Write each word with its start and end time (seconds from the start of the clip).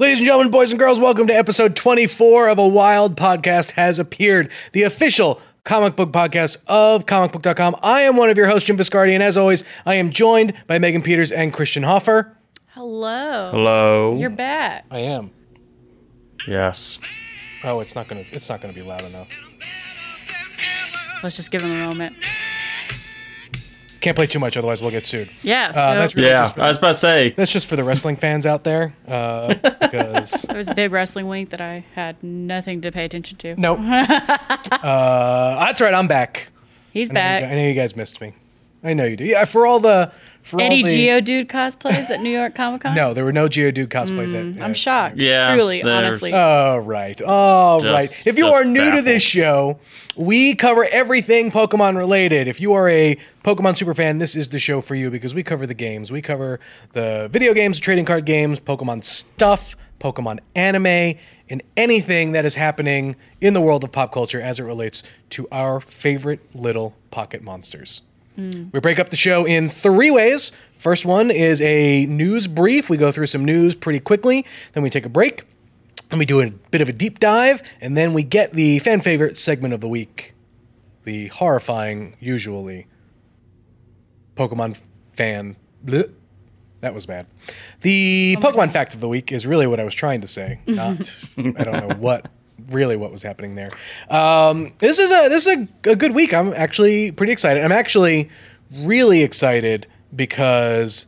Ladies 0.00 0.20
and 0.20 0.24
gentlemen, 0.24 0.50
boys 0.50 0.72
and 0.72 0.78
girls, 0.78 0.98
welcome 0.98 1.26
to 1.26 1.34
episode 1.34 1.76
24 1.76 2.48
of 2.48 2.58
A 2.58 2.66
Wild 2.66 3.16
Podcast 3.16 3.72
Has 3.72 3.98
Appeared, 3.98 4.50
the 4.72 4.82
official 4.82 5.38
comic 5.64 5.94
book 5.94 6.10
podcast 6.10 6.56
of 6.66 7.04
comicbook.com. 7.04 7.76
I 7.82 8.00
am 8.00 8.16
one 8.16 8.30
of 8.30 8.38
your 8.38 8.46
hosts, 8.46 8.66
Jim 8.66 8.78
Viscardi, 8.78 9.12
and 9.12 9.22
as 9.22 9.36
always, 9.36 9.62
I 9.84 9.96
am 9.96 10.08
joined 10.08 10.54
by 10.66 10.78
Megan 10.78 11.02
Peters 11.02 11.30
and 11.30 11.52
Christian 11.52 11.82
Hoffer. 11.82 12.34
Hello. 12.68 13.50
Hello. 13.50 14.16
You're 14.16 14.30
back. 14.30 14.86
I 14.90 15.00
am. 15.00 15.32
yes. 16.48 16.98
Oh, 17.62 17.80
it's 17.80 17.94
not 17.94 18.08
gonna 18.08 18.24
it's 18.32 18.48
not 18.48 18.62
gonna 18.62 18.72
be 18.72 18.80
loud 18.80 19.04
enough. 19.04 19.28
Let's 21.22 21.36
just 21.36 21.50
give 21.50 21.60
him 21.60 21.72
a 21.72 21.86
moment. 21.86 22.16
Can't 24.00 24.16
play 24.16 24.26
too 24.26 24.38
much, 24.38 24.56
otherwise 24.56 24.80
we'll 24.80 24.90
get 24.90 25.04
sued. 25.06 25.28
Yeah. 25.42 25.72
So 25.72 25.80
Uh, 25.80 25.94
that's 25.96 26.14
really 26.14 26.28
Yeah, 26.28 26.36
just 26.38 26.54
for, 26.54 26.62
I 26.62 26.68
was 26.68 26.78
about 26.78 26.88
to 26.88 26.94
say. 26.94 27.30
that's 27.36 27.52
just 27.52 27.66
for 27.66 27.76
the 27.76 27.84
wrestling 27.84 28.16
fans 28.16 28.46
out 28.46 28.64
there. 28.64 28.94
Uh, 29.06 29.54
because 29.54 30.44
it 30.48 30.56
was 30.56 30.70
a 30.70 30.74
big 30.74 30.90
wrestling 30.92 31.28
wink 31.28 31.50
that 31.50 31.60
I 31.60 31.84
had 31.94 32.22
nothing 32.22 32.80
to 32.82 32.90
pay 32.90 33.04
attention 33.04 33.36
to. 33.38 33.60
nope. 33.60 33.78
uh, 34.80 35.64
that's 35.66 35.80
right. 35.80 35.94
I'm 35.94 36.08
back. 36.08 36.50
He's 36.92 37.10
I 37.10 37.12
know, 37.12 37.20
you, 37.20 37.24
back. 37.24 37.42
I 37.44 37.54
know 37.54 37.66
you 37.68 37.74
guys 37.74 37.94
missed 37.96 38.20
me. 38.20 38.32
I 38.82 38.94
know 38.94 39.04
you 39.04 39.16
do. 39.16 39.24
Yeah, 39.24 39.44
for 39.44 39.66
all 39.66 39.78
the 39.80 40.10
for 40.42 40.58
Any 40.58 40.80
all 40.82 40.86
the, 40.86 41.06
Geodude 41.08 41.46
cosplays 41.48 42.08
at 42.08 42.20
New 42.22 42.30
York 42.30 42.54
Comic 42.54 42.80
Con? 42.80 42.94
No, 42.96 43.12
there 43.12 43.24
were 43.24 43.32
no 43.32 43.46
Geodude 43.46 43.88
cosplays. 43.88 44.28
at, 44.34 44.56
Mm, 44.56 44.62
I'm 44.62 44.72
shocked. 44.72 45.18
Yeah, 45.18 45.54
Truly, 45.54 45.82
honestly. 45.82 46.32
Oh 46.32 46.78
right, 46.78 47.20
oh 47.24 47.80
Just- 47.82 47.92
right. 48.14 48.26
If 48.26 48.38
you 48.38 48.46
are 48.46 48.64
new 48.64 48.90
to 48.96 49.02
this 49.02 49.22
show, 49.22 49.78
we 50.16 50.54
cover 50.54 50.86
everything 50.90 51.50
Pokemon 51.50 51.98
related. 51.98 52.48
If 52.48 52.58
you 52.60 52.72
are 52.72 52.88
a 52.88 53.18
Pokemon 53.44 53.76
super 53.76 53.94
fan, 53.94 54.16
this 54.18 54.34
is 54.34 54.48
the 54.48 54.58
show 54.58 54.80
for 54.80 54.94
you 54.94 55.10
because 55.10 55.34
we 55.34 55.42
cover 55.42 55.66
the 55.66 55.74
games. 55.74 56.10
We 56.10 56.22
cover 56.22 56.58
the 56.94 57.28
video 57.30 57.52
games, 57.52 57.78
trading 57.80 58.06
card 58.06 58.24
games, 58.24 58.60
Pokemon 58.60 59.04
stuff, 59.04 59.76
Pokemon 60.00 60.38
anime, 60.54 61.18
and 61.50 61.62
anything 61.76 62.32
that 62.32 62.46
is 62.46 62.54
happening 62.54 63.14
in 63.42 63.52
the 63.52 63.60
world 63.60 63.84
of 63.84 63.92
pop 63.92 64.10
culture 64.12 64.40
as 64.40 64.58
it 64.58 64.62
relates 64.62 65.02
to 65.30 65.46
our 65.52 65.80
favorite 65.80 66.54
little 66.54 66.94
pocket 67.10 67.42
monsters. 67.42 68.00
Mm. 68.40 68.72
We 68.72 68.80
break 68.80 68.98
up 68.98 69.10
the 69.10 69.16
show 69.16 69.44
in 69.44 69.68
three 69.68 70.10
ways. 70.10 70.52
First 70.78 71.04
one 71.04 71.30
is 71.30 71.60
a 71.60 72.06
news 72.06 72.46
brief. 72.46 72.88
We 72.88 72.96
go 72.96 73.12
through 73.12 73.26
some 73.26 73.44
news 73.44 73.74
pretty 73.74 74.00
quickly. 74.00 74.46
Then 74.72 74.82
we 74.82 74.90
take 74.90 75.04
a 75.04 75.10
break. 75.10 75.44
And 76.10 76.18
we 76.18 76.24
do 76.24 76.40
a 76.40 76.50
bit 76.50 76.80
of 76.80 76.88
a 76.88 76.92
deep 76.92 77.20
dive. 77.20 77.62
And 77.80 77.96
then 77.96 78.12
we 78.14 78.22
get 78.22 78.52
the 78.52 78.78
fan 78.80 79.00
favorite 79.00 79.36
segment 79.36 79.74
of 79.74 79.80
the 79.80 79.88
week 79.88 80.34
the 81.04 81.28
horrifying, 81.28 82.14
usually, 82.20 82.86
Pokemon 84.36 84.80
fan. 85.12 85.56
bleh. 85.84 86.12
That 86.80 86.94
was 86.94 87.04
bad. 87.04 87.26
The 87.82 88.36
oh 88.38 88.40
Pokemon 88.40 88.70
fact 88.72 88.94
of 88.94 89.00
the 89.00 89.08
week 89.08 89.32
is 89.32 89.46
really 89.46 89.66
what 89.66 89.78
I 89.80 89.84
was 89.84 89.94
trying 89.94 90.20
to 90.22 90.26
say. 90.26 90.60
Not, 90.66 91.14
I 91.36 91.64
don't 91.64 91.88
know 91.88 91.96
what, 91.96 92.30
really 92.68 92.96
what 92.96 93.10
was 93.12 93.22
happening 93.22 93.54
there. 93.54 93.70
Um, 94.10 94.72
this 94.78 94.98
is 94.98 95.10
a 95.10 95.28
this 95.28 95.46
is 95.46 95.56
a, 95.84 95.90
a 95.90 95.96
good 95.96 96.14
week. 96.14 96.32
I'm 96.34 96.52
actually 96.54 97.12
pretty 97.12 97.32
excited. 97.32 97.62
I'm 97.64 97.72
actually 97.72 98.30
really 98.82 99.22
excited 99.22 99.86
because 100.14 101.06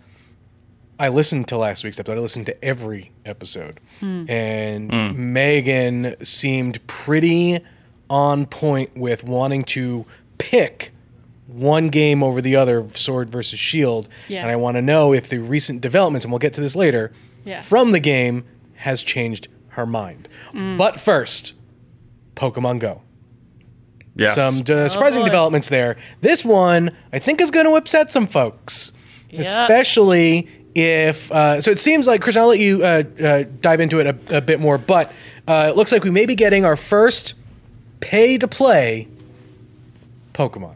I 0.98 1.08
listened 1.08 1.48
to 1.48 1.56
last 1.58 1.82
week's 1.84 1.98
episode. 1.98 2.18
I 2.18 2.20
listened 2.20 2.46
to 2.46 2.64
every 2.64 3.12
episode, 3.24 3.80
and 4.00 4.88
Megan 5.34 6.16
seemed 6.24 6.86
pretty 6.86 7.60
on 8.08 8.46
point 8.46 8.96
with 8.96 9.24
wanting 9.24 9.62
to 9.64 10.04
pick 10.38 10.92
one 11.46 11.88
game 11.88 12.22
over 12.22 12.40
the 12.40 12.56
other, 12.56 12.88
Sword 12.90 13.30
versus 13.30 13.58
Shield. 13.58 14.08
Yes. 14.28 14.42
And 14.42 14.50
I 14.50 14.56
want 14.56 14.76
to 14.76 14.82
know 14.82 15.12
if 15.12 15.28
the 15.28 15.38
recent 15.38 15.80
developments, 15.80 16.24
and 16.24 16.32
we'll 16.32 16.38
get 16.38 16.52
to 16.54 16.60
this 16.60 16.76
later, 16.76 17.12
Yeah. 17.44 17.60
from 17.60 17.92
the 17.92 18.00
game 18.00 18.44
has 18.76 19.02
changed 19.02 19.48
her 19.72 19.86
mind. 19.86 20.28
But 20.52 21.00
first, 21.00 21.52
Pokemon 22.36 22.78
Go 22.80 23.02
Yes. 24.14 24.34
some 24.34 24.62
uh, 24.74 24.88
surprising 24.88 25.22
boy. 25.22 25.26
developments 25.26 25.68
there. 25.70 25.96
This 26.20 26.44
one, 26.44 26.90
I 27.12 27.18
think, 27.18 27.40
is 27.40 27.50
going 27.50 27.64
to 27.66 27.72
upset 27.72 28.12
some 28.12 28.26
folks, 28.26 28.92
Yep. 29.30 29.40
especially 29.40 30.48
if. 30.74 31.32
Uh, 31.32 31.60
so 31.62 31.70
it 31.70 31.80
seems 31.80 32.06
like 32.06 32.20
Chris. 32.20 32.36
I'll 32.36 32.48
let 32.48 32.58
you 32.58 32.84
uh, 32.84 33.02
uh, 33.22 33.44
dive 33.60 33.80
into 33.80 34.00
it 34.00 34.06
a, 34.06 34.38
a 34.38 34.40
bit 34.42 34.60
more, 34.60 34.76
but 34.76 35.10
uh, 35.48 35.68
it 35.70 35.76
looks 35.76 35.92
like 35.92 36.04
we 36.04 36.10
may 36.10 36.26
be 36.26 36.34
getting 36.34 36.64
our 36.66 36.76
first 36.76 37.32
pay 38.00 38.36
to 38.36 38.46
play 38.46 39.08
Pokemon. 40.34 40.74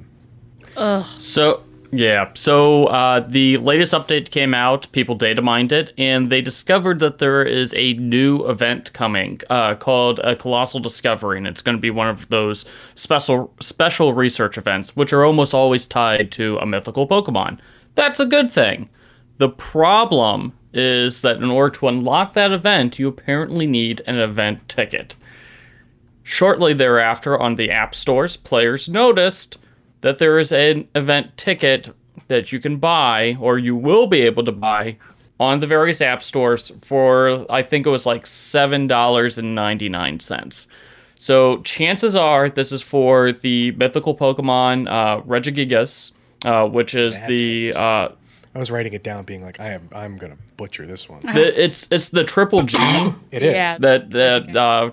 So 1.19 1.63
yeah, 1.91 2.31
so 2.35 2.87
uh, 2.87 3.21
the 3.21 3.57
latest 3.59 3.93
update 3.93 4.31
came 4.31 4.55
out. 4.55 4.91
People 4.93 5.15
data 5.15 5.43
mined 5.43 5.73
it, 5.73 5.93
and 5.97 6.31
they 6.31 6.41
discovered 6.41 6.99
that 7.01 7.19
there 7.19 7.43
is 7.43 7.73
a 7.77 7.95
new 7.95 8.47
event 8.49 8.93
coming 8.93 9.41
uh, 9.51 9.75
called 9.75 10.19
a 10.21 10.37
Colossal 10.37 10.81
Discovery, 10.81 11.39
and 11.39 11.47
it's 11.47 11.63
going 11.63 11.77
to 11.77 11.81
be 11.81 11.91
one 11.91 12.09
of 12.09 12.29
those 12.29 12.65
special 12.95 13.55
special 13.61 14.15
research 14.15 14.59
events, 14.59 14.97
which 14.97 15.13
are 15.13 15.25
almost 15.25 15.55
always 15.55 15.87
tied 15.87 16.33
to 16.33 16.59
a 16.59 16.67
mythical 16.67 17.07
Pokemon. 17.07 17.59
That's 17.95 18.21
a 18.21 18.27
good 18.27 18.51
thing. 18.51 18.89
The 19.39 19.49
problem 19.49 20.53
is 20.73 21.23
that 21.23 21.37
in 21.37 21.51
order 21.51 21.75
to 21.79 21.89
unlock 21.89 22.33
that 22.35 22.53
event, 22.53 22.99
you 22.99 23.09
apparently 23.09 23.67
need 23.67 24.03
an 24.07 24.19
event 24.19 24.69
ticket. 24.69 25.15
Shortly 26.23 26.75
thereafter, 26.75 27.39
on 27.39 27.55
the 27.55 27.71
app 27.71 27.95
stores, 27.95 28.37
players 28.37 28.89
noticed 28.89 29.59
that 30.01 30.19
there 30.19 30.39
is 30.39 30.53
an 30.53 30.89
event 30.95 31.37
ticket 31.37 31.95
that 32.29 32.53
you 32.53 32.61
can 32.61 32.79
buy, 32.79 33.37
or 33.41 33.59
you 33.59 33.75
will 33.77 34.07
be 34.07 34.23
able 34.23 34.45
to 34.45 34.53
buy, 34.53 34.97
on 35.39 35.61
the 35.61 35.67
various 35.67 36.01
app 36.01 36.23
stores 36.23 36.73
for, 36.83 37.45
I 37.51 37.63
think 37.63 37.87
it 37.87 37.91
was 37.91 38.07
like 38.07 38.25
$7.99. 38.25 40.67
So 41.19 41.63
chances 41.63 42.15
are 42.15 42.49
this 42.51 42.73
is 42.73 42.83
for 42.83 43.33
the 43.33 43.71
mythical 43.73 44.17
Pokemon 44.17 44.89
uh, 44.89 45.21
Regigigas, 45.23 46.13
uh, 46.45 46.67
which 46.69 46.95
is 46.95 47.15
That's 47.15 47.27
the. 47.29 47.65
nice. 47.67 47.77
Uh, 47.77 48.13
I 48.55 48.59
was 48.59 48.71
writing 48.71 48.93
it 48.95 49.03
down, 49.03 49.25
being 49.25 49.43
like, 49.43 49.61
I 49.61 49.73
am, 49.73 49.89
I'm 49.93 50.17
gonna 50.17 50.39
butcher 50.57 50.87
this 50.87 51.11
one. 51.11 51.21
the 51.21 51.63
it's 51.63 51.89
it's 51.91 52.09
the 52.09 52.25
triple 52.25 52.63
G. 52.63 52.79
It 53.31 53.43
is. 53.43 53.53
Yeah. 53.53 53.77
that 53.79 54.11
that 54.11 54.57
uh, 54.57 54.91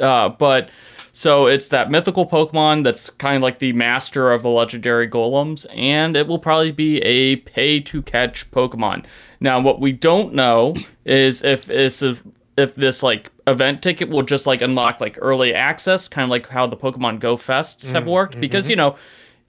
uh, 0.00 0.28
but 0.30 0.70
so 1.16 1.46
it's 1.46 1.68
that 1.68 1.92
mythical 1.92 2.26
Pokemon 2.26 2.82
that's 2.82 3.08
kind 3.08 3.36
of 3.36 3.42
like 3.42 3.60
the 3.60 3.72
master 3.72 4.32
of 4.32 4.42
the 4.42 4.50
legendary 4.50 5.08
golems, 5.08 5.64
and 5.72 6.16
it 6.16 6.26
will 6.26 6.40
probably 6.40 6.72
be 6.72 6.98
a 7.02 7.36
pay 7.36 7.78
to 7.78 8.02
catch 8.02 8.50
Pokemon. 8.50 9.06
Now, 9.38 9.60
what 9.60 9.80
we 9.80 9.92
don't 9.92 10.34
know 10.34 10.74
is 11.04 11.44
if 11.44 11.70
is 11.70 12.02
if, 12.02 12.22
if 12.56 12.74
this 12.74 13.00
like 13.00 13.30
event 13.46 13.80
ticket 13.80 14.08
will 14.08 14.24
just 14.24 14.44
like 14.44 14.60
unlock 14.60 15.00
like 15.00 15.16
early 15.22 15.54
access, 15.54 16.08
kind 16.08 16.24
of 16.24 16.30
like 16.30 16.48
how 16.48 16.66
the 16.66 16.76
Pokemon 16.76 17.20
Go 17.20 17.36
Fests 17.36 17.92
have 17.92 18.04
mm, 18.04 18.10
worked, 18.10 18.40
because 18.40 18.64
mm-hmm. 18.64 18.70
you 18.70 18.76
know 18.76 18.96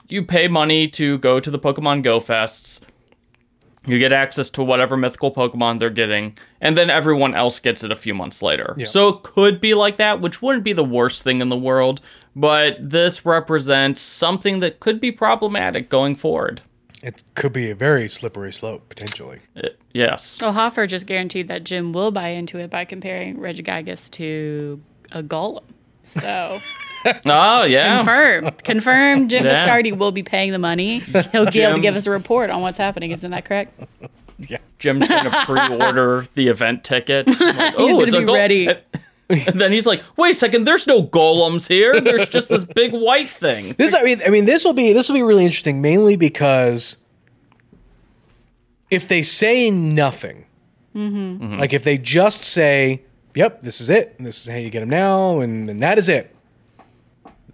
you 0.07 0.23
pay 0.23 0.47
money 0.47 0.87
to 0.89 1.17
go 1.17 1.39
to 1.39 1.49
the 1.49 1.59
Pokemon 1.59 2.03
Go 2.03 2.19
Fests. 2.19 2.81
You 3.87 3.99
get 3.99 4.11
access 4.13 4.49
to 4.51 4.63
whatever 4.63 4.97
mythical 4.97 5.31
Pokemon 5.33 5.79
they're 5.79 5.89
getting, 5.89 6.37
and 6.61 6.77
then 6.77 6.89
everyone 6.89 7.33
else 7.35 7.59
gets 7.59 7.83
it 7.83 7.91
a 7.91 7.95
few 7.95 8.13
months 8.13 8.41
later. 8.41 8.75
So 8.85 9.09
it 9.09 9.23
could 9.23 9.61
be 9.61 9.73
like 9.73 9.97
that, 9.97 10.21
which 10.21 10.41
wouldn't 10.41 10.63
be 10.63 10.73
the 10.73 10.83
worst 10.83 11.23
thing 11.23 11.41
in 11.41 11.49
the 11.49 11.57
world, 11.57 12.01
but 12.35 12.77
this 12.79 13.25
represents 13.25 14.01
something 14.01 14.59
that 14.59 14.79
could 14.79 14.99
be 14.99 15.11
problematic 15.11 15.89
going 15.89 16.15
forward. 16.15 16.61
It 17.03 17.23
could 17.35 17.53
be 17.53 17.69
a 17.69 17.75
very 17.75 18.09
slippery 18.09 18.51
slope 18.51 18.89
potentially. 18.89 19.41
It- 19.55 19.79
yes. 19.93 20.39
Well, 20.41 20.53
Hoffer 20.53 20.87
just 20.87 21.05
guaranteed 21.05 21.47
that 21.49 21.63
Jim 21.63 21.93
will 21.93 22.09
buy 22.11 22.29
into 22.29 22.57
it 22.57 22.69
by 22.71 22.83
comparing 22.85 23.37
Regigigas 23.37 24.09
to 24.11 24.81
a 25.11 25.21
golem. 25.21 25.63
So 26.01 26.59
Oh, 27.25 27.63
yeah. 27.63 27.97
confirmed. 27.97 28.63
Confirmed 28.63 29.29
Jim 29.29 29.45
Yeah. 29.45 29.63
Viscardi 29.63 29.97
will 29.97 30.11
be 30.11 30.23
paying 30.23 30.51
the 30.51 30.59
money. 30.59 30.99
He'll 31.31 31.51
be 31.51 31.61
able 31.61 31.75
to 31.75 31.81
give 31.81 31.95
us 31.95 32.05
a 32.05 32.11
report 32.11 32.49
on 32.49 32.61
what's 32.61 32.77
happening. 32.77 33.11
Isn't 33.11 33.31
that 33.31 33.45
correct? 33.45 33.79
Yeah, 34.37 34.57
Jim's 34.79 35.07
going 35.07 35.23
to 35.23 35.45
pre 35.45 35.77
order 35.77 36.27
the 36.35 36.47
event 36.47 36.83
ticket. 36.83 37.27
Like, 37.27 37.39
oh, 37.77 37.87
gonna 37.87 38.01
it's 38.01 38.13
a 38.13 38.19
be 38.19 38.25
gol-" 38.25 38.35
ready. 38.35 38.69
And 39.29 39.59
then 39.59 39.71
he's 39.71 39.85
like, 39.85 40.03
wait 40.17 40.31
a 40.31 40.33
second, 40.33 40.65
there's 40.65 40.85
no 40.85 41.01
golems 41.01 41.67
here. 41.67 41.99
There's 41.99 42.29
just 42.29 42.49
this 42.49 42.63
big 42.63 42.91
white 42.91 43.29
thing. 43.29 43.73
This 43.77 43.95
I 43.95 44.03
mean 44.03 44.21
I 44.25 44.29
mean 44.29 44.45
this 44.45 44.63
will 44.63 44.73
be 44.73 44.93
this 44.93 45.09
will 45.09 45.15
be 45.15 45.23
really 45.23 45.45
interesting 45.45 45.81
mainly 45.81 46.15
because 46.15 46.97
if 48.91 49.07
they 49.07 49.23
say 49.23 49.71
nothing, 49.71 50.45
mm-hmm. 50.95 51.57
like 51.57 51.73
if 51.73 51.83
they 51.83 51.97
just 51.97 52.43
say, 52.43 53.01
"Yep, 53.33 53.63
this 53.63 53.81
is 53.81 53.89
it. 53.89 54.13
and 54.17 54.27
This 54.27 54.39
is 54.41 54.47
how 54.47 54.57
you 54.57 54.69
get 54.69 54.81
them 54.81 54.89
now," 54.89 55.39
and, 55.39 55.65
then 55.65 55.79
that 55.79 55.97
is 55.97 56.07
it, 56.07 56.34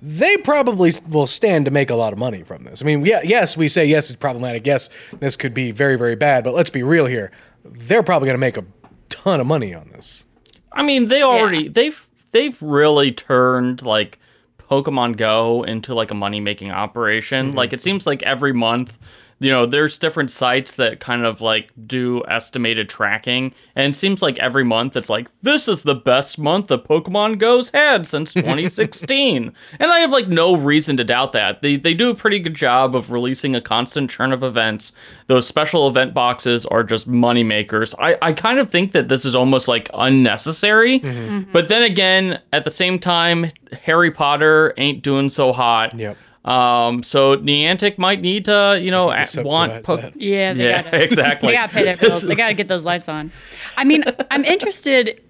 they 0.02 0.38
probably 0.38 0.92
will 1.08 1.28
stand 1.28 1.66
to 1.66 1.72
make 1.72 1.90
a 1.90 1.96
lot 1.96 2.12
of 2.14 2.20
money 2.20 2.44
from 2.44 2.64
this. 2.64 2.82
I 2.82 2.86
mean, 2.86 3.06
yeah, 3.06 3.22
yes, 3.24 3.56
we 3.56 3.68
say 3.68 3.86
yes, 3.86 4.10
it's 4.10 4.20
problematic. 4.20 4.66
Yes, 4.66 4.90
this 5.20 5.36
could 5.36 5.54
be 5.54 5.72
very 5.72 5.98
very 5.98 6.16
bad. 6.16 6.44
But 6.44 6.54
let's 6.54 6.70
be 6.70 6.84
real 6.84 7.06
here. 7.06 7.32
They're 7.64 8.04
probably 8.04 8.28
going 8.28 8.36
to 8.36 8.40
make 8.40 8.58
a 8.58 8.66
ton 9.10 9.40
of 9.40 9.48
money 9.48 9.74
on 9.74 9.90
this. 9.90 10.26
I 10.72 10.84
mean, 10.84 11.08
they 11.08 11.22
already 11.22 11.68
they've 11.68 12.08
they've 12.32 12.60
really 12.62 13.12
turned 13.12 13.84
like 13.84 14.20
Pokemon 14.58 15.18
Go 15.18 15.64
into 15.64 15.94
like 15.94 16.12
a 16.12 16.16
money 16.16 16.40
making 16.40 16.72
operation. 16.72 17.50
Mm-hmm. 17.50 17.58
Like 17.58 17.74
it 17.74 17.82
seems 17.82 18.08
like 18.08 18.24
every 18.24 18.54
month 18.54 18.98
you 19.42 19.50
know, 19.50 19.66
there's 19.66 19.98
different 19.98 20.30
sites 20.30 20.76
that 20.76 21.00
kind 21.00 21.26
of 21.26 21.42
like 21.42 21.72
do 21.88 22.24
estimated 22.28 22.88
tracking, 22.90 23.56
and 23.76 23.92
it 23.92 23.98
seems 23.98 24.22
like 24.22 24.38
every 24.38 24.64
month 24.64 24.96
it's 24.96 25.10
like 25.10 25.30
this 25.42 25.68
is 25.68 25.82
the 25.82 25.96
best 25.96 26.38
month 26.38 26.68
that 26.68 26.84
Pokemon 26.84 27.40
Go's 27.40 27.72
had 27.72 28.06
since 28.06 28.34
2016, 28.36 29.52
and 29.80 29.92
I 29.92 30.02
have 30.02 30.12
like 30.12 30.28
no 30.28 30.56
reason 30.56 30.96
to 30.98 31.04
doubt 31.04 31.32
that. 31.32 31.64
They 31.64 31.76
they 31.76 31.96
do 31.96 32.12
a 32.12 32.16
pretty 32.16 32.38
good 32.38 32.54
job 32.54 32.96
of 32.96 33.12
releasing 33.12 33.56
a 33.56 33.62
constant 33.62 34.12
churn 34.12 34.32
of 34.32 34.44
events. 34.44 34.92
Those 35.26 35.48
special 35.48 35.88
event 35.88 36.14
boxes 36.14 36.68
are 36.68 36.84
just 36.84 37.08
money 37.08 37.44
makers. 37.44 37.96
I 37.98 38.20
I 38.22 38.34
kind 38.34 38.60
of 38.60 38.70
think 38.70 38.92
that 38.92 39.08
this 39.08 39.26
is 39.26 39.34
almost 39.34 39.68
like 39.68 39.90
unnecessary, 39.96 41.00
mm-hmm. 41.00 41.52
but 41.52 41.68
then 41.68 41.82
again, 41.82 42.40
at 42.54 42.64
the 42.64 42.70
same 42.70 43.00
time, 43.00 43.50
Harry 43.86 44.12
Potter 44.12 44.76
ain't 44.78 45.02
doing 45.02 45.30
so 45.30 45.52
hot. 45.52 45.98
Yep. 45.98 46.16
Um, 46.44 47.04
so 47.04 47.38
Niantic 47.38 47.98
might 47.98 48.22
need 48.22 48.46
to, 48.46 48.80
you 48.82 48.90
know, 48.90 49.12
to 49.12 49.44
want 49.44 49.86
subsidize 49.86 49.86
po- 49.86 49.98
that. 49.98 50.20
Yeah, 50.22 50.54
they 50.54 50.70
Yeah, 50.70 50.82
gotta, 50.84 51.04
exactly. 51.04 51.48
They 51.50 51.54
gotta 51.54 51.74
pay 51.74 51.84
their 51.84 51.98
bills. 52.02 52.24
They 52.24 52.36
gotta 52.36 52.54
get 52.56 52.68
those 52.68 52.84
lights 52.86 53.08
on. 53.08 53.32
I 53.78 53.84
mean, 53.84 54.04
I'm 54.32 54.44
interested. 54.46 55.22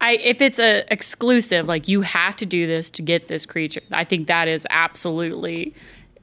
I 0.00 0.12
if 0.24 0.40
it's 0.40 0.58
a 0.60 0.84
exclusive, 0.92 1.66
like 1.66 1.88
you 1.88 2.02
have 2.02 2.36
to 2.36 2.46
do 2.46 2.66
this 2.66 2.88
to 2.90 3.02
get 3.02 3.26
this 3.28 3.44
creature. 3.46 3.80
I 3.90 4.04
think 4.04 4.28
that 4.28 4.46
is 4.48 4.66
absolutely 4.70 5.74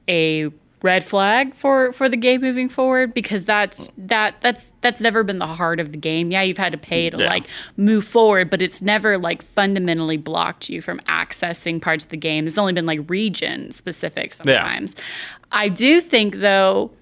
a 0.08 0.50
red 0.82 1.02
flag 1.02 1.54
for 1.54 1.92
for 1.92 2.08
the 2.08 2.16
game 2.16 2.40
moving 2.40 2.68
forward 2.68 3.12
because 3.12 3.44
that's 3.44 3.90
that 3.98 4.40
that's 4.40 4.72
that's 4.80 5.00
never 5.00 5.24
been 5.24 5.38
the 5.40 5.46
heart 5.46 5.80
of 5.80 5.90
the 5.92 5.98
game. 5.98 6.30
Yeah, 6.30 6.42
you've 6.42 6.58
had 6.58 6.72
to 6.72 6.78
pay 6.78 7.10
to 7.10 7.16
Yeah. 7.18 7.28
like 7.28 7.46
move 7.76 8.04
forward, 8.04 8.48
but 8.50 8.62
it's 8.62 8.80
never 8.80 9.18
like 9.18 9.42
fundamentally 9.42 10.16
blocked 10.16 10.68
you 10.70 10.80
from 10.80 11.00
accessing 11.00 11.82
parts 11.82 12.04
of 12.04 12.10
the 12.10 12.16
game. 12.16 12.46
It's 12.46 12.58
only 12.58 12.72
been 12.72 12.86
like 12.86 13.00
region 13.10 13.72
specific 13.72 14.34
sometimes. 14.34 14.94
I 15.50 15.68
do 15.68 16.00
think 16.00 16.36
though 16.36 16.92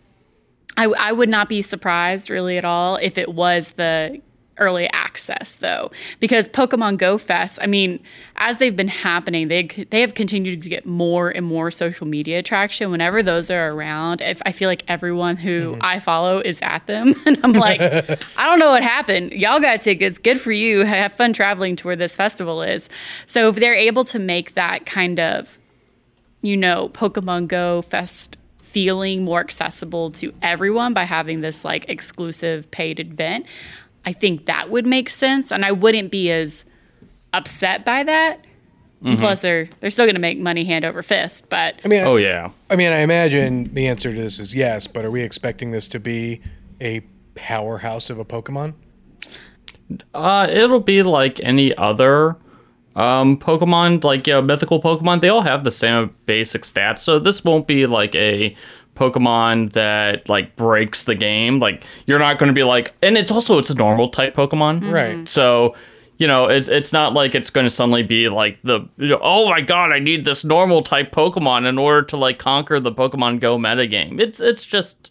I, 0.79 0.93
I 0.99 1.13
would 1.13 1.29
not 1.29 1.49
be 1.49 1.63
surprised 1.63 2.29
really 2.31 2.59
at 2.59 2.65
all 2.65 2.97
if 2.97 3.17
it 3.19 3.33
was 3.33 3.73
the 3.73 4.21
early 4.59 4.89
access 4.93 5.57
though 5.57 5.91
because 6.21 6.49
pokemon 6.49 6.97
go 6.97 7.19
fest 7.19 7.59
i 7.63 7.67
mean 7.67 8.01
as 8.37 8.57
they've 8.59 8.77
been 8.77 8.89
happening 8.89 9.49
they 9.49 9.65
they 9.65 10.01
have 10.01 10.15
continued 10.15 10.63
to 10.63 10.69
get 10.69 10.87
more 10.87 11.29
and 11.31 11.45
more 11.47 11.71
social 11.71 12.07
media 12.07 12.43
traction 12.43 12.91
whenever 12.91 13.23
those 13.23 13.51
are 13.51 13.69
around. 13.69 14.21
If 14.21 14.41
i 14.45 14.53
feel 14.53 14.69
like 14.69 14.85
everyone 14.89 15.37
who 15.37 15.73
mm-hmm. 15.73 15.83
i 15.83 15.99
follow 15.99 16.39
is 16.39 16.61
at 16.63 16.87
them 16.87 17.15
and 17.27 17.39
i'm 17.43 17.53
like 17.53 17.81
i 18.37 18.47
don't 18.47 18.59
know 18.59 18.71
what 18.71 18.83
happened. 18.83 19.33
Y'all 19.33 19.61
got 19.61 19.81
tickets. 19.81 20.19
Good 20.19 20.41
for 20.41 20.53
you. 20.53 20.85
Have 20.85 21.13
fun 21.13 21.33
traveling 21.33 21.77
to 21.77 21.87
where 21.87 21.97
this 21.97 22.17
festival 22.17 22.63
is. 22.63 22.89
So 23.27 23.49
if 23.49 23.57
they're 23.57 23.75
able 23.75 24.05
to 24.05 24.19
make 24.19 24.55
that 24.55 24.87
kind 24.87 25.21
of 25.21 25.59
you 26.43 26.57
know, 26.57 26.89
Pokemon 26.91 27.49
Go 27.49 27.83
Fest 27.83 28.37
feeling 28.59 29.25
more 29.25 29.41
accessible 29.41 30.11
to 30.11 30.33
everyone 30.43 30.93
by 30.93 31.05
having 31.05 31.41
this 31.41 31.65
like 31.65 31.89
exclusive 31.89 32.71
paid 32.71 33.01
event, 33.01 33.47
I 34.07 34.13
think 34.13 34.47
that 34.47 34.71
would 34.71 34.87
make 34.87 35.11
sense. 35.11 35.51
And 35.53 35.65
I 35.65 35.73
wouldn't 35.73 36.11
be 36.11 36.31
as 36.31 36.65
upset 37.35 37.85
by 37.85 38.05
that. 38.05 38.45
Plus, 39.19 39.41
they're 39.41 39.69
they're 39.79 39.91
still 39.91 40.07
going 40.07 40.17
to 40.17 40.21
make 40.21 40.39
money 40.39 40.65
hand 40.65 40.85
over 40.85 41.01
fist. 41.03 41.49
But 41.49 41.79
I 41.85 41.89
mean, 41.89 42.03
Oh 42.03 42.17
yeah. 42.17 42.51
I 42.71 42.77
mean, 42.77 42.91
I 42.91 43.01
imagine 43.01 43.73
the 43.75 43.87
answer 43.87 44.13
to 44.13 44.21
this 44.21 44.41
is 44.41 44.55
yes, 44.55 44.87
but 44.89 45.05
are 45.05 45.11
we 45.11 45.23
expecting 45.23 45.71
this 45.71 45.87
to 45.89 46.01
be 46.01 46.41
a 46.81 47.01
powerhouse 47.37 48.11
of 48.11 48.19
a 48.19 48.25
Pokemon? 48.25 48.75
Uh, 50.15 50.49
it'll 50.51 50.81
be 50.81 51.03
like 51.05 51.39
any 51.41 51.77
other 51.77 52.37
um 52.97 53.39
Pokemon, 53.39 54.03
like 54.03 54.27
yeah, 54.27 54.41
mythical 54.41 54.83
Pokemon. 54.83 55.21
They 55.21 55.29
all 55.29 55.43
have 55.43 55.63
the 55.63 55.71
same 55.71 56.15
basic 56.25 56.63
stats, 56.63 56.99
so 57.01 57.19
this 57.21 57.45
won't 57.45 57.67
be 57.69 57.87
like 57.87 58.15
a 58.17 58.57
Pokemon 58.97 59.73
that 59.73 60.29
like 60.29 60.57
breaks 60.57 61.05
the 61.05 61.15
game. 61.15 61.59
Like 61.59 61.85
you're 62.07 62.19
not 62.19 62.39
going 62.39 62.49
to 62.49 62.55
be 62.55 62.65
like, 62.65 62.95
and 63.03 63.17
it's 63.17 63.31
also 63.31 63.59
it's 63.59 63.71
a 63.71 63.75
normal 63.75 64.09
type 64.09 64.35
Pokemon, 64.35 64.81
mm-hmm. 64.81 64.91
Right. 64.91 65.29
So, 65.29 65.77
you 66.19 66.27
know, 66.27 66.47
it's 66.47 66.69
it's 66.69 66.93
not 66.93 67.13
like 67.13 67.35
it's 67.35 67.51
going 67.51 67.65
to 67.67 67.71
suddenly 67.71 68.03
be 68.03 68.29
like 68.29 68.61
the 68.63 68.81
you 68.97 69.09
know, 69.09 69.21
oh 69.23 69.49
my 69.49 69.61
god, 69.61 69.93
I 69.93 69.99
need 69.99 70.25
this 70.25 70.45
normal 70.45 70.83
type 70.83 71.13
Pokemon 71.13 71.67
in 71.69 71.79
order 71.79 72.03
to 72.07 72.17
like 72.17 72.39
conquer 72.39 72.81
the 72.81 72.93
Pokemon 72.93 73.41
Go 73.41 73.59
metagame. 73.59 74.21
It's 74.21 74.41
it's 74.41 74.65
just 74.65 75.11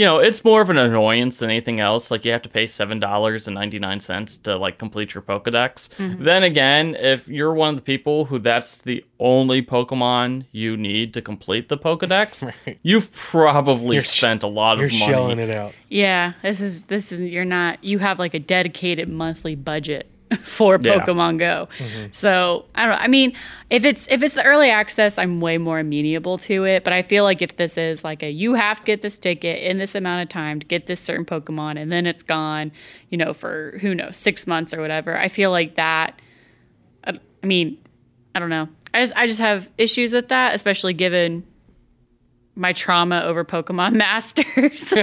you 0.00 0.06
know, 0.06 0.18
it's 0.18 0.42
more 0.44 0.62
of 0.62 0.70
an 0.70 0.78
annoyance 0.78 1.36
than 1.36 1.50
anything 1.50 1.78
else. 1.78 2.10
Like 2.10 2.24
you 2.24 2.32
have 2.32 2.40
to 2.40 2.48
pay 2.48 2.66
seven 2.66 2.98
dollars 3.00 3.46
and 3.46 3.54
ninety 3.54 3.78
nine 3.78 4.00
cents 4.00 4.38
to 4.38 4.56
like 4.56 4.78
complete 4.78 5.12
your 5.12 5.22
Pokedex. 5.22 5.90
Mm-hmm. 5.98 6.24
Then 6.24 6.42
again, 6.42 6.94
if 6.98 7.28
you're 7.28 7.52
one 7.52 7.68
of 7.68 7.76
the 7.76 7.82
people 7.82 8.24
who 8.24 8.38
that's 8.38 8.78
the 8.78 9.04
only 9.18 9.60
Pokemon 9.60 10.46
you 10.52 10.74
need 10.78 11.12
to 11.12 11.20
complete 11.20 11.68
the 11.68 11.76
Pokedex, 11.76 12.50
you've 12.82 13.12
probably 13.12 13.96
You're 13.96 14.02
sh- 14.02 14.20
spent 14.20 14.42
a 14.42 14.46
lot 14.46 14.74
of 14.74 14.78
You're 14.80 14.86
of 14.86 14.92
shelling 14.92 15.36
money. 15.36 15.50
it 15.50 15.54
out. 15.54 15.74
yeah, 15.90 16.32
this 16.40 16.62
is 16.62 16.86
this 16.86 17.12
is 17.12 17.20
you're 17.20 17.44
not 17.44 17.84
you 17.84 17.98
have 17.98 18.18
like 18.18 18.32
a 18.32 18.38
dedicated 18.40 19.06
monthly 19.06 19.54
budget 19.54 20.10
for 20.42 20.78
Yeah. 20.80 21.00
Pokemon 21.00 21.38
Go. 21.38 21.68
Mm-hmm. 21.78 22.06
So 22.12 22.66
I 22.74 22.86
don't 22.86 22.96
know. 22.96 23.02
I 23.02 23.08
mean, 23.08 23.32
if 23.68 23.84
it's 23.84 24.06
if 24.08 24.22
it's 24.22 24.34
the 24.34 24.44
early 24.44 24.70
access, 24.70 25.18
I'm 25.18 25.40
way 25.40 25.58
more 25.58 25.80
amenable 25.80 26.38
to 26.38 26.64
it. 26.64 26.84
But 26.84 26.92
I 26.92 27.02
feel 27.02 27.24
like 27.24 27.42
if 27.42 27.56
this 27.56 27.76
is 27.76 28.04
like 28.04 28.22
a 28.22 28.30
you 28.30 28.54
have 28.54 28.78
to 28.80 28.84
get 28.84 29.02
this 29.02 29.18
ticket 29.18 29.62
in 29.62 29.78
this 29.78 29.94
amount 29.94 30.22
of 30.22 30.28
time 30.28 30.60
to 30.60 30.66
get 30.66 30.86
this 30.86 31.00
certain 31.00 31.24
Pokemon, 31.24 31.80
and 31.80 31.90
then 31.90 32.06
it's 32.06 32.22
gone, 32.22 32.70
you 33.08 33.18
know, 33.18 33.32
for 33.32 33.78
who 33.80 33.94
knows 33.94 34.16
six 34.16 34.46
months 34.46 34.72
or 34.72 34.80
whatever. 34.80 35.16
I 35.18 35.28
feel 35.28 35.50
like 35.50 35.74
that. 35.74 36.20
I, 37.04 37.18
I 37.42 37.46
mean, 37.46 37.78
I 38.34 38.38
don't 38.38 38.50
know. 38.50 38.68
I 38.94 39.00
just 39.00 39.16
I 39.16 39.26
just 39.26 39.40
have 39.40 39.68
issues 39.78 40.12
with 40.12 40.28
that, 40.28 40.54
especially 40.54 40.94
given 40.94 41.44
my 42.56 42.72
trauma 42.72 43.22
over 43.24 43.44
Pokemon 43.44 43.92
Masters. 43.94 44.92
um, 44.92 45.02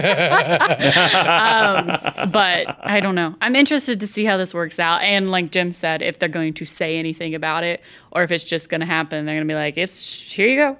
but 2.31 2.77
I 2.83 2.99
don't 3.01 3.15
know. 3.15 3.35
I'm 3.41 3.55
interested 3.55 3.99
to 4.01 4.07
see 4.07 4.25
how 4.25 4.37
this 4.37 4.53
works 4.53 4.79
out. 4.79 5.01
And 5.01 5.31
like 5.31 5.51
Jim 5.51 5.71
said, 5.71 6.01
if 6.01 6.19
they're 6.19 6.29
going 6.29 6.53
to 6.55 6.65
say 6.65 6.97
anything 6.97 7.35
about 7.35 7.63
it 7.63 7.81
or 8.11 8.23
if 8.23 8.31
it's 8.31 8.43
just 8.43 8.69
going 8.69 8.81
to 8.81 8.87
happen, 8.87 9.25
they're 9.25 9.35
going 9.35 9.47
to 9.47 9.51
be 9.51 9.55
like, 9.55 9.77
it's 9.77 10.31
here 10.31 10.47
you 10.47 10.57
go. 10.57 10.77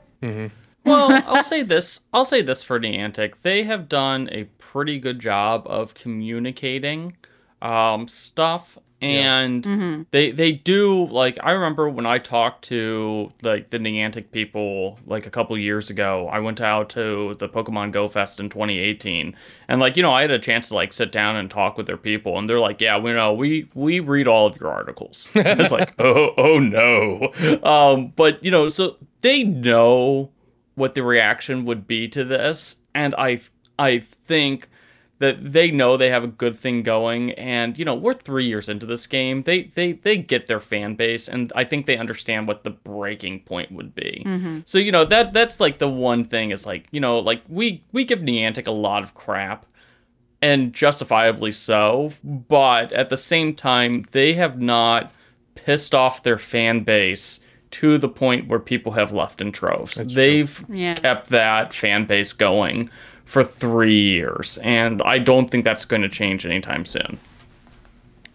well, 0.85 1.21
I'll 1.27 1.43
say 1.43 1.63
this. 1.63 2.01
I'll 2.13 2.25
say 2.25 2.41
this 2.41 2.63
for 2.63 2.79
Niantic. 2.79 3.35
They 3.41 3.63
have 3.63 3.89
done 3.89 4.29
a 4.31 4.45
pretty 4.57 4.99
good 4.99 5.19
job 5.19 5.63
of 5.67 5.93
communicating 5.93 7.17
um, 7.61 8.07
stuff, 8.07 8.77
and 9.01 10.07
they 10.11 10.31
they 10.31 10.51
do 10.51 11.05
like. 11.07 11.37
I 11.43 11.51
remember 11.51 11.89
when 11.89 12.05
I 12.05 12.17
talked 12.17 12.65
to 12.65 13.31
like 13.43 13.69
the 13.69 13.77
Niantic 13.77 14.31
people 14.31 14.99
like 15.05 15.25
a 15.27 15.29
couple 15.29 15.57
years 15.57 15.89
ago. 15.89 16.27
I 16.31 16.39
went 16.39 16.61
out 16.61 16.89
to 16.91 17.35
the 17.37 17.47
Pokemon 17.47 17.91
Go 17.91 18.07
Fest 18.07 18.39
in 18.39 18.49
2018, 18.49 19.35
and 19.67 19.79
like 19.79 19.97
you 19.97 20.03
know, 20.03 20.13
I 20.13 20.21
had 20.21 20.31
a 20.31 20.39
chance 20.39 20.69
to 20.69 20.75
like 20.75 20.93
sit 20.93 21.11
down 21.11 21.35
and 21.35 21.49
talk 21.49 21.77
with 21.77 21.85
their 21.85 21.97
people, 21.97 22.37
and 22.39 22.49
they're 22.49 22.59
like, 22.59 22.81
"Yeah, 22.81 22.97
we 22.97 23.13
know 23.13 23.33
we 23.33 23.67
we 23.75 23.99
read 23.99 24.27
all 24.27 24.47
of 24.47 24.59
your 24.59 24.71
articles." 24.71 25.27
it's 25.35 25.71
like, 25.71 25.93
oh 25.99 26.33
oh 26.37 26.59
no, 26.59 27.31
um, 27.63 28.13
but 28.15 28.43
you 28.43 28.51
know, 28.51 28.69
so 28.69 28.97
they 29.21 29.43
know 29.43 30.31
what 30.75 30.93
the 30.95 31.03
reaction 31.03 31.65
would 31.65 31.87
be 31.87 32.07
to 32.07 32.23
this 32.23 32.77
and 32.93 33.15
i 33.15 33.41
i 33.79 33.99
think 34.27 34.69
that 35.19 35.51
they 35.53 35.71
know 35.71 35.97
they 35.97 36.09
have 36.11 36.23
a 36.23 36.27
good 36.27 36.59
thing 36.59 36.83
going 36.83 37.31
and 37.31 37.77
you 37.79 37.83
know 37.85 37.95
we're 37.95 38.13
3 38.13 38.45
years 38.45 38.69
into 38.69 38.85
this 38.85 39.07
game. 39.07 39.43
They 39.43 39.71
they 39.75 39.93
they 39.93 40.17
get 40.17 40.47
their 40.47 40.59
fan 40.59 40.95
base 40.95 41.27
and 41.27 41.51
i 41.55 41.63
think 41.63 41.85
they 41.85 41.97
understand 41.97 42.47
what 42.47 42.63
the 42.63 42.69
breaking 42.69 43.41
point 43.41 43.71
would 43.71 43.95
be. 43.95 44.23
Mm-hmm. 44.25 44.59
So 44.65 44.77
you 44.77 44.91
know 44.91 45.05
that 45.05 45.33
that's 45.33 45.59
like 45.59 45.79
the 45.79 45.87
one 45.89 46.25
thing 46.25 46.51
is 46.51 46.65
like 46.65 46.85
you 46.91 46.99
know 46.99 47.19
like 47.19 47.41
we 47.47 47.83
we 47.91 48.05
give 48.05 48.19
Niantic 48.19 48.67
a 48.67 48.71
lot 48.71 49.03
of 49.03 49.13
crap 49.15 49.65
and 50.41 50.71
justifiably 50.73 51.51
so 51.51 52.11
but 52.23 52.91
at 52.93 53.09
the 53.09 53.17
same 53.17 53.55
time 53.55 54.05
they 54.11 54.33
have 54.33 54.59
not 54.61 55.11
pissed 55.55 55.95
off 55.95 56.21
their 56.21 56.37
fan 56.37 56.83
base 56.83 57.39
to 57.71 57.97
the 57.97 58.07
point 58.07 58.47
where 58.47 58.59
people 58.59 58.93
have 58.93 59.11
left 59.11 59.41
in 59.41 59.51
troves. 59.51 59.95
They've 60.13 60.63
Yeah. 60.69 60.93
kept 60.93 61.29
that 61.29 61.73
fan 61.73 62.05
base 62.05 62.31
going 62.33 62.89
for 63.27 63.43
three 63.43 63.99
years, 63.99 64.57
and 64.63 65.01
I 65.03 65.19
don't 65.19 65.51
think 65.51 65.65
that's 65.65 65.85
going 65.85 66.01
to 66.01 66.09
change 66.09 66.45
anytime 66.45 66.85
soon. 66.85 67.19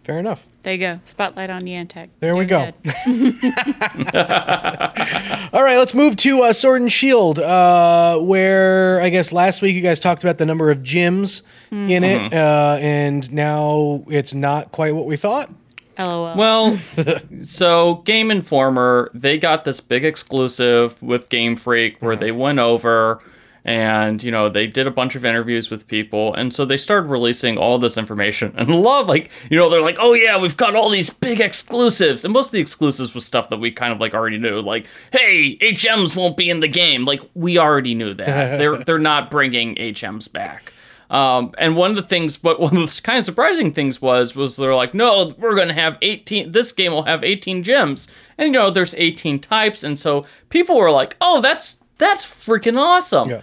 Fair 0.04 0.18
enough. 0.18 0.46
There 0.62 0.75
you 0.75 0.78
go. 0.78 1.00
Spotlight 1.04 1.50
on 1.50 1.62
Niantic. 1.62 2.11
There 2.20 2.37
we 2.37 2.44
You're 2.44 2.49
go. 2.49 2.72
All 5.52 5.64
right, 5.64 5.78
let's 5.78 5.94
move 5.94 6.16
to 6.16 6.42
uh, 6.42 6.52
Sword 6.52 6.82
and 6.82 6.92
Shield, 6.92 7.38
uh, 7.38 8.18
where 8.18 9.00
I 9.00 9.08
guess 9.08 9.32
last 9.32 9.62
week 9.62 9.75
you 9.75 9.80
guys 9.80 9.99
talked 9.99 10.22
about 10.22 10.38
the 10.38 10.46
number 10.46 10.70
of 10.70 10.78
gyms 10.78 11.42
in 11.70 12.04
it, 12.04 12.32
uh, 12.32 12.78
and 12.80 13.32
now 13.32 14.04
it's 14.08 14.34
not 14.34 14.72
quite 14.72 14.94
what 14.94 15.06
we 15.06 15.16
thought. 15.16 15.50
LOL. 15.99 16.37
Well, 16.37 16.78
so 17.42 17.96
Game 18.04 18.30
Informer, 18.30 19.11
they 19.14 19.38
got 19.38 19.64
this 19.64 19.80
big 19.80 20.04
exclusive 20.04 21.00
with 21.02 21.28
Game 21.28 21.56
Freak 21.56 22.00
where 22.00 22.16
they 22.16 22.32
went 22.32 22.58
over 22.58 23.22
and 23.64 24.23
you 24.23 24.31
know 24.31 24.49
they 24.49 24.66
did 24.66 24.87
a 24.87 24.90
bunch 24.90 25.14
of 25.14 25.25
interviews 25.25 25.71
with 25.71 25.87
people 25.87 26.35
and 26.35 26.52
so 26.52 26.64
they 26.64 26.76
started 26.76 27.09
releasing 27.09 27.57
all 27.57 27.78
this 27.78 27.97
information 27.97 28.52
and 28.59 28.71
a 28.71 28.76
lot 28.76 29.07
like 29.07 29.31
you 29.50 29.59
know 29.59 29.71
they're 29.71 29.81
like 29.81 29.97
oh 30.00 30.14
yeah 30.14 30.38
we've 30.38 30.57
got 30.57 30.75
all 30.75 30.88
these 30.88 31.11
big 31.11 31.40
exclusives 31.40 32.25
and 32.25 32.33
most 32.33 32.47
of 32.47 32.52
the 32.52 32.61
exclusives 32.61 33.14
was 33.14 33.25
stuff 33.25 33.49
that 33.50 33.59
we 33.59 33.71
kind 33.71 33.92
of 33.92 34.00
like 34.00 34.14
already 34.14 34.38
knew 34.38 34.61
like 34.61 34.87
hey 35.12 35.57
hms 35.59 36.16
won't 36.16 36.37
be 36.37 36.50
in 36.50 36.61
the 36.61 36.69
game 36.69 37.04
like 37.04 37.21
we 37.35 37.59
already 37.59 37.95
knew 37.95 38.12
that 38.14 38.26
they're 38.59 38.78
they're 38.78 38.99
not 38.99 39.31
bringing 39.31 39.75
hms 39.76 40.31
back 40.31 40.73
um, 41.12 41.52
and 41.59 41.76
one 41.76 41.90
of 41.90 41.97
the 41.97 42.02
things, 42.02 42.38
but 42.38 42.59
one 42.59 42.75
of 42.75 42.97
the 42.97 43.00
kind 43.02 43.19
of 43.19 43.25
surprising 43.26 43.75
things 43.75 44.00
was, 44.00 44.35
was 44.35 44.57
they're 44.57 44.75
like, 44.75 44.95
no, 44.95 45.35
we're 45.37 45.54
gonna 45.54 45.75
have 45.75 45.99
18. 46.00 46.52
This 46.52 46.73
game 46.73 46.90
will 46.90 47.02
have 47.02 47.23
18 47.23 47.62
gyms, 47.62 48.09
and 48.38 48.47
you 48.47 48.52
know, 48.52 48.71
there's 48.71 48.95
18 48.95 49.38
types, 49.38 49.85
and 49.85 49.99
so 49.99 50.25
people 50.49 50.75
were 50.75 50.90
like, 50.90 51.14
oh, 51.21 51.42
that's 51.42 51.76
that's 51.99 52.25
freaking 52.25 52.78
awesome. 52.78 53.28
Yeah. 53.28 53.42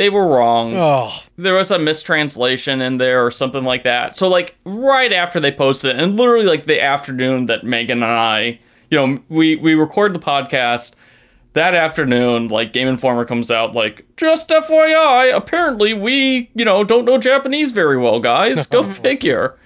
They 0.00 0.08
were 0.08 0.26
wrong. 0.26 0.74
Oh. 0.74 1.12
There 1.36 1.56
was 1.56 1.70
a 1.70 1.78
mistranslation 1.78 2.80
in 2.80 2.96
there 2.96 3.22
or 3.22 3.30
something 3.30 3.64
like 3.64 3.84
that. 3.84 4.16
So 4.16 4.28
like 4.28 4.56
right 4.64 5.12
after 5.12 5.38
they 5.40 5.52
posted 5.52 5.90
it, 5.90 6.02
and 6.02 6.16
literally 6.16 6.46
like 6.46 6.64
the 6.64 6.80
afternoon 6.80 7.44
that 7.46 7.64
Megan 7.64 8.02
and 8.02 8.10
I, 8.10 8.60
you 8.90 8.96
know, 8.96 9.22
we 9.28 9.56
we 9.56 9.74
record 9.74 10.14
the 10.14 10.18
podcast 10.18 10.94
that 11.52 11.74
afternoon, 11.74 12.48
like 12.48 12.72
Game 12.72 12.88
Informer 12.88 13.26
comes 13.26 13.50
out, 13.50 13.74
like, 13.74 14.06
just 14.16 14.48
FYI, 14.48 15.36
apparently 15.36 15.92
we, 15.92 16.50
you 16.54 16.64
know, 16.64 16.82
don't 16.82 17.04
know 17.04 17.18
Japanese 17.18 17.70
very 17.70 17.98
well, 17.98 18.20
guys. 18.20 18.66
Go 18.66 18.82
figure. 19.04 19.58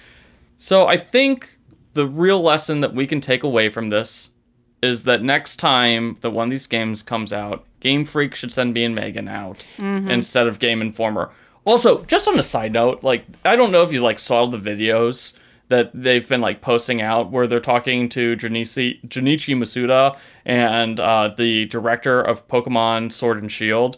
So 0.59 0.89
I 0.89 0.97
think 0.97 1.61
the 1.93 2.09
real 2.09 2.43
lesson 2.43 2.81
that 2.81 2.93
we 2.93 3.07
can 3.07 3.21
take 3.21 3.45
away 3.45 3.69
from 3.69 3.91
this 3.91 4.31
is 4.85 5.05
that 5.05 5.23
next 5.23 5.57
time 5.57 6.17
that 6.21 6.31
one 6.31 6.49
of 6.49 6.51
these 6.51 6.67
games 6.67 7.03
comes 7.03 7.33
out, 7.33 7.65
Game 7.81 8.05
Freak 8.05 8.35
should 8.35 8.53
send 8.53 8.75
me 8.75 8.85
and 8.85 8.95
Megan 8.95 9.29
out 9.29 9.65
mm-hmm. 9.79 10.11
instead 10.11 10.47
of 10.47 10.59
Game 10.59 10.81
Informer. 10.81 11.31
Also, 11.65 12.05
just 12.05 12.29
on 12.29 12.39
a 12.39 12.43
side 12.43 12.73
note, 12.73 13.03
like 13.03 13.25
I 13.45 13.57
don't 13.57 13.73
know 13.73 13.83
if 13.83 13.93
you 13.93 14.03
like 14.03 14.19
saw 14.19 14.47
the 14.47 14.59
videos 14.59 15.35
that 15.69 15.91
they've 15.95 16.29
been 16.29 16.41
like 16.41 16.61
posting 16.61 17.01
out 17.01 17.31
where 17.31 17.47
they're 17.47 17.61
talking 17.61 18.09
to 18.11 18.37
Junichi, 18.37 19.01
Junichi 19.09 19.57
Masuda 19.57 20.17
and 20.45 21.01
uh, 21.01 21.29
the 21.37 21.65
director 21.67 22.21
of 22.21 22.47
Pokemon 22.49 23.13
Sword 23.13 23.41
and 23.41 23.51
Shield. 23.51 23.97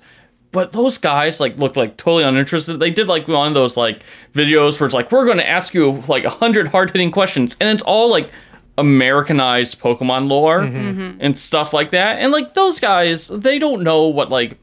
But 0.53 0.73
those 0.73 0.97
guys 0.97 1.41
like 1.41 1.59
looked 1.59 1.77
like 1.77 1.97
totally 1.97 2.23
uninterested. 2.23 2.81
They 2.81 2.91
did 2.91 3.09
like 3.09 3.27
one 3.27 3.49
of 3.49 3.55
those 3.55 3.77
like 3.77 4.03
videos 4.33 4.79
where 4.79 4.87
it's 4.87 4.95
like 4.95 5.11
we're 5.11 5.25
going 5.25 5.39
to 5.39 5.49
ask 5.49 5.75
you 5.75 6.03
like 6.09 6.25
a 6.25 6.31
hundred 6.31 6.69
hard 6.69 6.93
hitting 6.93 7.11
questions, 7.11 7.57
and 7.61 7.69
it's 7.69 7.83
all 7.83 8.11
like 8.11 8.31
Americanized 8.79 9.81
Pokemon 9.81 10.29
lore 10.29 10.61
mm-hmm. 10.61 11.19
and 11.21 11.39
stuff 11.39 11.73
like 11.73 11.91
that. 11.91 12.19
And 12.19 12.33
like 12.33 12.55
those 12.55 12.79
guys, 12.79 13.29
they 13.29 13.59
don't 13.59 13.83
know 13.83 14.07
what 14.07 14.31
like 14.31 14.59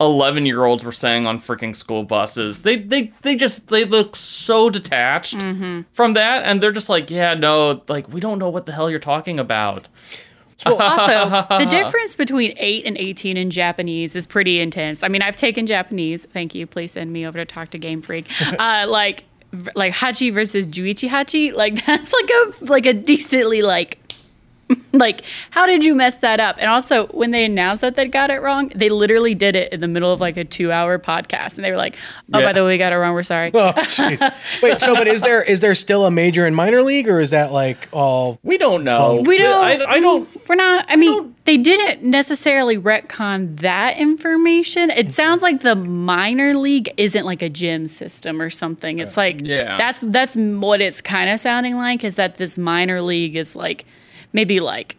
11 0.00 0.44
year 0.44 0.64
olds 0.64 0.84
were 0.84 0.92
saying 0.92 1.26
on 1.26 1.40
freaking 1.40 1.74
school 1.74 2.04
buses. 2.04 2.62
They 2.62 2.76
they 2.76 3.12
they 3.22 3.36
just 3.36 3.68
they 3.68 3.84
look 3.84 4.16
so 4.16 4.68
detached 4.68 5.36
mm-hmm. 5.36 5.82
from 5.92 6.14
that 6.14 6.44
and 6.44 6.62
they're 6.62 6.72
just 6.72 6.88
like, 6.88 7.10
yeah, 7.10 7.34
no, 7.34 7.82
like 7.88 8.08
we 8.08 8.20
don't 8.20 8.38
know 8.38 8.50
what 8.50 8.66
the 8.66 8.72
hell 8.72 8.90
you're 8.90 8.98
talking 8.98 9.38
about. 9.38 9.88
Well, 10.64 10.80
also, 10.80 11.58
the 11.58 11.66
difference 11.66 12.16
between 12.16 12.54
8 12.56 12.86
and 12.86 12.96
18 12.96 13.36
in 13.36 13.50
Japanese 13.50 14.16
is 14.16 14.26
pretty 14.26 14.60
intense. 14.60 15.02
I 15.02 15.08
mean, 15.08 15.20
I've 15.20 15.36
taken 15.36 15.66
Japanese. 15.66 16.26
Thank 16.26 16.54
you. 16.54 16.66
Please 16.66 16.92
send 16.92 17.12
me 17.12 17.26
over 17.26 17.38
to 17.38 17.44
talk 17.44 17.70
to 17.70 17.78
Game 17.78 18.02
Freak. 18.02 18.30
Uh, 18.58 18.86
like 18.88 19.24
like 19.74 19.92
Hachi 19.94 20.32
versus 20.32 20.66
Juichi 20.66 21.08
Hachi, 21.08 21.52
like 21.52 21.84
that's 21.86 22.12
like 22.12 22.30
a 22.30 22.64
like 22.64 22.86
a 22.86 22.92
decently 22.92 23.62
like 23.62 23.98
like, 24.92 25.22
how 25.50 25.66
did 25.66 25.84
you 25.84 25.94
mess 25.94 26.16
that 26.18 26.40
up? 26.40 26.56
And 26.58 26.68
also, 26.70 27.06
when 27.08 27.30
they 27.30 27.44
announced 27.44 27.82
that 27.82 27.96
they 27.96 28.06
got 28.06 28.30
it 28.30 28.40
wrong, 28.42 28.68
they 28.74 28.88
literally 28.88 29.34
did 29.34 29.56
it 29.56 29.72
in 29.72 29.80
the 29.80 29.88
middle 29.88 30.12
of 30.12 30.20
like 30.20 30.36
a 30.36 30.44
two-hour 30.44 30.98
podcast, 30.98 31.56
and 31.56 31.64
they 31.64 31.70
were 31.70 31.76
like, 31.76 31.96
"Oh, 32.32 32.38
yeah. 32.38 32.46
by 32.46 32.52
the 32.52 32.62
way, 32.64 32.74
we 32.74 32.78
got 32.78 32.92
it 32.92 32.96
wrong. 32.96 33.14
We're 33.14 33.22
sorry." 33.22 33.50
Oh, 33.52 33.72
jeez. 33.76 34.20
Wait, 34.62 34.80
so 34.80 34.94
but 34.94 35.06
is 35.06 35.22
there 35.22 35.42
is 35.42 35.60
there 35.60 35.74
still 35.74 36.06
a 36.06 36.10
major 36.10 36.46
and 36.46 36.54
minor 36.56 36.82
league, 36.82 37.08
or 37.08 37.20
is 37.20 37.30
that 37.30 37.52
like 37.52 37.88
all? 37.92 38.38
We 38.42 38.58
don't 38.58 38.84
know. 38.84 39.22
we 39.24 39.38
don't. 39.38 39.64
I, 39.64 39.84
I, 39.84 40.00
don't. 40.00 40.28
We're 40.48 40.54
not. 40.54 40.86
I 40.88 40.96
mean, 40.96 41.34
they 41.44 41.56
didn't 41.56 42.02
necessarily 42.02 42.78
retcon 42.78 43.58
that 43.60 43.98
information. 43.98 44.90
It 44.90 45.12
sounds 45.12 45.42
like 45.42 45.60
the 45.60 45.76
minor 45.76 46.54
league 46.54 46.92
isn't 46.96 47.24
like 47.24 47.42
a 47.42 47.48
gym 47.48 47.86
system 47.86 48.40
or 48.40 48.50
something. 48.50 48.98
It's 48.98 49.18
uh, 49.18 49.22
like 49.22 49.40
yeah. 49.42 49.76
That's 49.76 50.00
that's 50.00 50.36
what 50.36 50.80
it's 50.80 51.00
kind 51.00 51.30
of 51.30 51.38
sounding 51.40 51.76
like. 51.76 52.04
Is 52.04 52.16
that 52.16 52.36
this 52.36 52.56
minor 52.56 53.00
league 53.00 53.36
is 53.36 53.54
like 53.54 53.84
maybe 54.34 54.60
like 54.60 54.98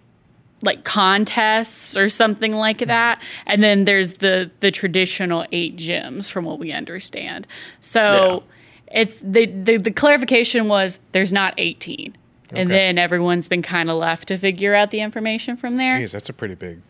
like 0.64 0.84
contests 0.84 1.96
or 1.96 2.10
something 2.10 2.56
like 2.56 2.80
that 2.80 3.22
and 3.46 3.62
then 3.62 3.86
there's 3.86 4.18
the 4.18 4.50
the 4.62 4.72
traditional 4.72 5.46
eight 5.52 5.76
gyms 5.76 6.32
from 6.32 6.46
what 6.46 6.58
we 6.58 6.72
understand 6.72 7.46
so 7.80 8.44
yeah. 8.88 9.02
it's 9.02 9.20
the, 9.20 9.46
the 9.46 9.78
the 9.78 9.92
clarification 9.92 10.68
was 10.68 11.00
there's 11.12 11.34
not 11.34 11.54
18 11.58 12.16
okay. 12.48 12.62
and 12.62 12.72
then 12.72 12.98
everyone's 12.98 13.48
been 13.48 13.62
kind 13.62 13.90
of 13.92 13.98
left 13.98 14.28
to 14.30 14.38
figure 14.38 14.74
out 14.74 14.90
the 14.90 15.02
information 15.02 15.56
from 15.56 15.76
there 15.76 16.00
Jeez, 16.00 16.14
that's 16.14 16.30
a 16.30 16.34
pretty 16.34 16.56
big 16.56 16.82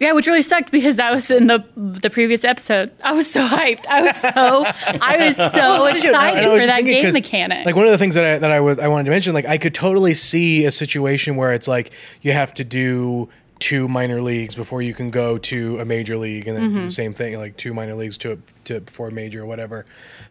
yeah, 0.00 0.12
which 0.12 0.26
really 0.26 0.42
sucked 0.42 0.70
because 0.70 0.96
that 0.96 1.12
was 1.12 1.30
in 1.30 1.46
the 1.46 1.64
the 1.76 2.10
previous 2.10 2.44
episode. 2.44 2.90
I 3.02 3.12
was 3.12 3.30
so 3.30 3.46
hyped. 3.46 3.86
I 3.86 4.02
was 4.02 4.16
so 4.16 4.64
I 5.00 5.16
was 5.24 5.36
so 5.54 5.86
excited 5.86 6.48
was 6.48 6.62
for 6.62 6.66
that 6.66 6.84
game 6.84 7.12
mechanic. 7.12 7.66
Like 7.66 7.76
one 7.76 7.86
of 7.86 7.92
the 7.92 7.98
things 7.98 8.14
that 8.14 8.24
I 8.24 8.38
that 8.38 8.50
I 8.50 8.60
was 8.60 8.78
I 8.78 8.88
wanted 8.88 9.04
to 9.04 9.10
mention, 9.10 9.34
like 9.34 9.46
I 9.46 9.58
could 9.58 9.74
totally 9.74 10.14
see 10.14 10.64
a 10.64 10.70
situation 10.70 11.36
where 11.36 11.52
it's 11.52 11.68
like 11.68 11.92
you 12.22 12.32
have 12.32 12.54
to 12.54 12.64
do 12.64 13.28
two 13.58 13.88
minor 13.88 14.22
leagues 14.22 14.54
before 14.54 14.82
you 14.82 14.94
can 14.94 15.10
go 15.10 15.38
to 15.38 15.80
a 15.80 15.84
major 15.84 16.16
league, 16.16 16.46
and 16.46 16.56
then 16.56 16.70
mm-hmm. 16.70 16.82
the 16.84 16.90
same 16.90 17.14
thing, 17.14 17.36
like 17.38 17.56
two 17.56 17.74
minor 17.74 17.94
leagues 17.94 18.18
to 18.18 18.40
to 18.64 18.80
before 18.80 19.08
a 19.08 19.12
major 19.12 19.42
or 19.42 19.46
whatever. 19.46 19.86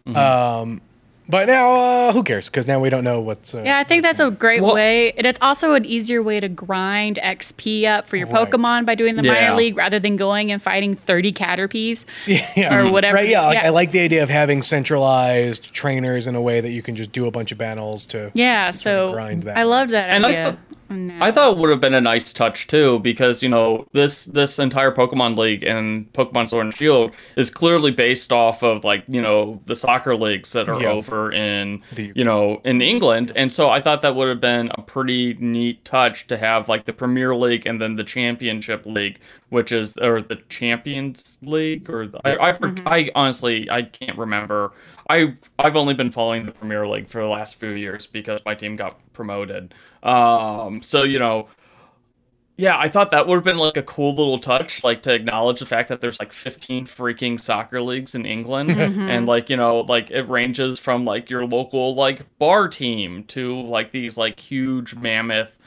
Mm-hmm. 0.05 0.17
Um, 0.17 0.81
but 1.29 1.47
now, 1.47 1.73
uh, 1.73 2.13
who 2.13 2.23
cares? 2.23 2.47
Because 2.47 2.67
now 2.67 2.79
we 2.79 2.89
don't 2.89 3.03
know 3.03 3.19
what's. 3.19 3.53
Uh, 3.53 3.63
yeah, 3.65 3.79
I 3.79 3.83
think 3.83 4.03
that's 4.03 4.19
a 4.19 4.31
great 4.31 4.61
well, 4.61 4.75
way, 4.75 5.11
and 5.13 5.25
it's 5.25 5.39
also 5.41 5.73
an 5.73 5.85
easier 5.85 6.23
way 6.23 6.39
to 6.39 6.47
grind 6.47 7.19
XP 7.21 7.85
up 7.85 8.07
for 8.07 8.15
your 8.15 8.27
right. 8.27 8.49
Pokemon 8.49 8.85
by 8.85 8.95
doing 8.95 9.15
the 9.15 9.23
yeah. 9.23 9.33
minor 9.33 9.55
league 9.55 9.75
rather 9.75 9.99
than 9.99 10.15
going 10.15 10.51
and 10.51 10.61
fighting 10.61 10.93
thirty 10.93 11.31
Caterpies 11.31 12.05
yeah. 12.27 12.75
or 12.75 12.91
whatever. 12.91 13.15
Right? 13.15 13.29
Yeah, 13.29 13.47
like, 13.47 13.55
yeah, 13.55 13.65
I 13.65 13.69
like 13.69 13.91
the 13.91 13.99
idea 13.99 14.23
of 14.23 14.29
having 14.29 14.61
centralized 14.61 15.73
trainers 15.73 16.27
in 16.27 16.35
a 16.35 16.41
way 16.41 16.61
that 16.61 16.71
you 16.71 16.81
can 16.81 16.95
just 16.95 17.11
do 17.11 17.25
a 17.25 17.31
bunch 17.31 17.51
of 17.51 17.57
battles 17.57 18.05
to. 18.07 18.31
Yeah, 18.33 18.71
so 18.71 19.11
grind 19.13 19.43
that. 19.43 19.57
I 19.57 19.63
love 19.63 19.89
that 19.89 20.09
and 20.09 20.25
idea. 20.25 20.47
I 20.47 20.51
th- 20.51 20.61
no. 20.89 21.17
I 21.21 21.31
thought 21.31 21.53
it 21.53 21.57
would 21.57 21.69
have 21.69 21.79
been 21.79 21.93
a 21.93 22.01
nice 22.01 22.31
touch 22.33 22.67
too, 22.67 22.99
because 22.99 23.43
you 23.43 23.49
know 23.49 23.87
this 23.93 24.25
this 24.25 24.59
entire 24.59 24.91
Pokemon 24.91 25.37
League 25.37 25.63
and 25.63 26.11
Pokemon 26.13 26.49
Sword 26.49 26.67
and 26.67 26.75
Shield 26.75 27.11
is 27.35 27.49
clearly 27.49 27.91
based 27.91 28.31
off 28.31 28.63
of 28.63 28.83
like 28.83 29.03
you 29.07 29.21
know 29.21 29.61
the 29.65 29.75
soccer 29.75 30.15
leagues 30.15 30.51
that 30.53 30.69
are 30.69 30.81
over 30.85 31.31
in 31.31 31.81
the, 31.93 32.11
you 32.15 32.23
know 32.23 32.61
in 32.63 32.81
England, 32.81 33.31
and 33.35 33.51
so 33.51 33.69
I 33.69 33.81
thought 33.81 34.01
that 34.01 34.15
would 34.15 34.29
have 34.29 34.41
been 34.41 34.71
a 34.75 34.81
pretty 34.81 35.33
neat 35.35 35.83
touch 35.85 36.27
to 36.27 36.37
have 36.37 36.69
like 36.69 36.85
the 36.85 36.93
Premier 36.93 37.35
League 37.35 37.65
and 37.65 37.81
then 37.81 37.95
the 37.95 38.03
Championship 38.03 38.85
League, 38.85 39.19
which 39.49 39.71
is 39.71 39.95
or 39.97 40.21
the 40.21 40.37
Champions 40.49 41.37
League 41.41 41.89
or 41.89 42.07
the, 42.07 42.19
I 42.25 42.49
I, 42.49 42.51
mm-hmm. 42.51 42.87
I 42.87 43.09
honestly 43.15 43.69
I 43.69 43.83
can't 43.83 44.17
remember 44.17 44.71
I 45.09 45.35
I've 45.57 45.75
only 45.75 45.93
been 45.93 46.11
following 46.11 46.45
the 46.45 46.51
Premier 46.51 46.87
League 46.87 47.07
for 47.07 47.21
the 47.21 47.27
last 47.27 47.59
few 47.59 47.71
years 47.71 48.07
because 48.07 48.41
my 48.45 48.55
team 48.55 48.75
got 48.75 48.95
promoted. 49.13 49.73
Um, 50.03 50.81
so 50.81 51.03
you 51.03 51.19
know, 51.19 51.47
yeah, 52.57 52.77
I 52.77 52.89
thought 52.89 53.11
that 53.11 53.27
would 53.27 53.35
have 53.35 53.43
been 53.43 53.57
like 53.57 53.77
a 53.77 53.83
cool 53.83 54.15
little 54.15 54.39
touch, 54.39 54.83
like 54.83 55.03
to 55.03 55.13
acknowledge 55.13 55.59
the 55.59 55.65
fact 55.65 55.89
that 55.89 56.01
there's 56.01 56.19
like 56.19 56.33
15 56.33 56.85
freaking 56.87 57.39
soccer 57.39 57.81
leagues 57.81 58.15
in 58.15 58.25
England, 58.25 58.71
mm-hmm. 58.71 59.01
and 59.01 59.25
like 59.25 59.49
you 59.49 59.57
know, 59.57 59.81
like 59.81 60.11
it 60.11 60.23
ranges 60.23 60.79
from 60.79 61.05
like 61.05 61.29
your 61.29 61.45
local 61.45 61.95
like 61.95 62.25
bar 62.39 62.67
team 62.67 63.23
to 63.25 63.61
like 63.61 63.91
these 63.91 64.17
like 64.17 64.39
huge 64.39 64.95
mammoth 64.95 65.57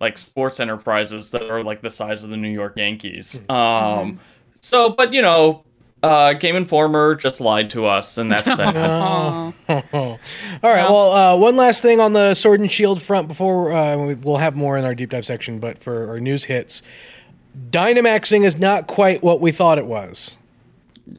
like 0.00 0.18
sports 0.18 0.60
enterprises 0.60 1.30
that 1.30 1.50
are 1.50 1.62
like 1.62 1.80
the 1.80 1.90
size 1.90 2.22
of 2.22 2.30
the 2.30 2.36
New 2.36 2.50
York 2.50 2.76
Yankees. 2.76 3.42
Mm-hmm. 3.48 3.50
Um, 3.50 4.20
so, 4.60 4.90
but 4.90 5.12
you 5.12 5.22
know, 5.22 5.64
uh, 6.06 6.32
Game 6.34 6.56
Informer 6.56 7.14
just 7.14 7.40
lied 7.40 7.70
to 7.70 7.86
us, 7.86 8.18
and 8.18 8.30
that's 8.32 8.44
sad. 8.44 8.76
oh. 8.76 9.54
All 9.68 10.18
right. 10.62 10.88
Well, 10.88 11.12
uh, 11.12 11.36
one 11.36 11.56
last 11.56 11.82
thing 11.82 12.00
on 12.00 12.12
the 12.12 12.34
Sword 12.34 12.60
and 12.60 12.70
Shield 12.70 13.02
front 13.02 13.28
before 13.28 13.72
uh, 13.72 14.14
we'll 14.22 14.36
have 14.36 14.56
more 14.56 14.76
in 14.76 14.84
our 14.84 14.94
deep 14.94 15.10
dive 15.10 15.26
section, 15.26 15.58
but 15.58 15.78
for 15.78 16.08
our 16.08 16.20
news 16.20 16.44
hits, 16.44 16.82
Dynamaxing 17.70 18.44
is 18.44 18.58
not 18.58 18.86
quite 18.86 19.22
what 19.22 19.40
we 19.40 19.52
thought 19.52 19.78
it 19.78 19.86
was. 19.86 20.36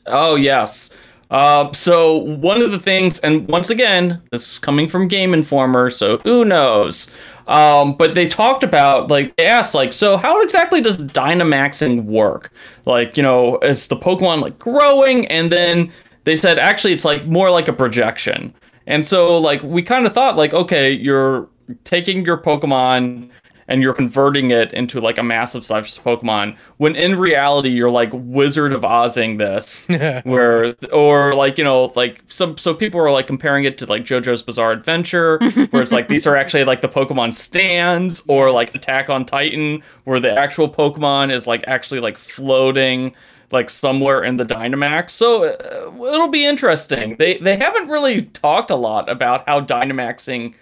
Oh 0.06 0.36
yes. 0.36 0.91
Uh, 1.29 1.74
so 1.74 2.15
one 2.15 2.62
of 2.62 2.72
the 2.72 2.79
things, 2.79 3.20
and 3.20 3.48
once 3.50 3.70
again, 3.70 4.22
this 4.32 4.53
is 4.53 4.60
coming 4.60 4.88
from 4.88 5.08
Game 5.08 5.34
Informer, 5.34 5.89
so 5.89 6.20
who 6.20 6.46
knows? 6.46 7.12
Um, 7.48 7.96
but 7.96 8.13
they 8.13 8.27
talked 8.27 8.63
about 8.63 9.10
like 9.10 9.36
they 9.38 9.46
asked 9.46 9.74
like, 9.74 9.94
so 9.94 10.18
how 10.18 10.42
exactly 10.42 10.82
does 10.82 10.98
Dynamaxing 10.98 12.04
work? 12.04 12.51
Like, 12.86 13.16
you 13.16 13.24
know, 13.24 13.58
is 13.60 13.88
the 13.88 13.96
Pokemon 13.96 14.42
like 14.42 14.60
growing? 14.60 15.27
And 15.27 15.51
then 15.51 15.92
they 16.25 16.36
said 16.36 16.60
actually 16.60 16.94
it's 16.94 17.06
like 17.06 17.25
more 17.25 17.50
like 17.50 17.68
a 17.68 17.74
projection. 17.74 18.54
And 18.86 19.06
so 19.06 19.38
like 19.38 19.63
we 19.63 19.82
kind 19.82 20.06
of 20.06 20.13
thought 20.13 20.36
like, 20.36 20.54
okay, 20.54 20.92
you're 20.92 21.48
taking 21.84 22.25
your 22.25 22.38
Pokemon 22.38 23.30
and 23.68 23.82
you're 23.82 23.94
converting 23.94 24.52
it 24.52 24.72
into 24.74 25.02
like 25.02 25.18
a 25.18 25.24
massive 25.24 25.66
size 25.66 25.98
Pokemon. 25.98 26.58
When 26.78 26.96
in 26.96 27.18
reality, 27.18 27.70
you're 27.70 27.92
like 27.92 28.10
Wizard 28.14 28.74
of 28.74 28.86
Ozing 28.86 29.38
this, 29.38 29.88
where 30.24 30.76
or 30.92 31.34
like 31.34 31.58
you 31.58 31.64
know 31.64 31.92
like 31.96 32.24
some 32.28 32.58
so 32.58 32.74
people 32.74 33.00
are 33.00 33.12
like 33.12 33.28
comparing 33.28 33.66
it 33.66 33.78
to 33.80 33.86
like 33.86 34.04
JoJo's 34.04 34.44
Bizarre 34.44 34.72
Adventure, 34.72 35.40
where 35.70 35.82
it's 35.82 35.92
like 35.92 36.08
these 36.08 36.26
are 36.26 36.36
actually 36.36 36.64
like 36.64 36.82
the 36.82 36.90
Pokemon 36.90 37.34
stands, 37.34 38.22
or 38.28 38.52
like 38.52 38.74
Attack 38.74 39.10
on 39.10 39.26
Titan, 39.26 39.84
where 40.06 40.20
the 40.20 40.32
actual 40.32 40.70
Pokemon 40.70 41.32
is 41.32 41.48
like 41.48 41.64
actually 41.68 42.00
like 42.00 42.18
floating 42.18 43.16
like 43.52 43.70
somewhere 43.70 44.24
in 44.24 44.38
the 44.38 44.46
Dynamax. 44.46 45.12
So 45.12 45.46
uh, 45.46 46.06
it'll 46.06 46.28
be 46.28 46.46
interesting. 46.46 47.16
They 47.18 47.38
they 47.38 47.58
haven't 47.58 47.90
really 47.90 48.24
talked 48.24 48.72
a 48.72 48.76
lot 48.76 49.10
about 49.10 49.48
how 49.48 49.62
Dynamaxing, 49.62 50.56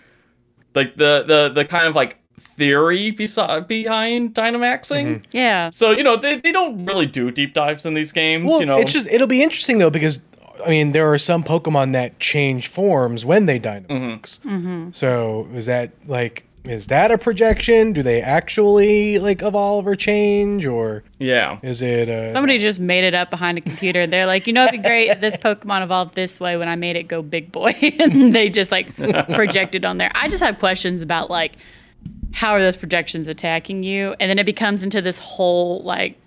like 0.74 0.96
the 0.96 1.24
the 1.28 1.52
the 1.54 1.66
kind 1.66 1.88
of 1.88 1.96
like 1.96 2.20
theory 2.38 3.12
besi- 3.12 3.68
behind 3.68 4.34
Dynamaxing. 4.34 5.24
Yeah. 5.32 5.70
So 5.70 5.92
you 5.92 6.04
know 6.04 6.16
they, 6.16 6.40
they 6.40 6.52
don't 6.52 6.86
really 6.86 7.06
do 7.06 7.32
deep 7.32 7.54
dives 7.54 7.86
in 7.86 7.94
these 7.94 8.12
games. 8.12 8.50
Well, 8.50 8.60
you 8.60 8.66
know, 8.66 8.78
it's 8.78 8.94
just 8.94 9.08
it'll 9.08 9.28
be 9.28 9.44
interesting 9.44 9.78
though 9.78 9.90
because 9.90 10.22
I 10.66 10.70
mean 10.70 10.92
there 10.92 11.12
are 11.12 11.18
some 11.18 11.44
Pokemon 11.44 11.94
that 11.94 12.20
change 12.20 12.68
forms 12.68 13.26
when 13.26 13.46
they 13.46 13.60
Dynamax. 13.60 14.40
Mm-hmm. 14.42 14.90
So 14.94 15.48
is 15.54 15.66
that 15.66 15.92
like 16.08 16.46
is 16.68 16.88
that 16.88 17.12
a 17.12 17.18
projection? 17.18 17.94
Do 17.94 18.02
they 18.02 18.22
actually 18.22 19.20
like 19.20 19.42
evolve 19.42 19.88
or 19.88 19.96
change, 19.96 20.66
or 20.66 21.04
yeah. 21.20 21.60
is 21.62 21.82
it? 21.82 22.10
Uh, 22.10 22.34
Somebody 22.34 22.58
just 22.58 22.80
made 22.80 23.04
it 23.04 23.14
up 23.14 23.30
behind 23.30 23.58
a 23.58 23.62
computer. 23.62 24.08
They're 24.08 24.26
like, 24.26 24.48
you 24.48 24.54
know, 24.54 24.64
it'd 24.64 24.82
be 24.82 24.88
great 24.88 25.10
if 25.10 25.22
this 25.22 25.38
Pokemon 25.38 25.84
evolved 25.84 26.16
this 26.16 26.40
way 26.40 26.58
when 26.58 26.68
I 26.68 26.76
made 26.76 26.96
it 26.96 27.04
go 27.04 27.22
big 27.22 27.52
boy. 27.52 27.74
and 28.00 28.34
they 28.34 28.50
just 28.50 28.72
like 28.72 28.96
projected 29.28 29.86
on 29.86 29.98
there. 29.98 30.12
I 30.16 30.28
just 30.28 30.44
have 30.44 30.60
questions 30.60 31.02
about 31.02 31.30
like, 31.30 31.54
how 32.36 32.52
are 32.52 32.60
those 32.60 32.78
projections 32.78 33.28
attacking 33.28 33.84
you? 33.84 34.16
And 34.20 34.30
then 34.30 34.38
it 34.40 34.46
becomes 34.46 34.84
into 34.84 35.02
this 35.02 35.18
whole 35.20 35.82
like 35.84 36.18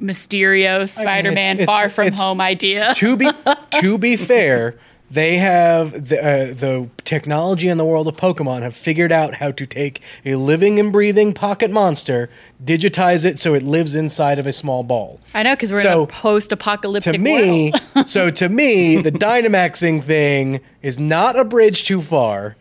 Mysterio 0.00 0.88
Spider 0.88 1.30
Man 1.32 1.60
it's- 1.60 1.66
far 1.66 1.88
from 1.88 2.08
it's- 2.08 2.20
home 2.20 2.40
idea. 2.40 2.94
to 2.96 3.16
be 3.16 3.30
to 3.80 3.96
be 3.98 4.16
fair, 4.16 4.74
they 5.10 5.36
have 5.38 6.08
the 6.08 6.18
uh, 6.18 6.46
the 6.54 6.88
technology 7.04 7.68
in 7.68 7.78
the 7.78 7.84
world 7.84 8.08
of 8.08 8.16
Pokemon 8.16 8.62
have 8.62 8.74
figured 8.74 9.12
out 9.12 9.34
how 9.34 9.52
to 9.52 9.66
take 9.66 10.00
a 10.24 10.34
living 10.34 10.80
and 10.80 10.90
breathing 10.90 11.32
pocket 11.32 11.70
monster, 11.70 12.28
digitize 12.64 13.24
it 13.24 13.38
so 13.38 13.54
it 13.54 13.62
lives 13.62 13.94
inside 13.94 14.40
of 14.40 14.46
a 14.46 14.52
small 14.52 14.82
ball. 14.82 15.20
I 15.32 15.44
know 15.44 15.54
because 15.54 15.70
we're 15.70 15.78
in 15.78 15.84
So, 15.84 16.02
a 16.02 16.06
post 16.08 16.50
apocalyptic 16.50 17.12
To 17.12 17.18
me, 17.18 17.72
world. 17.94 18.08
so 18.08 18.30
to 18.30 18.48
me, 18.48 18.96
the 18.96 19.12
Dynamaxing 19.28 20.02
thing 20.02 20.60
is 20.82 20.98
not 20.98 21.38
a 21.38 21.44
bridge 21.44 21.84
too 21.84 22.02
far, 22.02 22.56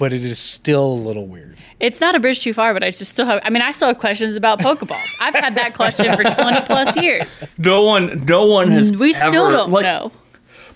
but 0.00 0.14
it 0.14 0.24
is 0.24 0.38
still 0.38 0.86
a 0.86 0.94
little 0.94 1.26
weird. 1.26 1.58
It's 1.78 2.00
not 2.00 2.14
a 2.14 2.20
bridge 2.20 2.40
too 2.40 2.54
far, 2.54 2.72
but 2.72 2.82
I 2.82 2.88
just 2.88 3.12
still 3.12 3.26
have. 3.26 3.40
I 3.44 3.50
mean, 3.50 3.60
I 3.60 3.70
still 3.70 3.88
have 3.88 3.98
questions 3.98 4.34
about 4.34 4.58
Pokeballs. 4.58 5.16
I've 5.20 5.34
had 5.34 5.54
that 5.56 5.74
question 5.74 6.06
for 6.16 6.24
twenty 6.24 6.60
plus 6.62 6.96
years. 6.96 7.38
No 7.58 7.82
one 7.82 8.24
no 8.24 8.46
one 8.46 8.70
has. 8.70 8.96
We 8.96 9.12
still 9.12 9.50
don't 9.50 9.70
like, 9.70 9.82
know. 9.82 10.10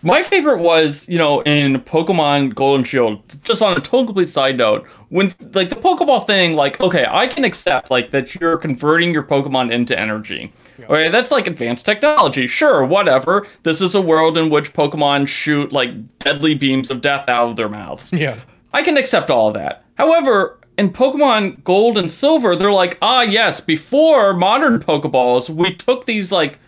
My 0.03 0.23
favorite 0.23 0.59
was, 0.59 1.09
you 1.09 1.17
know, 1.17 1.41
in 1.41 1.81
Pokemon 1.81 2.55
Gold 2.55 2.81
and 2.81 2.87
Shield, 2.87 3.23
just 3.43 3.63
on 3.63 3.73
a 3.73 3.81
total 3.81 4.05
complete 4.05 4.29
side 4.29 4.59
note, 4.59 4.87
when 5.09 5.33
like 5.55 5.71
the 5.71 5.77
Pokeball 5.77 6.27
thing, 6.27 6.55
like, 6.55 6.79
okay, 6.83 7.07
I 7.09 7.27
can 7.27 7.45
accept 7.45 7.91
like 7.91 8.11
that 8.11 8.35
you're 8.35 8.59
converting 8.59 9.15
your 9.15 9.23
Pokemon 9.23 9.73
into 9.73 9.99
energy. 9.99 10.53
Okay, 10.79 11.09
that's 11.09 11.31
like 11.31 11.47
advanced 11.47 11.87
technology. 11.87 12.47
Sure, 12.47 12.85
whatever. 12.85 13.47
This 13.63 13.81
is 13.81 13.95
a 13.95 14.03
world 14.03 14.37
in 14.37 14.51
which 14.51 14.75
Pokemon 14.75 15.29
shoot 15.29 15.73
like 15.73 16.19
deadly 16.19 16.55
beams 16.55 16.91
of 16.91 17.01
death 17.01 17.27
out 17.27 17.49
of 17.49 17.57
their 17.57 17.71
mouths. 17.71 18.13
Yeah. 18.13 18.39
I 18.75 18.83
can 18.83 18.97
accept 18.97 19.31
all 19.31 19.49
of 19.49 19.55
that. 19.55 19.85
However, 19.95 20.59
in 20.77 20.91
Pokemon 20.91 21.63
Gold 21.63 21.97
and 21.97 22.11
Silver, 22.11 22.57
they're 22.57 22.73
like, 22.73 22.99
ah, 23.01 23.23
yes, 23.23 23.61
before 23.61 24.35
modern 24.35 24.81
Pokeballs, 24.81 25.49
we 25.49 25.73
took 25.73 26.07
these 26.07 26.33
like 26.33 26.59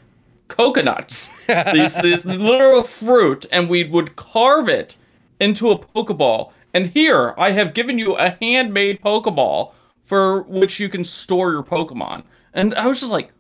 coconuts, 0.47 1.29
these 1.73 1.97
this 1.97 2.25
literal 2.25 2.85
fruit, 2.85 3.47
and 3.51 3.69
we 3.69 3.83
would 3.83 4.15
carve 4.15 4.69
it 4.69 4.97
into 5.41 5.73
a 5.73 5.79
Pokeball. 5.79 6.53
And 6.73 6.89
here, 6.89 7.35
I 7.37 7.51
have 7.51 7.75
given 7.75 7.99
you 7.99 8.15
a 8.15 8.37
handmade 8.41 9.01
Pokeball 9.01 9.73
for 10.05 10.43
which 10.43 10.79
you 10.79 10.89
can 10.89 11.03
store 11.03 11.51
your 11.51 11.65
Pokemon. 11.65 12.23
And 12.55 12.73
I 12.77 12.87
was 12.87 13.01
just 13.01 13.11
like, 13.11 13.33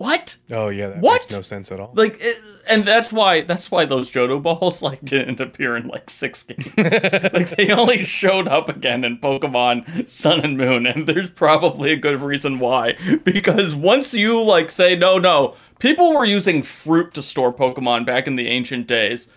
what? 0.00 0.36
Oh 0.50 0.70
yeah, 0.70 0.88
that 0.88 1.00
What? 1.00 1.20
makes 1.24 1.30
no 1.30 1.42
sense 1.42 1.70
at 1.70 1.78
all. 1.78 1.92
Like, 1.94 2.16
it, 2.20 2.34
and 2.70 2.86
that's 2.86 3.12
why 3.12 3.42
that's 3.42 3.70
why 3.70 3.84
those 3.84 4.10
Johto 4.10 4.42
balls 4.42 4.80
like 4.88 5.04
didn't 5.04 5.40
appear 5.40 5.76
in 5.76 5.88
like 5.88 6.08
six 6.08 6.42
games. 6.44 6.64
like 6.74 7.50
they 7.50 7.70
only 7.70 8.06
showed 8.06 8.48
up 8.48 8.70
again 8.70 9.04
in 9.04 9.18
Pokemon 9.18 10.08
Sun 10.08 10.40
and 10.40 10.56
Moon, 10.56 10.86
and 10.86 11.06
there's 11.06 11.28
probably 11.28 11.92
a 11.92 11.96
good 11.96 12.22
reason 12.22 12.58
why. 12.58 12.94
Because 13.24 13.74
once 13.74 14.14
you 14.14 14.40
like 14.42 14.70
say 14.70 14.96
no, 14.96 15.18
no, 15.18 15.54
people 15.80 16.14
were 16.14 16.24
using 16.24 16.62
fruit 16.62 17.12
to 17.12 17.20
store 17.20 17.52
Pokemon 17.52 18.06
back 18.06 18.26
in 18.26 18.36
the 18.36 18.48
ancient 18.48 18.86
days. 18.86 19.28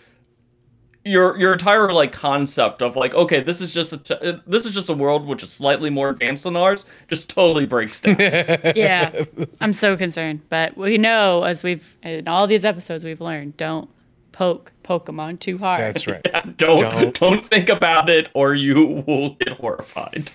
Your 1.05 1.37
your 1.37 1.53
entire 1.53 1.91
like 1.91 2.13
concept 2.13 2.81
of 2.81 2.95
like 2.95 3.13
okay 3.13 3.41
this 3.41 3.59
is 3.59 3.73
just 3.73 3.91
a 3.91 3.97
t- 3.97 4.39
this 4.47 4.65
is 4.65 4.71
just 4.71 4.87
a 4.89 4.93
world 4.93 5.27
which 5.27 5.43
is 5.43 5.51
slightly 5.51 5.89
more 5.89 6.07
advanced 6.09 6.43
than 6.43 6.55
ours 6.55 6.85
just 7.09 7.29
totally 7.29 7.65
breaks 7.65 7.99
down. 7.99 8.15
Yeah, 8.75 9.25
I'm 9.59 9.73
so 9.73 9.97
concerned. 9.97 10.41
But 10.47 10.77
we 10.77 10.97
know, 10.97 11.43
as 11.43 11.61
we've 11.61 11.93
in 12.03 12.27
all 12.29 12.47
these 12.47 12.63
episodes, 12.63 13.03
we've 13.03 13.19
learned, 13.19 13.57
don't 13.57 13.89
poke 14.31 14.71
Pokemon 14.83 15.39
too 15.39 15.57
hard. 15.57 15.81
That's 15.81 16.07
right. 16.07 16.25
don't 16.57 17.13
don't 17.19 17.45
think 17.45 17.67
about 17.69 18.09
it 18.09 18.29
or 18.33 18.53
you 18.55 19.03
will 19.05 19.31
get 19.35 19.53
horrified. 19.57 20.31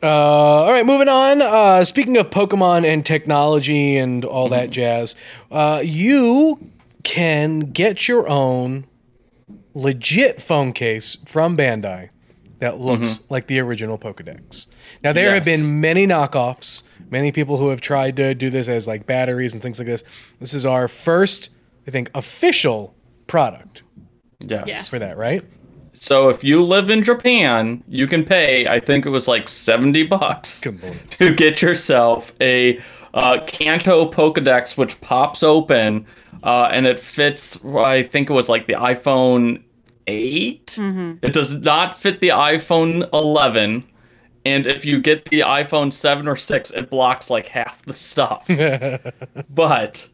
Uh, 0.00 0.06
all 0.06 0.70
right, 0.70 0.86
moving 0.86 1.08
on. 1.08 1.42
Uh, 1.42 1.84
speaking 1.84 2.16
of 2.16 2.30
Pokemon 2.30 2.84
and 2.84 3.04
technology 3.04 3.96
and 3.96 4.24
all 4.24 4.48
that 4.48 4.70
jazz, 4.70 5.16
uh, 5.50 5.80
you 5.84 6.70
can 7.02 7.60
get 7.60 8.06
your 8.06 8.28
own 8.28 8.84
legit 9.78 10.40
phone 10.42 10.72
case 10.72 11.16
from 11.24 11.56
Bandai 11.56 12.10
that 12.58 12.80
looks 12.80 13.20
like 13.30 13.46
the 13.46 13.60
original 13.60 13.96
Pokedex. 13.96 14.66
Now, 15.04 15.12
there 15.12 15.32
have 15.32 15.44
been 15.44 15.80
many 15.80 16.06
knockoffs, 16.08 16.82
many 17.08 17.30
people 17.30 17.56
who 17.58 17.68
have 17.68 17.80
tried 17.80 18.16
to 18.16 18.34
do 18.34 18.50
this 18.50 18.68
as 18.68 18.88
like 18.88 19.06
batteries 19.06 19.52
and 19.52 19.62
things 19.62 19.78
like 19.78 19.86
this. 19.86 20.02
This 20.40 20.52
is 20.52 20.66
our 20.66 20.88
first, 20.88 21.50
I 21.86 21.92
think, 21.92 22.10
official 22.14 22.96
product 23.28 23.82
Yes. 24.40 24.64
Yes. 24.66 24.88
for 24.88 24.98
that, 24.98 25.16
right? 25.16 25.44
So 25.92 26.28
if 26.28 26.42
you 26.44 26.62
live 26.64 26.90
in 26.90 27.02
Japan, 27.04 27.82
you 27.88 28.06
can 28.06 28.24
pay. 28.24 28.66
I 28.66 28.78
think 28.80 29.04
it 29.06 29.10
was 29.10 29.26
like 29.28 29.48
seventy 29.48 30.04
bucks 30.04 30.60
to 31.10 31.34
get 31.34 31.60
yourself 31.62 32.32
a 32.40 32.80
uh, 33.14 33.38
Kanto 33.46 34.08
Pokedex, 34.10 34.76
which 34.76 35.00
pops 35.00 35.42
open, 35.42 36.06
uh, 36.44 36.68
and 36.70 36.86
it 36.86 37.00
fits. 37.00 37.58
I 37.64 38.04
think 38.04 38.30
it 38.30 38.32
was 38.32 38.48
like 38.48 38.68
the 38.68 38.74
iPhone 38.74 39.62
8 40.08 40.66
mm-hmm. 40.66 41.12
It 41.22 41.32
does 41.32 41.54
not 41.54 41.94
fit 41.98 42.20
the 42.20 42.30
iPhone 42.30 43.08
eleven. 43.12 43.84
And 44.44 44.66
if 44.66 44.86
you 44.86 45.00
get 45.00 45.26
the 45.26 45.40
iPhone 45.40 45.92
7 45.92 46.26
or 46.26 46.36
6, 46.36 46.70
it 46.70 46.88
blocks 46.88 47.28
like 47.28 47.48
half 47.48 47.82
the 47.82 47.92
stuff. 47.92 48.46
but 49.50 50.08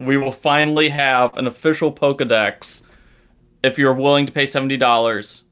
we 0.00 0.16
will 0.16 0.32
finally 0.32 0.88
have 0.88 1.36
an 1.36 1.46
official 1.46 1.92
Pokedex 1.92 2.82
if 3.62 3.78
you're 3.78 3.94
willing 3.94 4.26
to 4.26 4.32
pay 4.32 4.44
$70 4.44 5.42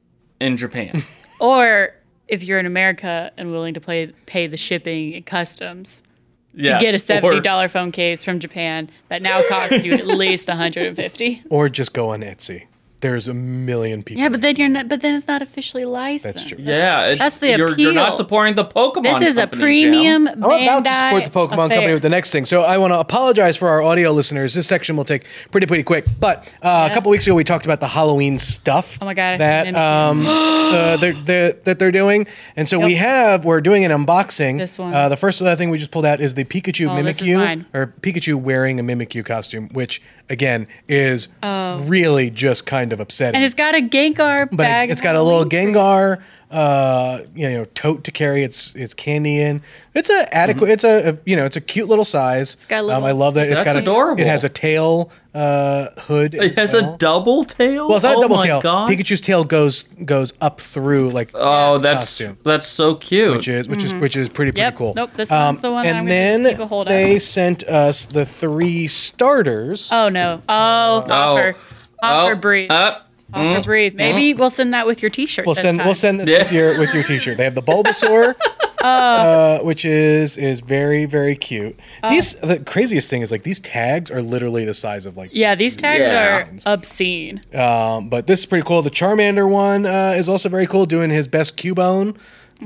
in 0.41 0.57
Japan. 0.57 1.03
Or 1.41 1.95
if 2.27 2.43
you're 2.43 2.59
in 2.59 2.65
America 2.65 3.31
and 3.37 3.49
willing 3.51 3.73
to 3.73 3.79
pay 3.79 4.07
pay 4.25 4.47
the 4.47 4.57
shipping 4.57 5.15
and 5.15 5.25
customs, 5.25 6.03
yes, 6.53 6.81
get 6.81 6.93
a 6.93 6.99
seventy 6.99 7.39
dollar 7.39 7.69
phone 7.69 7.93
case 7.93 8.25
from 8.25 8.39
Japan 8.39 8.89
that 9.07 9.21
now 9.21 9.41
costs 9.47 9.85
you 9.85 9.93
at 9.93 10.05
least 10.05 10.49
150. 10.49 11.43
Or 11.49 11.69
just 11.69 11.93
go 11.93 12.09
on 12.09 12.21
Etsy. 12.23 12.65
There's 13.01 13.29
a 13.29 13.33
million 13.33 14.03
people. 14.03 14.21
Yeah, 14.21 14.29
but 14.29 14.41
then 14.41 14.57
you're 14.57 14.67
not. 14.67 14.89
But 14.89 15.01
then 15.01 15.15
it's 15.15 15.27
not 15.27 15.41
officially 15.41 15.85
licensed. 15.85 16.35
That's 16.35 16.49
true. 16.49 16.57
Yeah, 16.59 17.05
it's, 17.07 17.19
That's 17.19 17.37
the 17.37 17.57
you're, 17.57 17.77
You're 17.79 17.93
not 17.93 18.17
supporting 18.17 18.55
the 18.55 18.65
Pokemon. 18.65 19.03
This 19.03 19.21
is 19.21 19.37
a 19.37 19.41
company, 19.41 19.61
premium. 19.61 20.25
Jam. 20.25 20.43
I'm 20.43 20.63
about 20.63 20.83
to 20.83 20.93
support 20.93 21.23
the 21.23 21.29
Bandai 21.29 21.49
Pokemon 21.49 21.69
company 21.69 21.93
with 21.93 22.01
the 22.01 22.09
next 22.09 22.31
thing. 22.31 22.43
So 22.43 22.63
I 22.63 22.77
want 22.77 22.91
to 22.91 22.99
apologize 22.99 23.55
for 23.55 23.69
our 23.69 23.81
audio 23.81 24.11
listeners. 24.11 24.53
This 24.53 24.67
section 24.67 24.97
will 24.97 25.05
take 25.05 25.25
pretty 25.51 25.65
pretty 25.65 25.83
quick. 25.83 26.05
But 26.19 26.45
uh, 26.61 26.89
a 26.91 26.93
couple 26.93 27.09
weeks 27.11 27.25
ago 27.25 27.35
we 27.35 27.45
talked 27.45 27.65
about 27.65 27.79
the 27.79 27.87
Halloween 27.87 28.37
stuff. 28.37 28.97
Oh 29.01 29.05
my 29.05 29.13
God, 29.13 29.35
I 29.35 29.37
that 29.37 29.75
um 29.75 30.25
uh, 30.27 30.97
they're, 30.97 31.13
they're, 31.13 31.53
that 31.53 31.79
they're 31.79 31.91
doing, 31.91 32.27
and 32.57 32.67
so 32.67 32.79
we 32.79 32.95
have 32.95 33.45
we're 33.45 33.61
doing 33.61 33.85
an 33.85 33.91
unboxing. 33.91 34.57
This 34.57 34.77
one. 34.77 34.93
Uh, 34.93 35.07
the 35.07 35.17
first 35.17 35.41
uh, 35.41 35.55
thing 35.55 35.69
we 35.69 35.77
just 35.77 35.91
pulled 35.91 36.05
out 36.05 36.19
is 36.19 36.33
the 36.33 36.43
Pikachu 36.43 36.89
Oh, 36.89 37.01
this 37.01 37.21
is 37.21 37.27
Mimikyu, 37.27 37.37
mine. 37.37 37.65
or 37.73 37.93
Pikachu 38.01 38.35
wearing 38.35 38.79
a 38.79 38.83
Mimikyu 38.83 39.25
costume, 39.25 39.69
which 39.69 40.01
again 40.29 40.67
is 40.87 41.27
oh. 41.43 41.79
really 41.81 42.29
just 42.29 42.65
kind 42.65 42.93
of 42.93 42.99
upsetting. 42.99 43.35
Oh. 43.35 43.37
And 43.37 43.43
it's 43.43 43.53
got 43.53 43.75
a 43.75 43.81
Gengar 43.81 44.49
but 44.49 44.57
bag. 44.57 44.89
it, 44.89 44.93
has 44.93 45.01
got 45.01 45.15
a 45.15 45.23
little 45.23 45.45
Gengar 45.45 46.21
uh, 46.51 47.19
you 47.35 47.47
know 47.49 47.65
tote 47.75 48.03
to 48.05 48.11
carry 48.11 48.43
its 48.43 48.75
its 48.75 48.93
candy 48.93 49.39
in. 49.39 49.61
It's 49.93 50.09
a 50.09 50.33
adequate. 50.35 50.69
It's 50.71 50.83
a, 50.83 51.09
a 51.11 51.17
you 51.25 51.35
know 51.35 51.45
it's 51.45 51.57
a 51.57 51.61
cute 51.61 51.87
little 51.87 52.05
size. 52.05 52.53
It's 52.53 52.65
got 52.65 52.83
a 52.85 52.95
um, 52.95 53.03
I 53.03 53.11
love 53.11 53.35
that. 53.35 53.47
It's 53.47 53.55
That's 53.61 53.65
got 53.65 53.75
a, 53.75 53.79
adorable. 53.79 54.21
It 54.21 54.27
has 54.27 54.43
a 54.43 54.49
tail 54.49 55.11
uh, 55.35 55.89
hood. 56.01 56.33
It 56.33 56.55
has 56.57 56.73
well. 56.73 56.95
a 56.95 56.97
double 56.97 57.45
tail. 57.45 57.87
Well, 57.87 57.97
it's 57.97 58.03
not 58.03 58.15
oh 58.15 58.19
a 58.19 58.21
double 58.23 58.37
my 58.37 58.45
tail. 58.45 58.61
God. 58.61 58.89
Pikachu's 58.89 59.21
tail 59.21 59.43
goes 59.43 59.83
goes 59.83 60.33
up 60.41 60.59
through 60.59 61.09
like 61.09 61.29
Oh, 61.35 61.77
that's 61.77 62.05
costume. 62.05 62.37
that's 62.43 62.65
so 62.67 62.95
cute. 62.95 63.35
which 63.35 63.47
is 63.47 63.67
which 63.67 63.83
is 63.83 63.93
which 63.93 64.15
is 64.17 64.27
pretty 64.27 64.51
pretty 64.51 64.61
Yep. 64.61 64.75
cool. 64.75 64.89
Um, 64.89 64.93
Nope, 64.95 65.11
this 65.15 65.29
one's 65.29 65.61
the 65.61 65.71
one 65.71 65.85
And 65.85 65.97
I'm 65.99 66.05
gonna 66.05 66.31
just 66.31 66.43
then 66.43 66.51
keep 66.53 66.59
a 66.61 66.65
hold 66.67 66.87
of. 66.87 66.93
they 66.93 67.19
sent 67.19 67.63
us 67.63 68.05
the 68.05 68.25
three 68.25 68.87
starters. 68.87 69.89
Oh 69.91 70.09
no. 70.09 70.41
Oh, 70.49 71.05
Hoffer. 71.07 71.55
Hoffer 72.01 72.31
oh, 72.31 72.35
breathe. 72.35 72.71
Up. 73.33 73.53
Hoffer 73.55 73.61
breathe. 73.61 73.95
Maybe 73.95 74.33
we'll 74.33 74.49
send 74.49 74.73
that 74.73 74.85
with 74.87 75.01
your 75.01 75.09
T-shirt. 75.09 75.45
We'll 75.45 75.55
this 75.55 75.61
send 75.61 75.77
time. 75.79 75.85
we'll 75.87 75.95
send 75.95 76.19
this 76.19 76.29
with 76.39 76.51
your 76.51 76.79
with 76.79 76.93
your 76.93 77.03
t-shirt. 77.11 77.37
They 77.37 77.43
have 77.43 77.55
the 77.55 77.61
Bulbasaur, 77.61 78.35
Oh. 78.81 78.87
uh, 78.87 79.59
which 79.59 79.83
is 79.83 80.37
is 80.37 80.61
very 80.61 81.05
very 81.05 81.35
cute. 81.35 81.77
Oh. 82.03 82.09
These 82.09 82.35
the 82.35 82.59
craziest 82.59 83.09
thing 83.09 83.21
is 83.21 83.31
like 83.31 83.43
these 83.43 83.59
tags 83.59 84.09
are 84.09 84.21
literally 84.21 84.63
the 84.65 84.73
size 84.73 85.05
of 85.05 85.17
like 85.17 85.31
Yeah, 85.33 85.55
these 85.55 85.75
tags 85.75 86.03
Yeah. 86.09 86.47
are 86.65 86.73
obscene. 86.73 87.41
Um, 87.53 88.07
but 88.09 88.25
this 88.27 88.39
is 88.39 88.45
pretty 88.45 88.65
cool. 88.65 88.81
The 88.81 88.89
Charmander 88.89 89.49
one 89.49 89.85
uh, 89.85 90.13
is 90.17 90.29
also 90.29 90.47
very 90.49 90.65
cool, 90.65 90.85
doing 90.85 91.09
his 91.09 91.27
best 91.27 91.57
Cubone. 91.57 92.15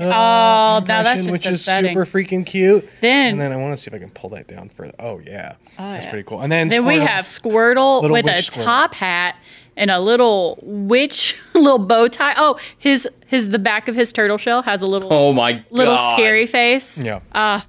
now 0.06 0.80
that's 0.80 1.20
just 1.20 1.30
which 1.30 1.46
upsetting. 1.46 1.90
is 1.90 1.92
super 1.94 2.04
freaking 2.06 2.44
cute. 2.46 2.88
Then- 3.00 3.32
and 3.32 3.40
then 3.40 3.52
I 3.52 3.56
want 3.56 3.76
to 3.76 3.82
see 3.82 3.88
if 3.88 3.94
I 3.94 3.98
can 3.98 4.10
pull 4.10 4.30
that 4.30 4.46
down 4.48 4.68
further. 4.68 4.94
Oh 4.98 5.18
yeah, 5.18 5.54
that's 5.78 6.04
yeah. 6.04 6.10
pretty 6.10 6.24
cool. 6.28 6.40
And 6.40 6.50
then 6.50 6.68
Then 6.68 6.84
we 6.84 6.94
Squirtle- 6.96 7.06
have 7.06 7.24
Squirtle 7.26 8.02
Little 8.02 8.12
with 8.14 8.26
a 8.26 8.32
witch 8.34 8.50
Squirtle. 8.50 8.64
top 8.64 8.94
hat 8.94 9.36
and 9.76 9.90
a 9.90 9.98
little 10.00 10.58
witch 10.62 11.36
little 11.54 11.78
bow 11.78 12.08
tie. 12.08 12.34
Oh, 12.36 12.58
his 12.78 13.08
his 13.26 13.48
the 13.50 13.58
back 13.58 13.88
of 13.88 13.94
his 13.94 14.12
turtle 14.12 14.38
shell 14.38 14.62
has 14.62 14.82
a 14.82 14.86
little 14.86 15.12
Oh 15.12 15.32
my 15.32 15.52
god. 15.54 15.64
little 15.70 15.96
scary 15.98 16.46
face. 16.46 17.00
yeah, 17.00 17.20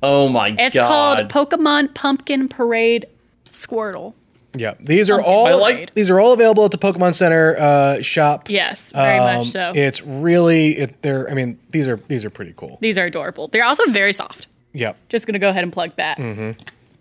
Oh 0.04 0.30
my 0.30 0.50
It's 0.60 0.76
god. 0.76 1.20
It's 1.20 1.34
called 1.34 1.50
Pokemon 1.50 1.94
Pumpkin 1.96 2.48
Parade 2.48 3.08
Squirtle. 3.52 4.14
yeah. 4.54 4.74
These 4.80 5.10
are 5.10 5.16
Pumpkin 5.18 5.34
all 5.34 5.48
I 5.48 5.54
like- 5.54 5.94
these 5.94 6.10
are 6.12 6.20
all 6.20 6.34
available 6.34 6.66
at 6.66 6.72
the 6.72 6.78
Pokemon 6.78 7.16
Center 7.16 7.58
uh, 7.58 8.02
shop. 8.02 8.50
Yes, 8.50 8.92
very 8.94 9.18
Um, 9.20 9.38
much 9.40 9.48
so. 9.48 9.72
It's 9.76 10.02
really 10.04 10.78
it, 10.78 11.02
they're. 11.02 11.30
I 11.30 11.34
mean, 11.34 11.58
these 11.72 11.88
are 11.88 11.98
these 12.08 12.24
are 12.26 12.30
pretty 12.30 12.54
cool. 12.56 12.78
These 12.82 12.98
are 12.98 13.06
adorable. 13.06 13.48
They're 13.48 13.66
also 13.66 13.86
very 13.92 14.14
soft. 14.14 14.48
Yeah, 14.74 14.94
Just 15.08 15.26
gonna 15.26 15.40
go 15.40 15.50
ahead 15.50 15.64
and 15.64 15.72
plug 15.72 15.96
that. 15.96 16.18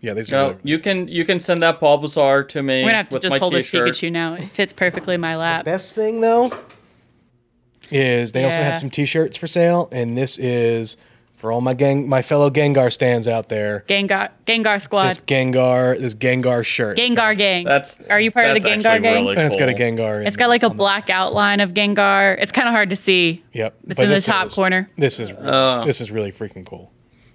Yeah. 0.04 0.14
These 0.14 0.28
are. 0.30 0.32
No, 0.32 0.46
really- 0.48 0.60
you 0.64 0.78
can 0.78 1.08
you 1.08 1.24
can 1.24 1.40
send 1.40 1.62
that 1.62 1.80
Bulbasaur 1.80 2.46
to 2.48 2.62
me 2.62 2.74
We're 2.82 2.88
gonna 2.88 2.96
have 2.98 3.08
to 3.10 3.16
with 3.16 3.22
just 3.22 3.38
hold 3.38 3.52
this 3.54 3.70
t-shirt. 3.70 3.88
Pikachu 3.88 4.12
now. 4.12 4.34
It 4.34 4.44
fits 4.50 4.72
perfectly 4.72 5.14
in 5.14 5.20
my 5.20 5.36
lap. 5.36 5.64
Best 5.64 5.94
thing 5.94 6.20
though 6.20 6.52
is 7.90 8.32
they 8.32 8.44
also 8.44 8.62
have 8.62 8.76
some 8.78 8.90
T-shirts 8.90 9.36
for 9.36 9.46
sale, 9.46 9.88
and 9.92 10.16
this 10.16 10.38
is 10.38 10.96
for 11.36 11.52
all 11.52 11.60
my 11.60 11.74
gang, 11.74 12.08
my 12.08 12.22
fellow 12.22 12.48
Gengar 12.48 12.90
stands 12.90 13.28
out 13.28 13.50
there. 13.50 13.84
Gengar 13.86 14.30
Gengar 14.46 14.80
Squad. 14.80 15.08
This 15.10 15.18
Gengar, 15.18 15.98
this 15.98 16.14
Gengar 16.14 16.64
shirt. 16.64 16.96
Gengar 16.96 17.36
Gang. 17.36 17.64
That's 17.66 18.00
Are 18.08 18.18
you 18.18 18.30
part 18.30 18.46
of 18.46 18.54
the 18.54 18.60
that's 18.60 18.82
Gengar 18.82 18.86
actually 18.86 19.02
gang? 19.02 19.24
really 19.26 19.36
and 19.36 19.46
it's 19.46 19.56
got 19.56 19.68
a 19.68 19.74
cool. 19.74 19.80
Gengar. 19.86 20.20
in 20.22 20.26
It's 20.26 20.36
got 20.38 20.48
like 20.48 20.62
a 20.62 20.66
on 20.66 20.72
the- 20.72 20.76
black 20.78 21.10
outline 21.10 21.60
of 21.60 21.74
Gengar. 21.74 22.36
It's 22.40 22.52
kind 22.52 22.66
of 22.66 22.72
hard 22.72 22.88
to 22.90 22.96
see. 22.96 23.44
Yep. 23.52 23.74
It's 23.88 23.96
But 23.96 24.04
in 24.04 24.10
the 24.10 24.20
top 24.22 24.46
is- 24.46 24.54
corner. 24.54 24.88
This 24.96 25.20
is 25.20 25.32
Oh. 25.38 25.84
this 25.84 26.00
is 26.00 26.10
really 26.10 26.32
freaking 26.32 26.64
cool. 26.64 26.90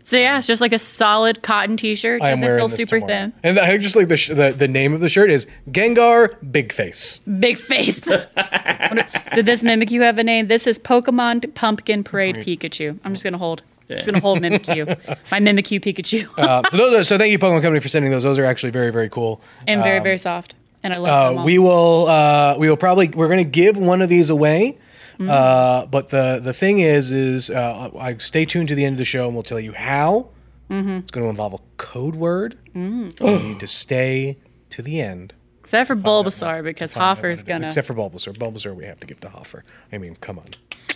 So 0.09 0.17
yeah, 0.17 0.39
it's 0.39 0.47
just 0.47 0.59
like 0.59 0.73
a 0.73 0.79
solid 0.79 1.43
cotton 1.43 1.77
T-shirt. 1.77 2.19
I 2.23 2.29
am 2.29 2.35
Doesn't 2.37 2.45
wearing 2.45 2.59
feel 2.61 2.67
this 2.67 2.77
super 2.77 2.99
tomorrow. 2.99 3.13
thin. 3.25 3.33
And 3.43 3.59
I 3.59 3.77
just 3.77 3.95
like 3.95 4.07
the, 4.07 4.17
sh- 4.17 4.29
the 4.29 4.51
the 4.57 4.67
name 4.67 4.93
of 4.95 5.01
the 5.01 5.09
shirt 5.09 5.29
is 5.29 5.45
Gengar 5.69 6.35
Big 6.51 6.73
Face. 6.73 7.19
Big 7.19 7.57
face. 7.59 8.01
Did 9.35 9.45
this 9.45 9.61
Mimikyu 9.61 10.01
have 10.01 10.17
a 10.17 10.23
name? 10.23 10.47
This 10.47 10.65
is 10.65 10.79
Pokemon 10.79 11.53
Pumpkin 11.53 12.03
Parade 12.03 12.37
Pikachu. 12.37 12.97
I'm 13.03 13.13
just 13.13 13.23
gonna 13.23 13.37
hold. 13.37 13.61
Just 13.87 14.07
gonna 14.07 14.19
hold 14.19 14.39
Mimikyu. 14.39 14.87
My 15.31 15.39
Mimikyu 15.39 15.79
Pikachu. 15.79 16.27
Uh, 16.39 16.67
so 16.69 16.77
those 16.77 16.99
are, 17.01 17.03
so 17.03 17.17
thank 17.19 17.31
you 17.31 17.37
Pokemon 17.37 17.61
Company 17.61 17.79
for 17.79 17.89
sending 17.89 18.09
those. 18.11 18.23
Those 18.23 18.39
are 18.39 18.45
actually 18.45 18.71
very 18.71 18.91
very 18.91 19.09
cool. 19.09 19.41
and 19.67 19.83
very 19.83 19.99
very 19.99 20.17
soft. 20.17 20.55
And 20.81 20.93
I 20.93 20.97
love 20.97 21.05
them 21.05 21.37
Uh, 21.37 21.39
all. 21.41 21.45
we 21.45 21.59
will 21.59 22.07
uh, 22.07 22.55
we 22.57 22.67
will 22.67 22.77
probably 22.77 23.09
we're 23.09 23.27
going 23.27 23.43
to 23.43 23.49
give 23.49 23.77
one 23.77 24.01
of 24.01 24.09
these 24.09 24.29
away. 24.31 24.77
Mm-hmm. 25.19 25.29
Uh, 25.29 25.85
but 25.87 26.09
the 26.09 26.39
the 26.41 26.53
thing 26.53 26.79
is 26.79 27.11
is 27.11 27.49
uh, 27.49 27.89
I 27.99 28.17
stay 28.17 28.45
tuned 28.45 28.69
to 28.69 28.75
the 28.75 28.85
end 28.85 28.93
of 28.93 28.99
the 28.99 29.05
show 29.05 29.25
and 29.25 29.33
we'll 29.33 29.43
tell 29.43 29.59
you 29.59 29.73
how. 29.73 30.29
Mm-hmm. 30.69 30.97
It's 30.97 31.11
going 31.11 31.25
to 31.25 31.29
involve 31.29 31.53
a 31.53 31.59
code 31.77 32.15
word. 32.15 32.57
Mm. 32.75 33.19
you 33.19 33.49
need 33.49 33.59
to 33.59 33.67
stay 33.67 34.37
to 34.69 34.81
the 34.81 35.01
end. 35.01 35.33
Except 35.59 35.87
for 35.87 35.95
Bulbasaur 35.95 36.63
because 36.63 36.93
Hoffer's 36.93 37.43
gonna. 37.43 37.67
Except 37.67 37.87
for 37.87 37.93
Bulbasaur. 37.93 38.37
Bulbasaur 38.37 38.75
we 38.75 38.85
have 38.85 38.99
to 39.01 39.07
give 39.07 39.19
to 39.21 39.29
Hoffer. 39.29 39.63
I 39.91 39.97
mean, 39.97 40.15
come 40.15 40.39
on. 40.39 40.47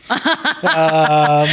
Um, 0.10 1.50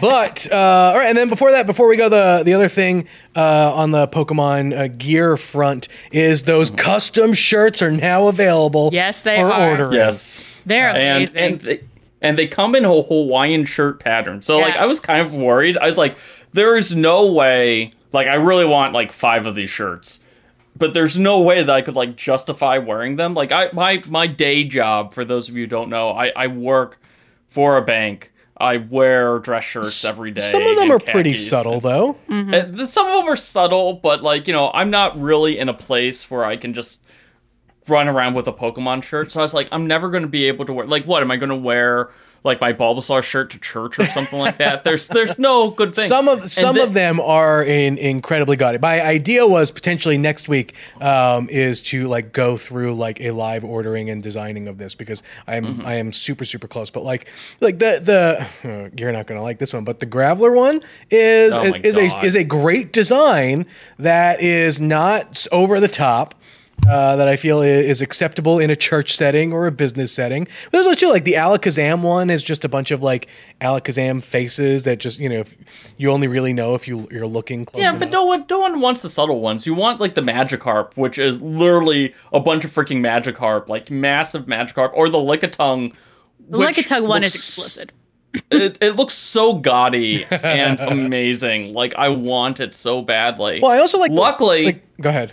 but 0.00 0.50
uh, 0.50 0.92
all 0.92 0.98
right, 0.98 1.06
and 1.08 1.18
then 1.18 1.28
before 1.28 1.50
that, 1.52 1.66
before 1.66 1.88
we 1.88 1.96
go, 1.96 2.08
the 2.08 2.42
the 2.44 2.54
other 2.54 2.68
thing 2.68 3.06
uh, 3.34 3.74
on 3.74 3.90
the 3.90 4.08
Pokemon 4.08 4.76
uh, 4.76 4.88
gear 4.88 5.36
front 5.36 5.88
is 6.12 6.44
those 6.44 6.70
custom 6.70 7.34
shirts 7.34 7.82
are 7.82 7.90
now 7.90 8.28
available. 8.28 8.90
Yes, 8.92 9.22
they 9.22 9.36
for 9.36 9.52
are. 9.52 9.70
ordering. 9.70 9.92
Yes. 9.92 10.44
They're 10.64 10.88
and 10.88 11.16
amazing. 11.16 11.36
and 11.36 11.60
they, 11.60 11.80
and 12.22 12.38
they 12.38 12.46
come 12.46 12.74
in 12.74 12.84
a 12.84 13.02
Hawaiian 13.02 13.64
shirt 13.66 14.00
pattern. 14.00 14.42
So 14.42 14.58
like 14.58 14.76
I 14.76 14.86
was 14.86 15.00
kind 15.00 15.20
of 15.20 15.34
worried. 15.34 15.76
I 15.76 15.86
was 15.86 15.98
like, 15.98 16.16
there 16.52 16.76
is 16.76 16.94
no 16.96 17.30
way. 17.30 17.92
Like 18.12 18.26
I 18.26 18.36
really 18.36 18.64
want 18.64 18.94
like 18.94 19.12
five 19.12 19.46
of 19.46 19.54
these 19.54 19.70
shirts, 19.70 20.20
but 20.74 20.94
there's 20.94 21.18
no 21.18 21.40
way 21.40 21.62
that 21.62 21.74
I 21.74 21.82
could 21.82 21.96
like 21.96 22.16
justify 22.16 22.78
wearing 22.78 23.16
them. 23.16 23.34
Like 23.34 23.52
I 23.52 23.68
my 23.72 24.02
my 24.08 24.26
day 24.26 24.64
job. 24.64 25.12
For 25.12 25.24
those 25.24 25.48
of 25.48 25.54
you 25.54 25.64
who 25.64 25.66
don't 25.68 25.90
know, 25.90 26.10
I 26.10 26.32
I 26.34 26.46
work 26.46 26.98
for 27.56 27.78
a 27.78 27.82
bank. 27.82 28.32
I 28.58 28.76
wear 28.76 29.38
dress 29.38 29.64
shirts 29.64 30.04
every 30.04 30.30
day. 30.30 30.42
Some 30.42 30.62
of 30.62 30.76
them 30.76 30.90
and 30.90 30.92
are 30.92 30.98
pretty 30.98 31.30
khakis. 31.30 31.48
subtle, 31.48 31.80
though. 31.80 32.18
Mm-hmm. 32.28 32.80
Uh, 32.80 32.86
Some 32.86 33.06
of 33.06 33.14
them 33.14 33.28
are 33.28 33.36
subtle, 33.36 33.94
but 33.94 34.22
like 34.22 34.46
you 34.46 34.52
know, 34.52 34.70
I'm 34.74 34.90
not 34.90 35.18
really 35.18 35.58
in 35.58 35.70
a 35.70 35.74
place 35.74 36.30
where 36.30 36.44
I 36.44 36.58
can 36.58 36.74
just 36.74 37.02
run 37.88 38.08
around 38.08 38.34
with 38.34 38.46
a 38.46 38.52
Pokemon 38.52 39.04
shirt. 39.04 39.32
So 39.32 39.40
I 39.40 39.42
was 39.42 39.54
like, 39.54 39.68
I'm 39.72 39.86
never 39.86 40.10
going 40.10 40.22
to 40.22 40.28
be 40.28 40.48
able 40.48 40.66
to 40.66 40.72
wear. 40.74 40.86
Like, 40.86 41.06
what 41.06 41.22
am 41.22 41.30
I 41.30 41.36
going 41.36 41.48
to 41.48 41.56
wear? 41.56 42.10
Like 42.46 42.60
my 42.60 42.72
Bulbasaur 42.72 43.22
shirt 43.22 43.50
to 43.50 43.58
church 43.58 43.98
or 43.98 44.06
something 44.06 44.38
like 44.38 44.56
that. 44.56 44.84
There's 44.84 45.08
there's 45.08 45.38
no 45.38 45.70
good 45.70 45.94
thing. 45.94 46.06
Some 46.06 46.28
of 46.28 46.50
some 46.50 46.78
of 46.78 46.94
them 46.94 47.20
are 47.20 47.62
in 47.62 47.98
incredibly 47.98 48.56
gaudy. 48.56 48.78
My 48.78 49.02
idea 49.02 49.46
was 49.46 49.70
potentially 49.70 50.16
next 50.16 50.48
week 50.48 50.74
um, 51.00 51.48
is 51.50 51.82
to 51.82 52.08
like 52.08 52.32
go 52.32 52.56
through 52.56 52.94
like 52.94 53.20
a 53.20 53.32
live 53.32 53.64
ordering 53.64 54.08
and 54.08 54.22
designing 54.22 54.68
of 54.68 54.78
this 54.78 54.94
because 54.94 55.22
I 55.46 55.56
am 55.56 55.66
Mm-hmm. 55.66 55.84
I 55.86 55.94
am 55.94 56.12
super 56.12 56.44
super 56.44 56.68
close. 56.68 56.90
But 56.90 57.02
like 57.02 57.28
like 57.60 57.80
the 57.80 58.00
the 58.62 58.68
uh, 58.68 58.90
you're 58.96 59.10
not 59.10 59.26
gonna 59.26 59.42
like 59.42 59.58
this 59.58 59.72
one, 59.72 59.84
but 59.84 59.98
the 59.98 60.06
Graveler 60.06 60.54
one 60.54 60.80
is 61.10 61.54
Oh 61.56 61.70
my 61.70 61.80
is 61.82 61.96
a 61.96 62.24
is 62.24 62.36
a 62.36 62.44
great 62.44 62.92
design 62.92 63.66
that 63.98 64.40
is 64.40 64.78
not 64.78 65.44
over 65.50 65.80
the 65.80 65.88
top. 65.88 66.34
Uh, 66.88 67.16
that 67.16 67.26
I 67.26 67.34
feel 67.34 67.62
is 67.62 68.00
acceptable 68.00 68.60
in 68.60 68.70
a 68.70 68.76
church 68.76 69.16
setting 69.16 69.52
or 69.52 69.66
a 69.66 69.72
business 69.72 70.12
setting. 70.12 70.44
But 70.44 70.70
there's 70.72 70.86
also 70.86 71.08
like 71.10 71.24
the 71.24 71.32
Alakazam 71.32 72.00
one 72.02 72.30
is 72.30 72.44
just 72.44 72.64
a 72.64 72.68
bunch 72.68 72.92
of 72.92 73.02
like 73.02 73.26
Alakazam 73.60 74.22
faces 74.22 74.84
that 74.84 75.00
just 75.00 75.18
you 75.18 75.28
know 75.28 75.40
if 75.40 75.52
you 75.96 76.12
only 76.12 76.28
really 76.28 76.52
know 76.52 76.76
if 76.76 76.86
you 76.86 77.08
you're 77.10 77.26
looking 77.26 77.64
close. 77.64 77.80
Yeah, 77.82 77.88
enough. 77.88 77.98
but 78.00 78.10
no 78.10 78.24
one 78.24 78.44
no 78.48 78.60
one 78.60 78.80
wants 78.80 79.02
the 79.02 79.10
subtle 79.10 79.40
ones. 79.40 79.66
You 79.66 79.74
want 79.74 79.98
like 80.00 80.14
the 80.14 80.20
Magikarp, 80.20 80.96
which 80.96 81.18
is 81.18 81.40
literally 81.40 82.14
a 82.32 82.38
bunch 82.38 82.64
of 82.64 82.72
freaking 82.72 83.00
Magikarp, 83.00 83.68
like 83.68 83.90
massive 83.90 84.44
Magikarp, 84.46 84.92
or 84.94 85.08
the 85.08 85.18
Lickitung. 85.18 85.92
the 86.48 86.58
which 86.58 86.76
Lickitung 86.76 87.08
one 87.08 87.24
is 87.24 87.34
explicit. 87.34 87.90
It, 88.52 88.78
it 88.80 88.94
looks 88.94 89.14
so 89.14 89.54
gaudy 89.54 90.24
and 90.30 90.78
amazing. 91.10 91.72
Like 91.72 91.94
I 91.96 92.10
want 92.10 92.60
it 92.60 92.76
so 92.76 93.02
badly. 93.02 93.58
Well, 93.60 93.72
I 93.72 93.78
also 93.78 93.98
like. 93.98 94.12
the- 94.12 94.16
Luckily, 94.20 94.64
like, 94.66 94.96
go 95.00 95.08
ahead. 95.08 95.32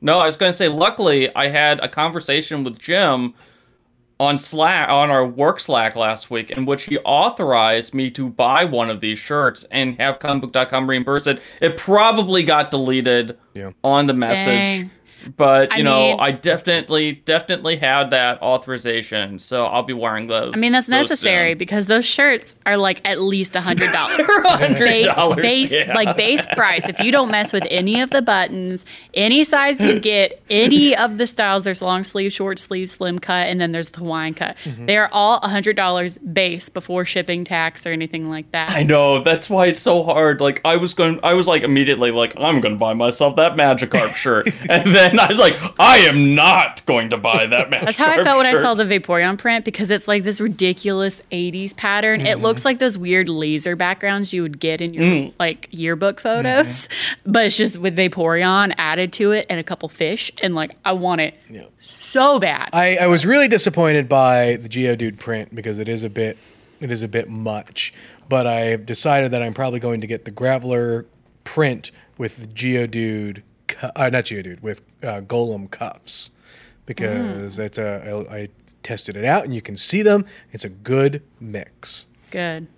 No, 0.00 0.18
I 0.20 0.26
was 0.26 0.36
going 0.36 0.52
to 0.52 0.56
say, 0.56 0.68
luckily, 0.68 1.34
I 1.34 1.48
had 1.48 1.80
a 1.80 1.88
conversation 1.88 2.64
with 2.64 2.78
Jim 2.78 3.34
on 4.18 4.38
Slack, 4.38 4.88
on 4.88 5.10
our 5.10 5.26
work 5.26 5.60
Slack 5.60 5.94
last 5.96 6.30
week, 6.30 6.50
in 6.50 6.64
which 6.64 6.84
he 6.84 6.96
authorized 6.98 7.92
me 7.94 8.10
to 8.12 8.28
buy 8.28 8.64
one 8.64 8.88
of 8.88 9.00
these 9.00 9.18
shirts 9.18 9.64
and 9.70 9.98
have 10.00 10.18
comicbook.com 10.18 10.88
reimburse 10.88 11.26
it. 11.26 11.40
It 11.60 11.76
probably 11.76 12.42
got 12.42 12.70
deleted 12.70 13.36
Yeah. 13.54 13.72
on 13.84 14.06
the 14.06 14.14
message. 14.14 14.46
Dang. 14.46 14.90
But 15.36 15.72
I 15.72 15.78
you 15.78 15.84
know, 15.84 15.98
mean- 15.98 16.20
I 16.20 16.32
definitely, 16.32 17.12
definitely 17.12 17.76
had 17.76 18.10
that 18.10 18.40
authorization, 18.42 19.38
so 19.38 19.66
I'll 19.66 19.82
be 19.82 19.92
wearing 19.92 20.26
those. 20.26 20.54
I 20.54 20.58
mean, 20.58 20.72
that's 20.72 20.88
necessary 20.88 21.50
soon. 21.50 21.58
because 21.58 21.86
those 21.86 22.04
shirts 22.04 22.54
are 22.64 22.76
like 22.76 23.00
at 23.04 23.20
least 23.20 23.56
a 23.56 23.60
hundred 23.60 23.92
dollars. 23.92 24.20
hundred 24.26 24.78
base, 24.78 25.06
dollars, 25.06 25.42
base 25.42 25.72
yeah. 25.72 25.92
like 25.94 26.16
base 26.16 26.46
price. 26.48 26.88
If 26.88 27.00
you 27.00 27.10
don't 27.12 27.30
mess 27.30 27.52
with 27.52 27.66
any 27.70 28.00
of 28.00 28.10
the 28.10 28.22
buttons, 28.22 28.84
any 29.14 29.44
size 29.44 29.80
you 29.80 29.98
get, 30.00 30.42
any 30.50 30.96
of 30.96 31.18
the 31.18 31.26
styles, 31.26 31.64
there's 31.64 31.82
long 31.82 32.04
sleeve, 32.04 32.32
short 32.32 32.58
sleeve, 32.58 32.90
slim 32.90 33.18
cut, 33.18 33.48
and 33.48 33.60
then 33.60 33.72
there's 33.72 33.90
the 33.90 33.98
Hawaiian 33.98 34.34
cut. 34.34 34.56
Mm-hmm. 34.64 34.86
They 34.86 34.96
are 34.96 35.08
all 35.12 35.38
a 35.42 35.48
hundred 35.48 35.76
dollars 35.76 36.18
base 36.18 36.68
before 36.68 37.04
shipping 37.04 37.44
tax 37.44 37.86
or 37.86 37.90
anything 37.90 38.28
like 38.28 38.50
that. 38.52 38.70
I 38.70 38.82
know 38.82 39.20
that's 39.20 39.50
why 39.50 39.66
it's 39.66 39.80
so 39.80 40.02
hard. 40.02 40.40
Like 40.40 40.60
I 40.64 40.76
was 40.76 40.94
going, 40.94 41.20
I 41.22 41.34
was 41.34 41.46
like 41.46 41.62
immediately 41.62 42.10
like 42.10 42.34
I'm 42.38 42.60
going 42.60 42.74
to 42.74 42.78
buy 42.78 42.94
myself 42.94 43.36
that 43.36 43.54
Magikarp 43.56 44.14
shirt, 44.14 44.48
and 44.70 44.94
and 45.10 45.20
I 45.20 45.26
was 45.28 45.38
like, 45.38 45.56
I 45.78 45.98
am 45.98 46.34
not 46.34 46.84
going 46.86 47.10
to 47.10 47.16
buy 47.16 47.46
that 47.46 47.70
match. 47.70 47.84
That's 47.84 47.96
how 47.96 48.10
I 48.10 48.22
felt 48.24 48.38
when 48.38 48.46
I 48.46 48.52
saw 48.54 48.74
the 48.74 48.84
Vaporeon 48.84 49.38
print 49.38 49.64
because 49.64 49.90
it's 49.90 50.06
like 50.08 50.22
this 50.22 50.40
ridiculous 50.40 51.22
80s 51.32 51.76
pattern. 51.76 52.20
Mm-hmm. 52.20 52.26
It 52.28 52.38
looks 52.40 52.64
like 52.64 52.78
those 52.78 52.96
weird 52.98 53.28
laser 53.28 53.76
backgrounds 53.76 54.32
you 54.32 54.42
would 54.42 54.58
get 54.60 54.80
in 54.80 54.94
your 54.94 55.04
Mm. 55.04 55.32
like 55.38 55.68
yearbook 55.70 56.20
photos, 56.20 56.88
Mm-hmm. 56.88 57.32
but 57.32 57.46
it's 57.46 57.56
just 57.56 57.76
with 57.78 57.96
Vaporeon 57.96 58.74
added 58.78 59.12
to 59.14 59.32
it 59.32 59.46
and 59.48 59.60
a 59.60 59.64
couple 59.64 59.88
fish. 59.88 60.30
And 60.42 60.54
like, 60.54 60.72
I 60.84 60.92
want 60.92 61.20
it 61.20 61.34
so 61.78 62.38
bad. 62.38 62.68
I, 62.72 62.96
I 62.96 63.06
was 63.06 63.24
really 63.24 63.48
disappointed 63.48 64.08
by 64.08 64.56
the 64.56 64.68
Geodude 64.68 65.18
print 65.18 65.54
because 65.54 65.78
it 65.78 65.88
is 65.88 66.02
a 66.02 66.10
bit 66.10 66.36
it 66.80 66.90
is 66.90 67.02
a 67.02 67.08
bit 67.08 67.28
much. 67.30 67.94
But 68.28 68.46
I 68.46 68.76
decided 68.76 69.30
that 69.30 69.42
I'm 69.42 69.54
probably 69.54 69.78
going 69.80 70.00
to 70.00 70.06
get 70.06 70.24
the 70.24 70.30
Graveler 70.30 71.06
print 71.44 71.90
with 72.18 72.36
the 72.38 72.46
Geodude, 72.46 73.42
cu- 73.80 73.88
uh, 73.96 74.08
not 74.10 74.24
Geodude, 74.24 74.60
with 74.62 74.82
uh, 75.02 75.20
Golem 75.22 75.70
cuffs 75.70 76.30
because 76.84 77.58
it's 77.58 77.78
a 77.78 78.26
I, 78.30 78.36
I 78.36 78.48
tested 78.82 79.16
it 79.16 79.24
out 79.24 79.44
and 79.44 79.54
you 79.54 79.62
can 79.62 79.76
see 79.76 80.02
them. 80.02 80.24
It's 80.52 80.64
a 80.64 80.68
good 80.68 81.22
mix. 81.40 82.06
Good. 82.30 82.68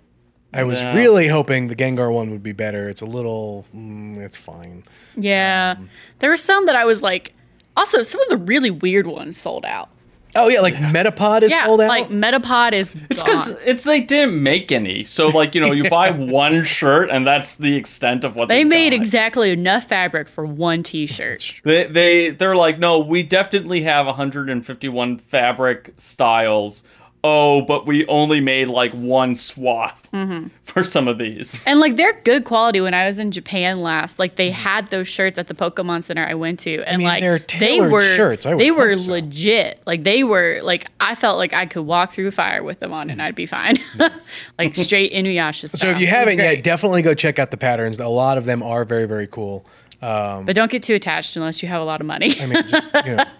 I 0.51 0.63
was 0.63 0.81
Yeah. 0.81 0.95
really 0.95 1.27
hoping 1.27 1.67
the 1.67 1.75
Gengar 1.75 2.11
one 2.11 2.31
would 2.31 2.41
be 2.41 2.53
better. 2.53 2.89
It's 2.89 3.01
a 3.01 3.05
little, 3.05 3.65
mm, 3.75 4.17
it's 4.17 4.35
fine. 4.37 4.83
Yeah. 5.15 5.75
there 6.19 6.31
were 6.31 6.37
some 6.37 6.65
that 6.65 6.75
I 6.75 6.85
was 6.85 7.03
like, 7.03 7.33
also, 7.77 8.01
some 8.01 8.19
of 8.21 8.29
the 8.29 8.37
really 8.37 8.71
weird 8.71 9.05
ones 9.05 9.37
sold 9.39 9.63
out. 9.65 9.89
Oh 10.35 10.47
yeah, 10.47 10.61
like 10.61 10.75
Metapod 10.75 11.41
is 11.41 11.51
Yeah. 11.51 11.65
sold 11.65 11.81
out. 11.81 11.87
Like, 11.89 12.09
Metapod 12.09 12.73
is. 12.73 12.91
It's 13.09 13.21
because 13.23 13.47
it's 13.65 13.83
they 13.83 13.99
didn't 14.01 14.41
make 14.41 14.71
any. 14.71 15.03
So 15.03 15.27
like 15.29 15.55
you 15.55 15.61
know 15.61 15.71
you 15.71 15.89
buy 15.89 16.11
one 16.41 16.63
shirt 16.63 17.09
and 17.09 17.25
that's 17.25 17.55
the 17.55 17.75
extent 17.75 18.23
of 18.23 18.35
what 18.35 18.47
They 18.47 18.59
they've 18.59 18.67
made 18.67 18.91
got. 18.91 19.01
exactly 19.01 19.51
enough 19.51 19.85
fabric 19.85 20.27
for 20.27 20.45
one 20.45 20.83
t 20.83 21.07
shirt. 21.07 21.55
They 21.63 21.85
they 21.87 22.29
they're 22.29 22.55
like 22.55 22.77
no, 22.79 22.99
we 22.99 23.23
definitely 23.23 23.81
have 23.83 24.05
151 24.05 25.17
fabric 25.17 25.93
styles. 25.97 26.83
Oh, 27.21 27.61
but 27.61 27.85
we 27.85 28.05
only 28.07 28.39
made 28.39 28.69
like 28.69 28.93
one 28.93 29.35
swath 29.35 29.99
Mm-hmm. 30.13 30.47
for 30.63 30.83
some 30.83 31.07
of 31.07 31.17
these. 31.19 31.63
And 31.65 31.79
like 31.79 31.95
they're 31.95 32.19
good 32.23 32.45
quality. 32.45 32.81
When 32.81 32.93
I 32.95 33.05
was 33.07 33.19
in 33.19 33.29
Japan 33.31 33.81
last, 33.81 34.17
like 34.17 34.37
they 34.37 34.49
had 34.49 34.87
those 34.87 35.07
shirts 35.07 35.37
at 35.37 35.47
the 35.47 35.53
Pokemon 35.53 36.03
Center 36.03 36.25
I 36.25 36.33
went 36.33 36.59
to, 36.61 36.81
and 36.83 36.99
mean, 36.99 37.07
like 37.07 37.21
they're 37.21 37.39
they 37.59 37.79
were 37.81 38.15
shirts. 38.15 38.45
I 38.45 38.55
they 38.55 38.71
were 38.71 38.97
so. 38.97 39.11
legit. 39.13 39.81
Like 39.85 40.03
they 40.03 40.23
were 40.23 40.61
like 40.63 40.87
I 40.99 41.13
felt 41.13 41.37
like 41.37 41.53
I 41.53 41.65
could 41.67 41.83
walk 41.83 42.11
through 42.11 42.31
fire 42.31 42.63
with 42.63 42.79
them 42.79 42.91
on 42.91 43.09
and 43.11 43.21
I'd 43.21 43.35
be 43.35 43.45
fine. 43.45 43.75
like 44.57 44.75
straight 44.75 45.11
Inuyasha 45.13 45.69
style. 45.69 45.79
so 45.79 45.87
if 45.89 45.99
you 45.99 46.07
haven't 46.07 46.37
yet, 46.39 46.63
definitely 46.63 47.01
go 47.03 47.13
check 47.13 47.37
out 47.37 47.51
the 47.51 47.57
patterns. 47.57 47.99
A 47.99 48.07
lot 48.07 48.37
of 48.39 48.45
them 48.45 48.63
are 48.63 48.85
very 48.85 49.05
very 49.05 49.27
cool. 49.27 49.65
but 50.01 50.53
don't 50.53 50.71
get 50.71 50.81
too 50.81 50.95
attached 50.95 51.35
unless 51.35 51.61
you 51.61 51.69
have 51.69 51.81
a 51.81 51.85
lot 51.85 52.01
of 52.01 52.07
money. 52.07 52.33
I 52.41 52.45
mean, 52.47 52.67
just 52.67 52.89
you 53.05 53.15
know. 53.15 53.25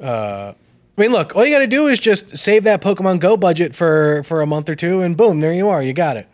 Uh, 0.00 0.54
I 0.98 1.00
mean, 1.02 1.12
look, 1.12 1.34
all 1.34 1.44
you 1.46 1.54
got 1.54 1.60
to 1.60 1.66
do 1.66 1.86
is 1.86 1.98
just 1.98 2.36
save 2.36 2.64
that 2.64 2.82
Pokemon 2.82 3.20
Go 3.20 3.36
budget 3.36 3.74
for 3.74 4.22
for 4.24 4.42
a 4.42 4.46
month 4.46 4.68
or 4.68 4.74
two, 4.74 5.00
and 5.00 5.16
boom, 5.16 5.40
there 5.40 5.52
you 5.54 5.68
are. 5.68 5.82
You 5.82 5.92
got 5.94 6.16
it. 6.16 6.26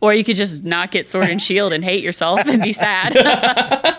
or 0.00 0.12
you 0.12 0.24
could 0.24 0.34
just 0.36 0.64
not 0.64 0.90
get 0.90 1.06
Sword 1.06 1.28
and 1.28 1.40
Shield 1.40 1.72
and 1.72 1.84
hate 1.84 2.02
yourself 2.02 2.40
and 2.46 2.62
be 2.62 2.72
sad. 2.72 3.14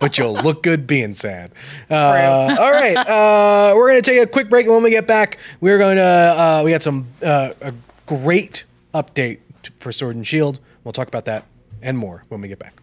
But 0.00 0.16
you'll 0.18 0.34
look 0.34 0.62
good 0.62 0.86
being 0.86 1.14
sad. 1.14 1.52
Uh, 1.90 2.56
all 2.58 2.70
right, 2.70 2.96
uh, 2.96 3.72
we're 3.74 3.88
gonna 3.88 4.02
take 4.02 4.20
a 4.20 4.26
quick 4.26 4.48
break, 4.48 4.66
and 4.66 4.74
when 4.74 4.82
we 4.82 4.90
get 4.90 5.06
back, 5.06 5.38
we're 5.60 5.78
going 5.78 5.96
to 5.96 6.02
uh, 6.02 6.62
we 6.64 6.70
got 6.70 6.82
some 6.82 7.06
uh, 7.22 7.50
a 7.60 7.72
great 8.06 8.64
update 8.94 9.38
for 9.80 9.90
Sword 9.92 10.16
and 10.16 10.26
Shield. 10.26 10.60
We'll 10.84 10.92
talk 10.92 11.08
about 11.08 11.24
that 11.26 11.44
and 11.82 11.96
more 11.98 12.24
when 12.28 12.40
we 12.40 12.48
get 12.48 12.58
back. 12.58 12.77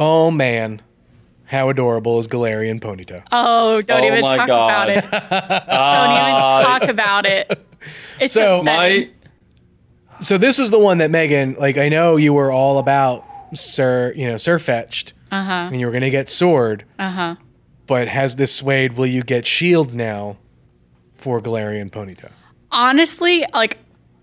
Oh 0.00 0.30
man, 0.30 0.80
how 1.46 1.68
adorable 1.70 2.18
is 2.20 2.28
Galarian 2.28 2.80
Ponyta? 2.80 3.24
oh, 3.32 3.82
don't 3.82 4.02
Oh 4.02 4.06
even 4.06 4.20
my 4.20 4.36
talk 4.36 4.46
God. 4.46 4.68
about 4.70 4.88
it. 4.90 5.02
don't 5.10 6.12
even 6.12 6.42
talk 6.80 6.82
about 6.84 7.26
it. 7.26 7.66
It's 8.20 8.32
So, 8.34 8.58
upsetting. 8.60 9.08
My 9.08 10.20
So 10.20 10.38
this 10.38 10.56
was 10.58 10.70
the 10.70 10.78
one 10.78 10.98
that 10.98 11.10
Megan, 11.10 11.56
like 11.58 11.76
I 11.78 11.88
know 11.88 12.16
you 12.16 12.32
were 12.32 12.52
all 12.52 12.78
about 12.78 13.24
Sir, 13.54 14.12
you 14.16 14.26
know, 14.26 14.34
Sirfetch'd. 14.36 15.12
Uh-huh. 15.30 15.52
And 15.72 15.80
you 15.80 15.86
were 15.86 15.92
gonna 15.92 16.10
get 16.10 16.28
Sword. 16.28 16.84
Uh-huh. 16.98 17.36
But 17.86 18.08
has 18.08 18.36
this 18.36 18.54
swayed, 18.54 18.92
will 18.94 19.06
you 19.06 19.22
get 19.22 19.46
Shield 19.46 19.94
now 19.94 20.36
for 21.16 21.40
Galarian 21.40 21.90
Ponyta? 21.90 22.30
honestly, 22.70 23.44
like 23.54 23.78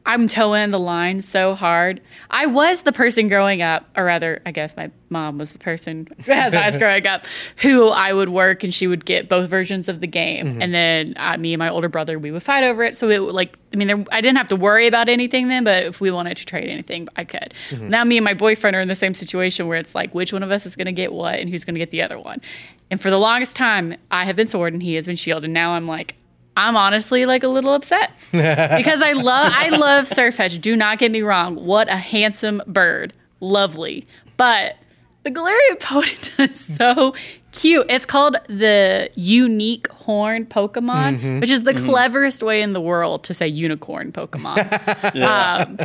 I'm 0.07 0.27
towing 0.27 0.69
the 0.69 0.79
line 0.79 1.21
so 1.21 1.55
hard. 1.55 1.99
I 2.29 2.45
was 2.45 2.83
the 2.83 2.91
person 2.91 3.27
growing 3.27 3.63
up, 3.63 3.89
or 3.97 4.05
rather, 4.05 4.41
I 4.45 4.51
guess 4.51 4.77
my 4.77 4.91
mom 5.09 5.39
was 5.39 5.51
the 5.51 5.57
person 5.59 6.07
as 6.27 6.53
I 6.53 6.65
was 6.67 6.77
growing 6.77 7.07
up, 7.07 7.23
who 7.57 7.87
I 7.89 8.13
would 8.13 8.29
work 8.29 8.63
and 8.63 8.71
she 8.73 8.85
would 8.85 9.03
get 9.05 9.27
both 9.29 9.49
versions 9.49 9.89
of 9.89 10.01
the 10.01 10.07
game, 10.07 10.61
and 10.61 10.73
then 10.73 11.13
uh, 11.17 11.37
me 11.37 11.53
and 11.53 11.59
my 11.59 11.69
older 11.69 11.89
brother 11.89 12.19
we 12.19 12.29
would 12.31 12.43
fight 12.43 12.63
over 12.63 12.83
it. 12.83 12.95
So 12.95 13.09
it 13.09 13.23
would, 13.23 13.33
like, 13.33 13.57
I 13.73 13.77
mean, 13.77 13.87
there, 13.87 14.03
I 14.11 14.21
didn't 14.21 14.37
have 14.37 14.47
to 14.49 14.55
worry 14.55 14.85
about 14.85 15.09
anything 15.09 15.47
then, 15.47 15.63
but 15.63 15.83
if 15.83 15.99
we 15.99 16.11
wanted 16.11 16.37
to 16.37 16.45
trade 16.45 16.69
anything, 16.69 17.07
I 17.15 17.23
could. 17.23 17.53
Now 17.71 18.03
me 18.03 18.17
and 18.17 18.23
my 18.23 18.33
boyfriend 18.35 18.75
are 18.75 18.81
in 18.81 18.87
the 18.87 18.95
same 18.95 19.13
situation 19.15 19.67
where 19.67 19.79
it's 19.79 19.95
like, 19.95 20.13
which 20.13 20.31
one 20.31 20.43
of 20.43 20.51
us 20.51 20.65
is 20.67 20.75
going 20.75 20.85
to 20.85 20.91
get 20.91 21.13
what, 21.13 21.39
and 21.39 21.49
who's 21.49 21.63
going 21.63 21.75
to 21.75 21.79
get 21.79 21.89
the 21.91 22.01
other 22.03 22.19
one. 22.19 22.41
And 22.91 23.01
for 23.01 23.09
the 23.09 23.17
longest 23.17 23.55
time, 23.55 23.95
I 24.11 24.25
have 24.25 24.35
been 24.35 24.47
Sword 24.47 24.73
and 24.73 24.83
he 24.83 24.93
has 24.95 25.07
been 25.07 25.15
Shield, 25.15 25.43
and 25.43 25.53
now 25.53 25.71
I'm 25.71 25.87
like. 25.87 26.15
I'm 26.57 26.77
honestly 26.77 27.25
like 27.25 27.43
a 27.43 27.47
little 27.47 27.73
upset 27.73 28.11
because 28.31 29.01
I 29.01 29.13
love 29.13 29.51
I 29.55 29.69
love 29.69 30.05
Sirfetch'd. 30.05 30.61
Do 30.61 30.75
not 30.75 30.99
get 30.99 31.11
me 31.11 31.21
wrong. 31.21 31.55
What 31.55 31.89
a 31.89 31.97
handsome 31.97 32.61
bird, 32.67 33.13
lovely. 33.39 34.07
But 34.37 34.77
the 35.23 35.31
Galarian 35.31 35.77
Ponyta 35.79 36.51
is 36.51 36.77
so 36.77 37.13
cute. 37.51 37.85
It's 37.89 38.05
called 38.05 38.37
the 38.47 39.09
unique 39.15 39.87
horn 39.89 40.45
Pokemon, 40.45 41.17
mm-hmm. 41.17 41.39
which 41.39 41.49
is 41.49 41.63
the 41.63 41.73
mm-hmm. 41.73 41.85
cleverest 41.85 42.43
way 42.43 42.61
in 42.61 42.73
the 42.73 42.81
world 42.81 43.23
to 43.25 43.33
say 43.33 43.47
unicorn 43.47 44.11
Pokemon. 44.11 44.55
Um, 45.25 45.79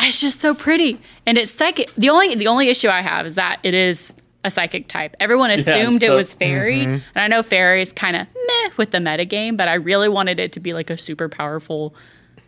it's 0.00 0.20
just 0.20 0.40
so 0.40 0.52
pretty, 0.54 0.98
and 1.26 1.38
it's 1.38 1.52
psychic. 1.52 1.94
The 1.94 2.10
only 2.10 2.34
the 2.34 2.48
only 2.48 2.68
issue 2.68 2.88
I 2.88 3.02
have 3.02 3.24
is 3.24 3.36
that 3.36 3.60
it 3.62 3.72
is 3.72 4.12
a 4.44 4.50
psychic 4.50 4.88
type. 4.88 5.16
Everyone 5.20 5.50
assumed 5.50 6.02
it 6.02 6.08
so- 6.08 6.16
was 6.16 6.32
fairy, 6.32 6.80
mm-hmm. 6.80 6.98
and 7.14 7.16
I 7.16 7.28
know 7.28 7.42
fairy 7.42 7.82
is 7.82 7.92
kind 7.92 8.16
of 8.16 8.26
meh 8.62 8.70
with 8.76 8.90
the 8.90 8.98
metagame, 8.98 9.56
but 9.56 9.68
I 9.68 9.74
really 9.74 10.08
wanted 10.08 10.40
it 10.40 10.52
to 10.52 10.60
be 10.60 10.72
like 10.74 10.90
a 10.90 10.96
super 10.98 11.28
powerful 11.28 11.94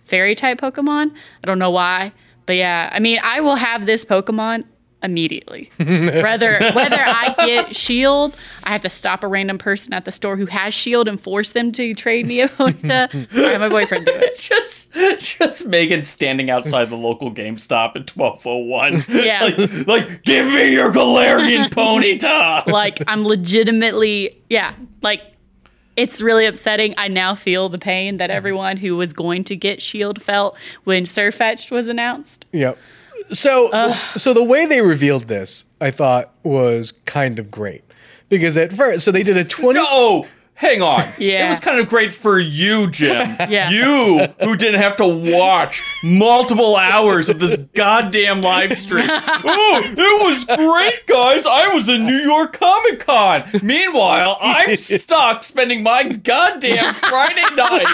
fairy 0.04 0.34
type 0.34 0.60
Pokemon. 0.60 1.12
I 1.42 1.46
don't 1.46 1.58
know 1.58 1.70
why, 1.70 2.12
but 2.46 2.56
yeah, 2.56 2.90
I 2.92 3.00
mean, 3.00 3.18
I 3.22 3.40
will 3.40 3.56
have 3.56 3.86
this 3.86 4.04
Pokemon 4.04 4.64
immediately. 5.02 5.70
whether 5.78 6.58
whether 6.72 6.98
I 6.98 7.34
get 7.44 7.76
Shield, 7.76 8.34
I 8.64 8.70
have 8.70 8.80
to 8.82 8.88
stop 8.88 9.22
a 9.22 9.28
random 9.28 9.58
person 9.58 9.92
at 9.92 10.06
the 10.06 10.10
store 10.10 10.36
who 10.38 10.46
has 10.46 10.72
Shield 10.72 11.08
and 11.08 11.20
force 11.20 11.52
them 11.52 11.72
to 11.72 11.94
trade 11.94 12.26
me 12.26 12.40
a 12.40 12.48
Ponyta. 12.50 13.12
or 13.36 13.48
have 13.50 13.60
my 13.60 13.68
boyfriend 13.68 14.06
do 14.06 14.12
it. 14.14 14.38
just 14.38 14.94
just 15.18 15.66
Megan 15.66 16.00
standing 16.02 16.48
outside 16.48 16.88
the 16.88 16.96
local 16.96 17.30
GameStop 17.32 17.96
at 17.96 18.16
1201. 18.16 19.04
Yeah. 19.24 19.42
like, 19.44 19.86
like, 19.86 20.22
give 20.22 20.46
me 20.46 20.72
your 20.72 20.90
Galarian 20.90 21.68
Ponyta. 21.68 22.66
like 22.66 22.98
I'm 23.06 23.24
legitimately 23.26 24.42
yeah 24.48 24.74
like 25.02 25.20
it's 25.96 26.20
really 26.20 26.46
upsetting. 26.46 26.94
I 26.96 27.08
now 27.08 27.34
feel 27.34 27.68
the 27.68 27.78
pain 27.78 28.16
that 28.16 28.30
mm-hmm. 28.30 28.36
everyone 28.36 28.76
who 28.78 28.96
was 28.96 29.12
going 29.12 29.44
to 29.44 29.56
get 29.56 29.80
shield 29.80 30.20
felt 30.22 30.58
when 30.84 31.04
Sirfetch'd 31.04 31.70
was 31.70 31.88
announced. 31.88 32.46
Yep. 32.52 32.78
So 33.30 33.92
so 34.16 34.34
the 34.34 34.42
way 34.42 34.66
they 34.66 34.80
revealed 34.80 35.28
this, 35.28 35.64
I 35.80 35.90
thought 35.90 36.32
was 36.42 36.92
kind 37.04 37.38
of 37.38 37.50
great. 37.50 37.82
Because 38.28 38.56
at 38.56 38.72
first 38.72 39.04
so 39.04 39.12
they 39.12 39.22
did 39.22 39.36
a 39.36 39.44
20 39.44 39.78
No, 39.78 40.26
hang 40.54 40.82
on. 40.82 41.04
Yeah. 41.18 41.46
It 41.46 41.48
was 41.50 41.60
kind 41.60 41.78
of 41.78 41.88
great 41.88 42.12
for 42.12 42.38
you, 42.38 42.90
Jim. 42.90 43.36
Yeah. 43.48 43.70
You 43.70 44.26
who 44.40 44.56
didn't 44.56 44.80
have 44.82 44.96
to 44.96 45.06
watch 45.06 45.82
multiple 46.02 46.76
hours 46.76 47.28
of 47.28 47.38
this 47.38 47.56
goddamn 47.74 48.42
live 48.42 48.76
stream. 48.76 49.08
Oh, 49.46 49.82
it 49.84 50.22
was 50.24 50.44
great, 50.56 51.06
guys. 51.06 51.46
I 51.46 51.68
was 51.74 51.88
in 51.88 52.06
New 52.06 52.18
York 52.18 52.52
Comic 52.58 53.00
Con. 53.00 53.44
Meanwhile, 53.62 54.38
I'm 54.40 54.76
stuck 54.76 55.42
spending 55.44 55.82
my 55.82 56.04
goddamn 56.04 56.94
Friday 56.94 57.44
night 57.54 57.86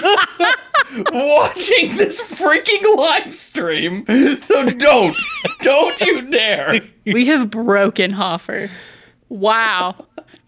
watching 1.11 1.97
this 1.97 2.21
freaking 2.21 2.95
live 2.95 3.33
stream. 3.35 4.05
So 4.39 4.65
don't, 4.65 5.15
don't 5.61 5.99
you 6.01 6.29
dare. 6.29 6.79
we 7.05 7.25
have 7.27 7.49
broken 7.49 8.11
hoffer 8.13 8.69
wow 9.29 9.95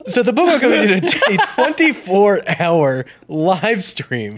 So 0.05 0.21
the 0.21 0.33
Pokemon 0.33 0.59
Company 0.61 0.99
did 0.99 1.03
a, 1.29 1.33
a 1.43 1.47
24 1.55 2.41
hour 2.59 3.05
live 3.27 3.83
stream, 3.83 4.37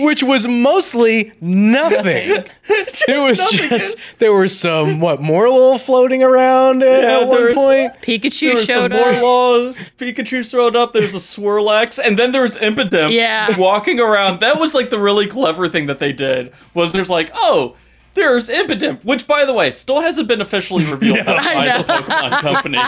which 0.00 0.22
was 0.22 0.46
mostly 0.46 1.32
nothing. 1.40 2.44
it 2.68 3.28
was 3.28 3.38
nothing. 3.38 3.68
just 3.68 3.96
there 4.18 4.32
were 4.32 4.48
some 4.48 5.00
what 5.00 5.20
Morelull 5.20 5.80
floating 5.80 6.22
around 6.22 6.82
at, 6.82 7.02
Yeah, 7.02 7.20
at 7.20 7.30
there 7.30 7.46
one 7.46 7.54
point. 7.54 7.94
pikachu 8.02 8.40
There 8.40 8.54
was 8.54 8.64
showed 8.64 8.90
some 8.90 9.00
more 9.00 9.10
up 9.10 9.22
laws. 9.22 9.76
Pikachu 9.98 10.48
showed 10.50 10.74
up. 10.76 10.92
There's 10.92 11.14
a 11.14 11.18
Swirlax, 11.18 12.00
and 12.04 12.18
then 12.18 12.32
there 12.32 12.42
was 12.42 12.56
Impidimp. 12.56 13.12
Yeah. 13.12 13.56
walking 13.58 14.00
around. 14.00 14.40
That 14.40 14.58
was 14.58 14.74
like 14.74 14.90
the 14.90 14.98
really 14.98 15.26
clever 15.26 15.68
thing 15.68 15.86
that 15.86 15.98
they 16.00 16.12
did. 16.12 16.52
Was 16.74 16.92
there's 16.92 17.10
like, 17.10 17.30
oh, 17.34 17.76
there's 18.14 18.48
Impidimp, 18.48 19.04
which 19.04 19.26
by 19.26 19.44
the 19.44 19.52
way 19.52 19.70
still 19.70 20.00
hasn't 20.00 20.28
been 20.28 20.40
officially 20.40 20.84
revealed 20.84 21.18
by 21.26 21.78
the 21.78 21.84
Pokemon 21.84 22.30
Company. 22.40 22.78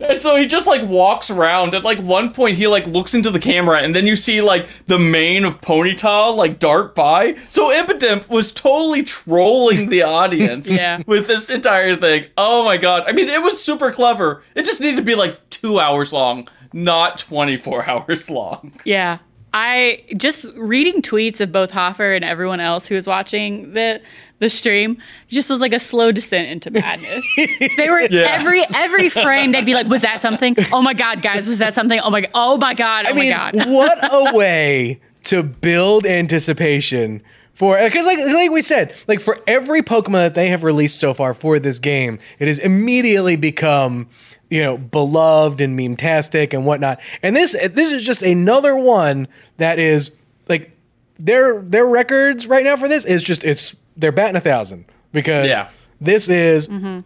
And 0.00 0.20
so 0.20 0.36
he 0.36 0.46
just 0.46 0.66
like 0.66 0.82
walks 0.82 1.30
around. 1.30 1.74
At 1.74 1.84
like 1.84 1.98
one 1.98 2.32
point, 2.32 2.56
he 2.56 2.66
like 2.66 2.86
looks 2.86 3.14
into 3.14 3.30
the 3.30 3.38
camera, 3.38 3.78
and 3.80 3.94
then 3.94 4.06
you 4.06 4.16
see 4.16 4.40
like 4.40 4.68
the 4.86 4.98
mane 4.98 5.44
of 5.44 5.60
Ponyta 5.60 6.34
like 6.36 6.58
dart 6.58 6.94
by. 6.94 7.34
So 7.48 7.70
Impidimp 7.70 8.28
was 8.28 8.52
totally 8.52 9.02
trolling 9.02 9.88
the 9.88 10.02
audience 10.20 10.70
Yeah. 10.70 11.02
with 11.06 11.26
this 11.26 11.50
entire 11.50 11.96
thing. 11.96 12.26
Oh 12.36 12.64
my 12.64 12.76
god! 12.76 13.04
I 13.06 13.12
mean, 13.12 13.28
it 13.28 13.42
was 13.42 13.62
super 13.62 13.90
clever. 13.92 14.42
It 14.54 14.64
just 14.64 14.80
needed 14.80 14.96
to 14.96 15.02
be 15.02 15.14
like 15.14 15.48
two 15.50 15.78
hours 15.80 16.12
long, 16.12 16.48
not 16.72 17.18
twenty 17.18 17.56
four 17.56 17.84
hours 17.88 18.30
long. 18.30 18.72
Yeah. 18.84 19.18
I 19.56 20.02
just 20.16 20.48
reading 20.56 21.00
tweets 21.00 21.40
of 21.40 21.52
both 21.52 21.70
Hoffer 21.70 22.12
and 22.12 22.24
everyone 22.24 22.58
else 22.58 22.88
who 22.88 22.96
was 22.96 23.06
watching 23.06 23.72
the 23.72 24.00
the 24.44 24.50
stream 24.50 24.98
just 25.28 25.48
was 25.48 25.60
like 25.60 25.72
a 25.72 25.78
slow 25.78 26.12
descent 26.12 26.48
into 26.48 26.70
madness. 26.70 27.24
they 27.76 27.88
were 27.88 28.00
every 28.12 28.62
every 28.74 29.08
frame 29.08 29.52
they'd 29.52 29.64
be 29.64 29.74
like, 29.74 29.88
"Was 29.88 30.02
that 30.02 30.20
something? 30.20 30.54
Oh 30.70 30.82
my 30.82 30.92
god, 30.92 31.22
guys, 31.22 31.48
was 31.48 31.58
that 31.58 31.72
something? 31.72 31.98
Oh 32.00 32.10
my 32.10 32.20
god, 32.20 32.30
oh 32.34 32.56
my 32.58 32.74
god, 32.74 33.06
oh 33.06 33.10
I 33.10 33.12
mean, 33.14 33.32
god." 33.32 33.54
what 33.66 33.98
a 34.02 34.34
way 34.36 35.00
to 35.24 35.42
build 35.42 36.04
anticipation 36.04 37.22
for 37.54 37.78
because 37.78 38.04
like 38.04 38.18
like 38.18 38.50
we 38.50 38.60
said, 38.60 38.94
like 39.08 39.20
for 39.20 39.40
every 39.46 39.82
Pokemon 39.82 40.12
that 40.12 40.34
they 40.34 40.50
have 40.50 40.62
released 40.62 41.00
so 41.00 41.14
far 41.14 41.32
for 41.32 41.58
this 41.58 41.78
game, 41.78 42.18
it 42.38 42.46
has 42.46 42.58
immediately 42.58 43.36
become 43.36 44.08
you 44.50 44.62
know 44.62 44.76
beloved 44.76 45.62
and 45.62 45.74
meme 45.74 45.96
tastic 45.96 46.52
and 46.52 46.66
whatnot. 46.66 47.00
And 47.22 47.34
this 47.34 47.52
this 47.52 47.90
is 47.90 48.04
just 48.04 48.20
another 48.20 48.76
one 48.76 49.26
that 49.56 49.78
is 49.78 50.14
like 50.50 50.76
their 51.18 51.62
their 51.62 51.86
records 51.86 52.46
right 52.46 52.64
now 52.64 52.76
for 52.76 52.88
this 52.88 53.06
is 53.06 53.22
just 53.22 53.42
it's 53.42 53.74
they're 53.96 54.12
batting 54.12 54.36
a 54.36 54.40
thousand 54.40 54.84
because 55.12 55.46
Yeah. 55.48 55.68
this 56.00 56.28
is 56.28 56.68
Mm-hmm. 56.68 57.00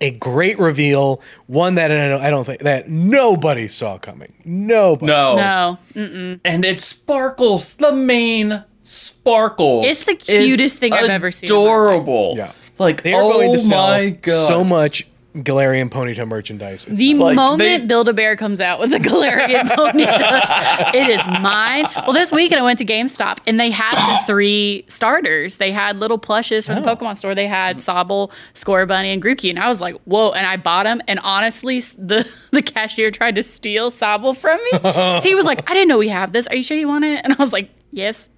a 0.00 0.10
great 0.12 0.58
reveal, 0.58 1.20
one 1.46 1.76
that 1.76 1.90
I 1.92 2.08
don't, 2.08 2.20
I 2.20 2.30
don't 2.30 2.44
think 2.44 2.60
that 2.62 2.88
nobody 2.88 3.68
saw 3.68 3.98
coming. 3.98 4.32
Nobody. 4.44 5.06
No, 5.12 5.78
no. 5.94 6.38
and 6.44 6.64
it 6.64 6.80
sparkles. 6.80 7.74
The 7.74 7.92
mane 7.92 8.64
sparkle. 8.82 9.82
It's 9.84 10.04
the 10.04 10.14
cutest 10.14 10.78
thing 10.78 10.92
I've 10.92 11.08
ever 11.10 11.30
seen 11.30 11.48
in 11.50 11.54
my 11.56 11.60
life. 11.62 11.66
Adorable. 11.68 12.34
Yeah. 12.36 12.52
Like 12.78 13.02
They 13.02 13.14
are 13.14 13.22
oh 13.22 13.30
going 13.32 13.52
to 13.52 13.58
sell 13.60 13.86
my 13.86 14.08
god. 14.10 14.48
so 14.48 14.64
much 14.64 15.06
Galarian 15.34 15.88
Ponyta 15.90 16.26
merchandise. 16.28 16.86
It's 16.86 16.96
The 16.96 17.14
Like, 17.14 17.34
moment 17.34 17.58
they- 17.82 17.86
Build-A-Bear 17.86 18.36
comes 18.36 18.60
out 18.60 18.78
with 18.78 18.92
a 18.92 18.98
Galarian 18.98 19.62
Ponyta, 19.68 20.94
it 20.94 21.08
is 21.10 21.20
mine. 21.40 21.86
Well, 22.04 22.12
this 22.12 22.30
weekend 22.30 22.60
I 22.60 22.62
went 22.64 22.78
to 22.78 22.84
GameStop 22.84 23.38
and 23.46 23.58
they 23.58 23.70
had 23.70 23.94
the 23.94 24.22
three 24.26 24.84
starters. 24.88 25.56
They 25.56 25.72
had 25.72 25.98
little 25.98 26.18
plushes 26.18 26.66
from 26.66 26.80
the 26.82 26.88
Oh. 26.88 26.94
Pokemon 26.96 27.16
store. 27.16 27.34
They 27.34 27.48
had 27.48 27.78
Sobble, 27.78 28.30
Scorbunny, 28.54 29.12
and 29.12 29.20
Grookey. 29.22 29.50
And 29.50 29.58
I 29.58 29.68
was 29.68 29.80
like, 29.80 29.96
whoa. 30.04 30.30
And 30.30 30.46
I 30.46 30.56
bought 30.56 30.84
them. 30.84 31.00
And 31.08 31.18
honestly, 31.20 31.80
the, 31.80 32.28
the 32.52 32.62
cashier 32.62 33.10
tried 33.10 33.34
to 33.34 33.42
steal 33.42 33.90
Sobble 33.90 34.36
from 34.36 34.58
me. 34.64 34.70
So 34.82 35.20
he 35.24 35.34
was 35.34 35.46
like, 35.46 35.68
I 35.68 35.74
didn't 35.74 35.88
know 35.88 35.98
we 35.98 36.08
have 36.08 36.32
this. 36.32 36.46
Are 36.46 36.54
you 36.54 36.62
sure 36.62 36.76
you 36.76 36.86
want 36.88 37.04
it? 37.04 37.20
And 37.24 37.32
I 37.32 37.36
was 37.36 37.52
like, 37.52 37.70
yes. 37.90 38.28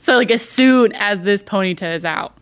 so 0.00 0.16
like 0.16 0.30
as 0.30 0.40
soon 0.48 0.92
as 0.94 1.20
this 1.20 1.42
Ponyta 1.42 1.94
is 1.94 2.04
out, 2.06 2.36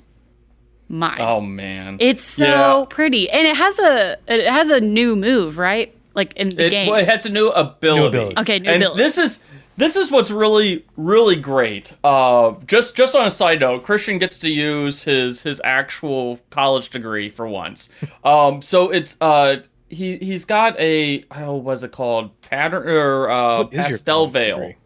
mine. 0.89 1.21
Oh 1.21 1.41
man. 1.41 1.97
It's 2.01 2.23
so 2.23 2.45
Yeah. 2.45 2.85
pretty, 2.89 3.31
and 3.31 3.47
it 3.47 3.57
has 3.57 3.79
a 3.79 4.17
it 4.29 4.47
has 4.47 4.71
a 4.71 4.81
new 4.81 5.17
move, 5.17 5.59
right? 5.59 5.95
Like 6.15 6.33
in 6.35 6.51
the 6.51 6.67
It, 6.67 6.71
game. 6.71 6.89
well, 6.91 7.01
it 7.01 7.09
has 7.09 7.27
a 7.27 7.31
new 7.31 7.49
ability. 7.51 8.07
ability. 8.19 8.39
Okay, 8.41 8.59
new 8.61 8.71
and 8.71 8.83
ability. 8.83 9.03
This 9.03 9.19
is 9.19 9.45
this 9.77 9.97
is 9.97 10.11
what's 10.13 10.31
really 10.31 10.85
really 10.97 11.35
great. 11.37 11.93
Uh, 12.05 12.53
just 12.67 12.97
just 12.97 13.17
on 13.17 13.27
a 13.27 13.31
side 13.31 13.61
note, 13.61 13.83
Christian 13.83 14.19
gets 14.19 14.39
to 14.41 14.49
use 14.49 15.03
his 15.03 15.43
his 15.43 15.61
actual 15.65 16.39
college 16.51 16.91
degree 16.91 17.29
for 17.31 17.49
once. 17.49 17.89
Um, 18.25 18.63
so 18.63 18.91
it's 18.91 19.17
uh 19.21 19.57
he 19.91 20.17
he's 20.19 20.45
got 20.45 20.79
a 20.81 21.25
oh 21.37 21.55
what's 21.57 21.83
it 21.83 21.93
called 21.93 22.41
pattern 22.43 22.89
or 22.89 23.29
uh 23.31 23.59
What 23.65 23.73
is 23.75 23.79
your 23.81 23.85
pastel 23.99 24.27
veil. 24.29 24.57
degree? 24.59 24.77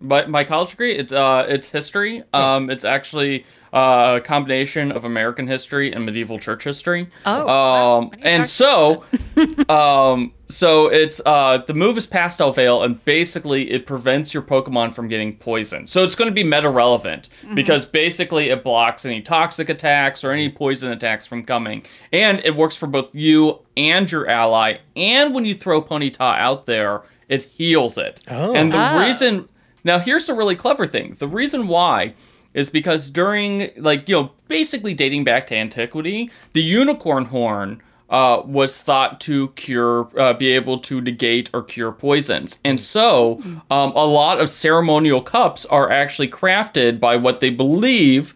My, 0.00 0.26
my 0.26 0.44
college 0.44 0.70
degree, 0.70 0.94
it's 0.96 1.12
uh, 1.12 1.44
it's 1.48 1.70
history. 1.70 2.22
Um, 2.32 2.70
it's 2.70 2.84
actually 2.84 3.44
uh, 3.72 4.14
a 4.16 4.20
combination 4.20 4.90
of 4.92 5.04
American 5.04 5.46
history 5.46 5.92
and 5.92 6.04
medieval 6.06 6.38
church 6.38 6.64
history. 6.64 7.10
Oh, 7.26 7.46
wow. 7.46 7.98
um, 8.00 8.10
and 8.22 8.46
so, 8.48 9.04
um, 9.68 10.32
so 10.48 10.86
it's 10.90 11.20
uh, 11.26 11.58
the 11.58 11.74
move 11.74 11.98
is 11.98 12.06
pastel 12.06 12.52
veil, 12.52 12.82
and 12.82 13.04
basically 13.04 13.70
it 13.70 13.86
prevents 13.86 14.32
your 14.32 14.42
Pokemon 14.42 14.94
from 14.94 15.08
getting 15.08 15.36
poisoned. 15.36 15.90
So 15.90 16.04
it's 16.04 16.14
going 16.14 16.30
to 16.30 16.34
be 16.34 16.44
meta 16.44 16.70
relevant 16.70 17.28
because 17.54 17.84
basically 17.84 18.48
it 18.50 18.64
blocks 18.64 19.04
any 19.04 19.20
toxic 19.20 19.68
attacks 19.68 20.24
or 20.24 20.30
any 20.32 20.48
poison 20.50 20.90
attacks 20.90 21.26
from 21.26 21.44
coming, 21.44 21.84
and 22.12 22.40
it 22.44 22.56
works 22.56 22.76
for 22.76 22.86
both 22.86 23.14
you 23.14 23.60
and 23.76 24.10
your 24.10 24.28
ally. 24.28 24.78
And 24.96 25.34
when 25.34 25.44
you 25.44 25.54
throw 25.54 25.82
Ponyta 25.82 26.20
out 26.20 26.66
there, 26.66 27.02
it 27.28 27.44
heals 27.44 27.98
it. 27.98 28.20
Oh. 28.28 28.54
And 28.54 28.72
the 28.72 28.78
Ah. 28.78 29.04
reason 29.06 29.48
now 29.84 29.98
here's 29.98 30.26
the 30.26 30.34
really 30.34 30.56
clever 30.56 30.86
thing. 30.86 31.16
The 31.18 31.28
reason 31.28 31.68
why 31.68 32.14
is 32.58 32.68
because 32.68 33.08
during 33.08 33.70
like 33.76 34.08
you 34.08 34.14
know 34.16 34.32
basically 34.48 34.92
dating 34.92 35.24
back 35.24 35.46
to 35.46 35.56
antiquity, 35.56 36.30
the 36.52 36.62
unicorn 36.62 37.26
horn 37.26 37.80
uh, 38.10 38.42
was 38.44 38.80
thought 38.80 39.20
to 39.20 39.48
cure, 39.50 40.08
uh, 40.18 40.32
be 40.32 40.48
able 40.48 40.78
to 40.80 41.00
negate 41.00 41.50
or 41.52 41.62
cure 41.62 41.92
poisons, 41.92 42.58
and 42.64 42.80
so 42.80 43.40
um, 43.70 43.92
a 43.92 44.04
lot 44.04 44.40
of 44.40 44.50
ceremonial 44.50 45.22
cups 45.22 45.64
are 45.66 45.90
actually 45.90 46.28
crafted 46.28 46.98
by 46.98 47.14
what 47.16 47.40
they 47.40 47.50
believe 47.50 48.34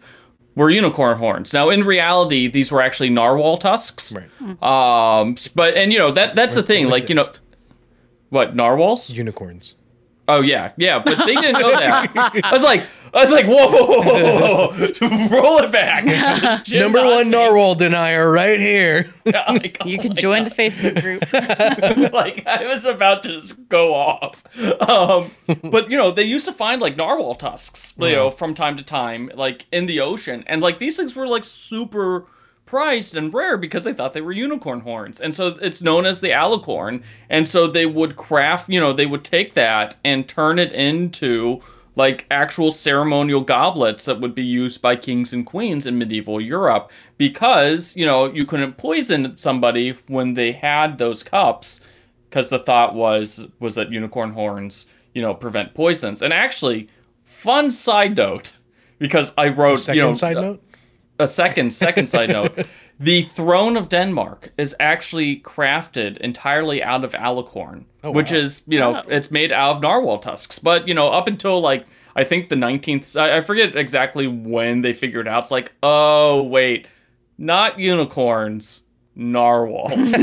were 0.55 0.69
unicorn 0.69 1.17
horns. 1.17 1.51
Now, 1.51 1.69
in 1.69 1.83
reality, 1.83 2.47
these 2.47 2.71
were 2.71 2.81
actually 2.81 3.09
narwhal 3.09 3.57
tusks. 3.57 4.13
Right. 4.13 4.63
Um, 4.63 5.35
but 5.55 5.75
and 5.75 5.91
you 5.91 5.99
know 5.99 6.11
that 6.11 6.35
that's 6.35 6.55
the 6.55 6.63
thing, 6.63 6.89
like 6.89 7.09
you 7.09 7.15
know, 7.15 7.25
what 8.29 8.55
narwhals? 8.55 9.09
unicorns. 9.09 9.75
Oh 10.27 10.41
yeah, 10.41 10.71
yeah, 10.77 10.99
but 10.99 11.17
they 11.25 11.35
didn't 11.35 11.59
know 11.59 11.71
that. 11.71 12.11
I 12.43 12.53
was 12.53 12.63
like, 12.63 12.83
I 13.13 13.21
was 13.21 13.31
like, 13.31 13.45
whoa, 13.45 13.67
whoa, 13.67 13.85
whoa, 13.85 14.03
whoa, 14.03 14.67
whoa. 14.67 15.29
roll 15.41 15.59
it 15.59 15.71
back. 15.71 16.03
It's 16.07 16.63
Jim 16.69 16.79
Number 16.79 17.05
one 17.05 17.29
narwhal 17.29 17.75
denier 17.75 18.29
right 18.31 18.59
here. 18.59 19.13
Like, 19.25 19.77
oh 19.81 19.85
you 19.85 19.99
can 19.99 20.15
join 20.15 20.43
God. 20.43 20.51
the 20.51 20.55
Facebook 20.55 21.01
group. 21.01 22.13
like 22.13 22.45
I 22.47 22.65
was 22.65 22.85
about 22.85 23.23
to 23.23 23.29
just 23.29 23.69
go 23.69 23.93
off. 23.93 24.43
Um, 24.89 25.31
but 25.63 25.91
you 25.91 25.97
know, 25.97 26.11
they 26.11 26.23
used 26.23 26.45
to 26.45 26.53
find 26.53 26.81
like 26.81 26.97
narwhal 26.97 27.35
tusks, 27.35 27.93
you 27.97 28.11
know, 28.11 28.31
from 28.31 28.53
time 28.53 28.77
to 28.77 28.83
time, 28.83 29.31
like 29.35 29.67
in 29.71 29.85
the 29.85 29.99
ocean, 29.99 30.43
and 30.47 30.61
like 30.61 30.79
these 30.79 30.97
things 30.97 31.15
were 31.15 31.27
like 31.27 31.43
super 31.43 32.25
prized 32.65 33.15
and 33.15 33.33
rare 33.33 33.57
because 33.57 33.83
they 33.83 33.93
thought 33.93 34.13
they 34.13 34.21
were 34.21 34.31
unicorn 34.31 34.81
horns, 34.81 35.21
and 35.21 35.35
so 35.35 35.55
it's 35.61 35.81
known 35.81 36.05
as 36.05 36.19
the 36.21 36.29
alicorn. 36.29 37.03
And 37.29 37.47
so 37.47 37.67
they 37.67 37.85
would 37.85 38.15
craft, 38.15 38.69
you 38.69 38.79
know, 38.79 38.91
they 38.91 39.05
would 39.05 39.23
take 39.23 39.53
that 39.53 39.97
and 40.03 40.27
turn 40.27 40.57
it 40.57 40.73
into 40.73 41.61
like 41.95 42.25
actual 42.31 42.71
ceremonial 42.71 43.41
goblets 43.41 44.05
that 44.05 44.19
would 44.19 44.33
be 44.33 44.43
used 44.43 44.81
by 44.81 44.95
kings 44.95 45.31
and 45.31 45.45
queens 45.45 45.85
in 45.85 45.97
medieval 45.97 46.41
Europe 46.41 46.91
because, 47.17 47.95
you 47.95 48.05
know, 48.05 48.25
you 48.25 48.45
couldn't 48.45 48.77
poison 48.77 49.35
somebody 49.35 49.91
when 50.07 50.33
they 50.33 50.51
had 50.51 50.97
those 50.97 51.21
cups 51.21 51.81
because 52.29 52.49
the 52.49 52.59
thought 52.59 52.95
was 52.95 53.47
was 53.59 53.75
that 53.75 53.91
unicorn 53.91 54.33
horns, 54.33 54.87
you 55.13 55.21
know, 55.21 55.33
prevent 55.35 55.75
poisons. 55.75 56.21
And 56.23 56.33
actually, 56.33 56.89
fun 57.23 57.69
side 57.69 58.17
note 58.17 58.57
because 58.97 59.33
I 59.37 59.49
wrote, 59.49 59.87
you 59.89 60.01
know, 60.01 60.13
side 60.15 60.35
note. 60.35 60.63
a 61.19 61.27
second 61.27 61.73
second 61.73 62.07
side 62.07 62.29
note 62.29 62.65
the 62.99 63.23
throne 63.23 63.75
of 63.75 63.89
denmark 63.89 64.53
is 64.57 64.75
actually 64.79 65.37
crafted 65.39 66.17
entirely 66.17 66.81
out 66.83 67.03
of 67.03 67.13
alicorn 67.13 67.85
oh, 68.03 68.11
which 68.11 68.31
wow. 68.31 68.37
is 68.37 68.63
you 68.67 68.79
know 68.79 68.95
Oh. 68.95 69.03
it's 69.09 69.31
made 69.31 69.51
out 69.51 69.77
of 69.77 69.81
narwhal 69.81 70.19
tusks. 70.19 70.59
But 70.59 70.87
you 70.87 70.93
know 70.93 71.09
up 71.09 71.27
until 71.27 71.59
like 71.61 71.85
i 72.15 72.23
think 72.23 72.49
the 72.49 72.55
19th 72.55 73.19
i 73.19 73.37
I 73.37 73.41
forget 73.41 73.75
exactly 73.75 74.27
when 74.27 74.81
they 74.81 74.93
figured 74.93 75.27
out. 75.27 75.43
It's 75.43 75.51
like 75.51 75.73
oh 75.81 76.43
wait 76.43 76.87
not 77.37 77.79
unicorns 77.79 78.81
narwhals. 79.15 79.93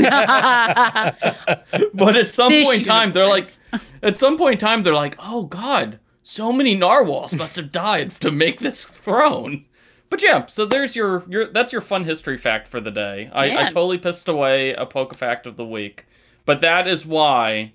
But 1.93 2.15
at 2.15 2.27
some 2.27 2.51
Fish 2.51 2.65
point 2.65 2.79
in 2.79 2.83
time 2.85 3.11
they're 3.13 3.27
like 3.27 3.45
at 4.03 4.17
some 4.17 4.37
point 4.37 4.53
in 4.53 4.59
time 4.59 4.83
they're 4.83 4.93
like 4.93 5.15
oh 5.19 5.43
god 5.43 5.99
so 6.23 6.51
many 6.51 6.75
narwhals 6.75 7.33
must 7.33 7.55
have 7.55 7.71
died 7.71 8.11
to 8.21 8.31
make 8.31 8.59
this 8.59 8.85
throne 8.85 9.65
but 10.11 10.21
yeah, 10.21 10.45
so 10.45 10.65
there's 10.67 10.95
your 10.95 11.23
your 11.27 11.47
that's 11.47 11.71
your 11.71 11.81
fun 11.81 12.03
history 12.03 12.37
fact 12.37 12.67
for 12.67 12.79
the 12.79 12.91
day. 12.91 13.31
I, 13.33 13.57
I 13.57 13.63
totally 13.71 13.97
pissed 13.97 14.27
away 14.27 14.73
a 14.73 14.85
poke 14.85 15.15
fact 15.15 15.47
of 15.47 15.55
the 15.57 15.65
week, 15.65 16.05
but 16.45 16.61
that 16.61 16.87
is 16.87 17.03
why, 17.05 17.73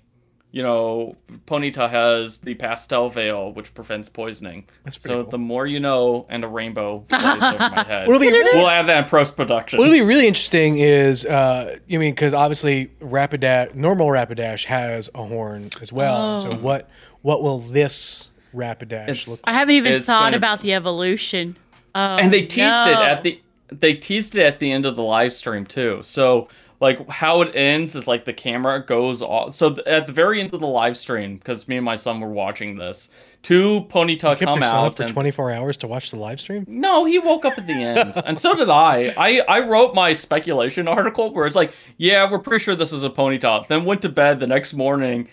you 0.51 0.63
know, 0.63 1.17
Ponyta 1.45 1.89
has 1.89 2.37
the 2.37 2.53
pastel 2.53 3.09
veil 3.09 3.51
which 3.51 3.73
prevents 3.73 4.07
poisoning. 4.07 4.65
That's 4.85 4.97
pretty 4.97 5.17
so 5.19 5.23
cool. 5.23 5.31
the 5.31 5.37
more 5.39 5.67
you 5.67 5.79
know, 5.81 6.25
and 6.29 6.43
a 6.43 6.47
rainbow 6.47 7.03
flies 7.09 7.41
over 7.41 7.57
my 7.75 7.83
head. 7.87 8.07
What'll 8.07 8.21
be 8.21 8.27
really, 8.31 8.57
We'll 8.57 8.69
have 8.69 8.87
that 8.87 9.03
in 9.03 9.09
post 9.09 9.35
production. 9.35 9.79
what'll 9.79 9.91
be 9.93 10.01
really 10.01 10.27
interesting 10.27 10.77
is, 10.77 11.25
uh, 11.25 11.77
you 11.87 11.99
mean, 11.99 12.13
because 12.13 12.33
obviously 12.33 12.87
Rapidash, 13.01 13.75
normal 13.75 14.07
Rapidash 14.07 14.65
has 14.65 15.09
a 15.15 15.23
horn 15.25 15.69
as 15.81 15.91
well. 15.91 16.39
So 16.41 16.55
what 16.55 16.89
what 17.23 17.41
will 17.43 17.59
this 17.59 18.29
Rapidash 18.55 19.09
It's- 19.09 19.27
look 19.27 19.39
I 19.43 19.53
haven't 19.53 19.75
even 19.75 19.91
It's 19.93 20.05
thought 20.05 20.27
gonna- 20.27 20.37
about 20.37 20.61
the 20.61 20.73
evolution. 20.73 21.57
Oh, 21.97 22.17
and 22.17 22.31
they 22.31 22.41
teased 22.41 22.87
it 22.87 22.95
at 22.97 23.23
the 23.23 23.41
they 23.69 23.93
teased 23.93 24.35
it 24.35 24.43
at 24.45 24.59
the 24.59 24.71
end 24.71 24.85
of 24.85 24.95
the 24.95 25.03
live 25.03 25.33
stream 25.33 25.65
too. 25.65 25.99
So 26.03 26.47
like 26.79 27.09
how 27.09 27.41
it 27.41 27.51
ends 27.55 27.95
is 27.95 28.07
like 28.07 28.25
the 28.25 28.33
camera 28.33 28.85
goes 28.85 29.21
off. 29.21 29.55
So 29.55 29.71
th- 29.73 29.87
at 29.87 30.05
the 30.05 30.13
very 30.13 30.39
end 30.39 30.53
of 30.53 30.59
the 30.59 30.67
live 30.67 30.95
stream, 30.95 31.37
because 31.37 31.67
me 31.67 31.77
and 31.77 31.83
my 31.85 31.95
son 31.95 32.19
were 32.19 32.29
watching 32.29 32.77
this, 32.77 33.09
two 33.41 33.81
Ponyta 33.89 34.37
Kept 34.37 34.41
come 34.41 34.59
your 34.59 34.67
out 34.67 34.85
up 34.85 34.97
for 34.97 35.03
and 35.03 35.11
24 35.11 35.51
hours 35.51 35.77
to 35.77 35.87
watch 35.87 36.11
the 36.11 36.17
live 36.17 36.39
stream. 36.39 36.65
no, 36.67 37.05
he 37.05 37.17
woke 37.17 37.45
up 37.45 37.57
at 37.57 37.65
the 37.65 37.73
end, 37.73 38.13
and 38.25 38.37
so 38.37 38.53
did 38.53 38.69
I. 38.69 39.11
I 39.17 39.39
I 39.49 39.59
wrote 39.61 39.95
my 39.95 40.13
speculation 40.13 40.87
article 40.97 41.33
where 41.33 41.47
it's 41.47 41.55
like, 41.55 41.73
yeah, 41.97 42.29
we're 42.29 42.37
pretty 42.39 42.63
sure 42.63 42.75
this 42.75 42.93
is 42.93 43.03
a 43.03 43.09
Ponyta. 43.09 43.65
Then 43.67 43.83
went 43.83 44.03
to 44.03 44.09
bed 44.09 44.39
the 44.39 44.47
next 44.47 44.73
morning. 44.73 45.29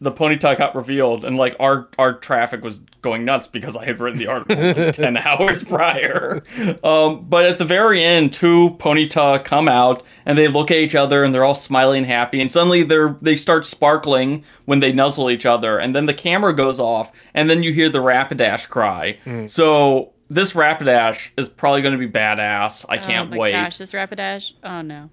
The 0.00 0.12
Ponyta 0.12 0.56
got 0.56 0.74
revealed, 0.74 1.24
and 1.24 1.36
like 1.36 1.56
our 1.60 1.88
our 1.98 2.14
traffic 2.14 2.62
was 2.62 2.80
going 3.02 3.24
nuts 3.24 3.46
because 3.46 3.76
I 3.76 3.84
had 3.84 4.00
written 4.00 4.18
the 4.18 4.26
article 4.26 4.56
like, 4.56 4.92
ten 4.94 5.16
hours 5.16 5.64
prior. 5.64 6.42
Um, 6.82 7.26
but 7.28 7.46
at 7.46 7.58
the 7.58 7.64
very 7.64 8.02
end, 8.02 8.32
two 8.32 8.70
Ponyta 8.78 9.44
come 9.44 9.68
out 9.68 10.02
and 10.24 10.36
they 10.36 10.48
look 10.48 10.70
at 10.70 10.78
each 10.78 10.94
other 10.94 11.24
and 11.24 11.34
they're 11.34 11.44
all 11.44 11.54
smiling, 11.54 11.98
and 11.98 12.06
happy, 12.06 12.40
and 12.40 12.50
suddenly 12.50 12.82
they're 12.82 13.16
they 13.20 13.36
start 13.36 13.64
sparkling 13.64 14.44
when 14.64 14.80
they 14.80 14.92
nuzzle 14.92 15.30
each 15.30 15.46
other, 15.46 15.78
and 15.78 15.94
then 15.94 16.06
the 16.06 16.14
camera 16.14 16.54
goes 16.54 16.80
off, 16.80 17.12
and 17.34 17.48
then 17.48 17.62
you 17.62 17.72
hear 17.72 17.88
the 17.88 17.98
Rapidash 17.98 18.68
cry. 18.68 19.18
So 19.46 20.12
this 20.28 20.52
Rapidash 20.52 21.30
is 21.36 21.48
probably 21.48 21.82
going 21.82 21.98
to 21.98 21.98
be 21.98 22.08
badass. 22.08 22.84
I 22.88 22.98
can't 22.98 23.28
oh 23.28 23.30
my 23.30 23.38
wait. 23.38 23.52
gosh, 23.52 23.78
this 23.78 23.92
Rapidash. 23.92 24.52
Oh 24.62 24.82
no. 24.82 25.10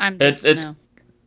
I'm 0.00 0.20
It's 0.20 0.44
it's 0.44 0.64
no. 0.64 0.76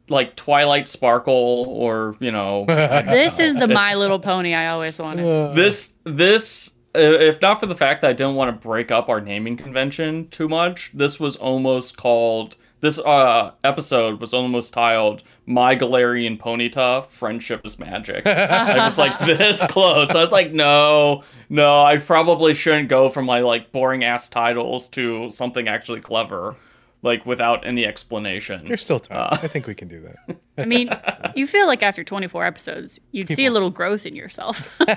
Like 0.10 0.36
Twilight 0.36 0.88
Sparkle 0.88 1.66
or 1.68 2.16
you 2.20 2.32
know 2.32 2.66
This 2.68 3.40
is 3.40 3.56
the 3.56 3.68
My 3.68 3.96
Little 3.96 4.20
Pony 4.20 4.54
I 4.54 4.68
always 4.68 5.00
wanted. 5.00 5.56
this 5.56 5.96
this 6.04 6.72
uh, 6.96 7.00
if 7.00 7.42
not 7.42 7.60
for 7.60 7.68
the 7.68 7.76
fact 7.76 8.02
that 8.02 8.10
I 8.10 8.14
didn't 8.14 8.36
want 8.36 8.50
to 8.62 8.68
break 8.68 8.92
up 8.92 9.10
our 9.10 9.22
naming 9.22 9.58
convention 9.58 10.28
too 10.30 10.50
much, 10.50 10.92
this 10.94 11.20
was 11.20 11.36
almost 11.36 11.98
called 11.98 12.58
this 12.82 12.98
uh 12.98 13.52
episode 13.64 14.22
was 14.22 14.34
almost 14.34 14.74
titled 14.74 15.22
My 15.46 15.76
Galarian 15.76 16.40
Ponyta 16.40 17.06
Friendship 17.08 17.66
is 17.66 17.78
Magic. 17.78 18.26
I 18.26 18.86
was 18.86 18.98
like 18.98 19.20
this 19.26 19.62
close. 19.64 20.10
I 20.12 20.22
was 20.22 20.32
like, 20.32 20.52
no, 20.52 21.24
no, 21.50 21.84
I 21.84 21.98
probably 21.98 22.54
shouldn't 22.56 22.90
go 22.90 23.10
from 23.10 23.26
my 23.26 23.42
like 23.42 23.72
boring 23.72 24.04
ass 24.04 24.30
titles 24.30 24.88
to 24.90 25.30
something 25.30 25.68
actually 25.68 26.00
clever, 26.00 26.56
like 27.02 27.26
without 27.26 27.66
any 27.66 27.86
explanation. 27.86 28.66
There's 28.66 28.82
still 28.82 29.00
time. 29.00 29.18
Uh. 29.32 29.38
I 29.42 29.48
think 29.48 29.68
we 29.68 29.76
can 29.76 29.88
do 29.88 30.02
that. 30.02 30.38
I 30.58 30.66
mean, 30.66 30.90
you 31.36 31.48
feel 31.48 31.68
like 31.68 31.82
after 31.84 32.04
24 32.04 32.46
episodes, 32.46 33.00
you'd 33.12 33.30
see 33.30 33.46
a 33.46 33.52
little 33.52 33.70
growth 33.70 34.06
in 34.06 34.16
yourself. 34.16 34.76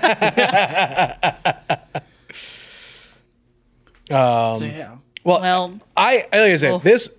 so 4.09 4.59
yeah. 4.61 4.97
Well, 5.23 5.41
well, 5.41 5.79
I 5.95 6.15
like 6.31 6.33
I 6.33 6.55
said 6.55 6.71
Oh. 6.71 6.79
this. 6.79 7.17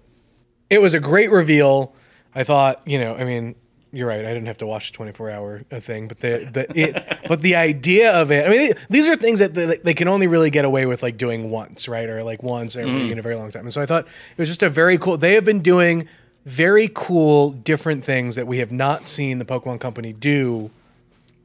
It 0.71 0.81
was 0.81 0.95
a 0.95 1.01
great 1.01 1.31
reveal. 1.31 1.95
I 2.35 2.43
thought, 2.43 2.87
you 2.87 2.99
know, 2.99 3.15
I 3.15 3.25
mean, 3.25 3.55
you're 3.95 4.09
right. 4.09 4.21
I 4.21 4.29
didn't 4.29 4.47
have 4.47 4.59
to 4.59 4.67
watch 4.67 4.91
the 4.91 4.97
24 4.97 5.31
hour 5.31 5.59
thing, 5.81 6.09
but 6.09 6.21
the 6.21 6.49
the 6.53 6.79
it, 6.79 7.19
but 7.29 7.41
the 7.41 7.57
idea 7.57 8.13
of 8.13 8.31
it. 8.31 8.47
I 8.47 8.51
mean, 8.51 8.73
these 8.91 9.09
are 9.09 9.17
things 9.17 9.39
that 9.39 9.55
they, 9.55 9.77
they 9.77 9.95
can 9.95 10.09
only 10.09 10.27
really 10.27 10.51
get 10.51 10.65
away 10.65 10.87
with 10.87 11.03
like 11.03 11.17
doing 11.17 11.51
once, 11.51 11.89
right, 11.89 12.09
or 12.09 12.23
like 12.23 12.43
once 12.43 12.77
every 12.77 12.91
mm. 12.91 13.11
in 13.11 13.19
a 13.19 13.23
very 13.23 13.37
long 13.37 13.51
time. 13.51 13.65
And 13.65 13.73
so 13.73 13.81
I 13.81 13.87
thought 13.87 14.05
it 14.05 14.39
was 14.39 14.49
just 14.49 14.63
a 14.63 14.69
very 14.69 14.99
cool. 14.99 15.17
They 15.17 15.35
have 15.35 15.45
been 15.45 15.61
doing 15.61 16.09
very 16.45 16.91
cool, 16.93 17.53
different 17.53 18.05
things 18.05 18.35
that 18.35 18.47
we 18.47 18.59
have 18.59 18.71
not 18.71 19.07
seen 19.07 19.39
the 19.39 19.45
Pokemon 19.45 19.81
Company 19.81 20.13
do 20.13 20.71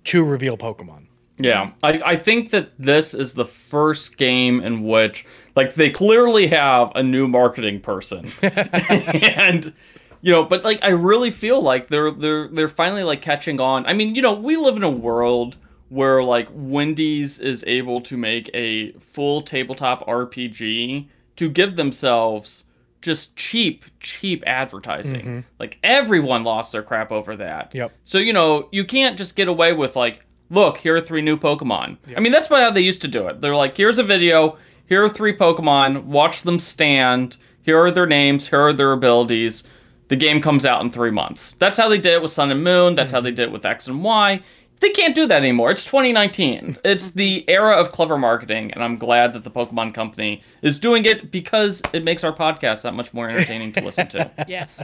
to 0.06 0.24
reveal 0.24 0.58
Pokemon. 0.58 1.04
Yeah, 1.38 1.72
I, 1.82 2.02
I 2.06 2.16
think 2.18 2.50
that 2.50 2.72
this 2.78 3.14
is 3.14 3.34
the 3.34 3.45
first 3.45 4.18
game 4.18 4.60
in 4.60 4.84
which, 4.84 5.26
like, 5.56 5.76
they 5.76 5.89
clearly 5.89 6.47
have 6.47 6.91
a 6.95 7.02
new 7.02 7.30
marketing 7.30 7.80
person, 7.80 8.32
and 8.41 9.74
you 10.22 10.32
know, 10.32 10.43
but 10.43 10.63
like, 10.63 10.80
I 10.82 10.89
really 10.89 11.32
feel 11.32 11.61
like 11.61 11.88
they're 11.88 12.11
they're 12.11 12.47
they're 12.47 12.70
finally 12.70 13.03
like 13.03 13.22
catching 13.22 13.59
on. 13.59 13.86
I 13.86 13.93
mean, 13.93 14.15
you 14.15 14.22
know, 14.22 14.34
we 14.34 14.57
live 14.57 14.76
in 14.76 14.84
a 14.84 14.89
world 14.89 15.55
where 15.89 16.24
like 16.24 16.47
Wendy's 16.51 17.39
is 17.39 17.63
able 17.67 18.01
to 18.01 18.15
make 18.15 18.49
a 18.53 18.91
full 18.93 19.41
tabletop 19.41 20.05
RPG 20.07 21.07
to 21.36 21.49
give 21.49 21.76
themselves 21.76 22.65
just 23.01 23.36
cheap, 23.36 23.86
cheap 23.99 24.43
advertising. 24.45 25.22
Mm-hmm. 25.22 25.39
Like 25.57 25.80
everyone 25.84 26.43
lost 26.43 26.72
their 26.72 26.84
crap 26.84 27.11
over 27.11 27.36
that. 27.38 27.74
Yep. 27.74 27.91
So 28.03 28.17
you 28.17 28.34
know 28.34 28.70
you 28.72 28.86
can't 28.86 29.17
just 29.17 29.36
get 29.36 29.47
away 29.47 29.74
with 29.74 29.95
like, 29.95 30.26
look, 30.49 30.78
here 30.78 30.95
are 30.95 31.01
three 31.01 31.22
new 31.22 31.38
Pokemon. 31.38 31.97
I 32.15 32.20
mean 32.20 32.32
that's 32.32 32.47
about 32.47 32.61
how 32.61 32.72
they 32.72 32.82
used 32.82 33.01
to 33.01 33.07
do 33.07 33.28
it. 33.28 33.41
They're 33.41 33.55
like, 33.55 33.76
here's 33.78 33.97
a 33.97 34.03
video, 34.03 34.57
here 34.86 35.03
are 35.03 35.09
three 35.09 35.36
Pokemon, 35.36 36.05
watch 36.05 36.43
them 36.43 36.59
stand. 36.59 37.38
Here 37.61 37.78
are 37.78 37.91
their 37.91 38.07
names, 38.07 38.49
here 38.49 38.61
are 38.61 38.74
their 38.74 38.91
abilities. 38.91 39.63
The 40.10 40.16
game 40.16 40.41
comes 40.41 40.66
out 40.66 40.82
in 40.82 40.91
three 40.91 41.12
months. 41.12 41.53
That's 41.53 41.78
how 41.78 41.88
they 41.88 41.99
did 41.99 42.14
it 42.14 42.22
with 42.22 42.32
Sun 42.32 42.51
and 42.51 42.64
Moon. 42.64 42.95
That's 42.95 43.12
how 43.12 43.22
they 43.22 43.32
did 43.32 43.43
it 43.49 43.51
with 43.51 43.66
X 43.66 43.88
and 43.88 44.03
Y. 44.03 44.43
They 44.80 44.89
can't 44.89 45.14
do 45.14 45.28
that 45.28 45.38
anymore. 45.38 45.72
It's 45.72 45.86
2019. 45.86 46.78
It's 46.84 47.12
the 47.12 47.45
era 47.47 47.76
of 47.76 47.91
clever 47.91 48.18
marketing, 48.18 48.72
and 48.72 48.84
I'm 48.84 48.97
glad 48.97 49.34
that 49.34 49.43
the 49.43 49.51
Pokemon 49.51 49.93
Company 49.93 50.41
is 50.62 50.80
doing 50.80 51.05
it 51.05 51.32
because 51.32 51.82
it 51.93 52.03
makes 52.03 52.24
our 52.24 52.34
podcast 52.34 52.84
that 52.84 52.93
much 52.93 53.14
more 53.14 53.30
entertaining 53.30 53.72
to 53.74 53.82
listen 53.82 54.07
to. 54.10 54.32
yes. 54.47 54.82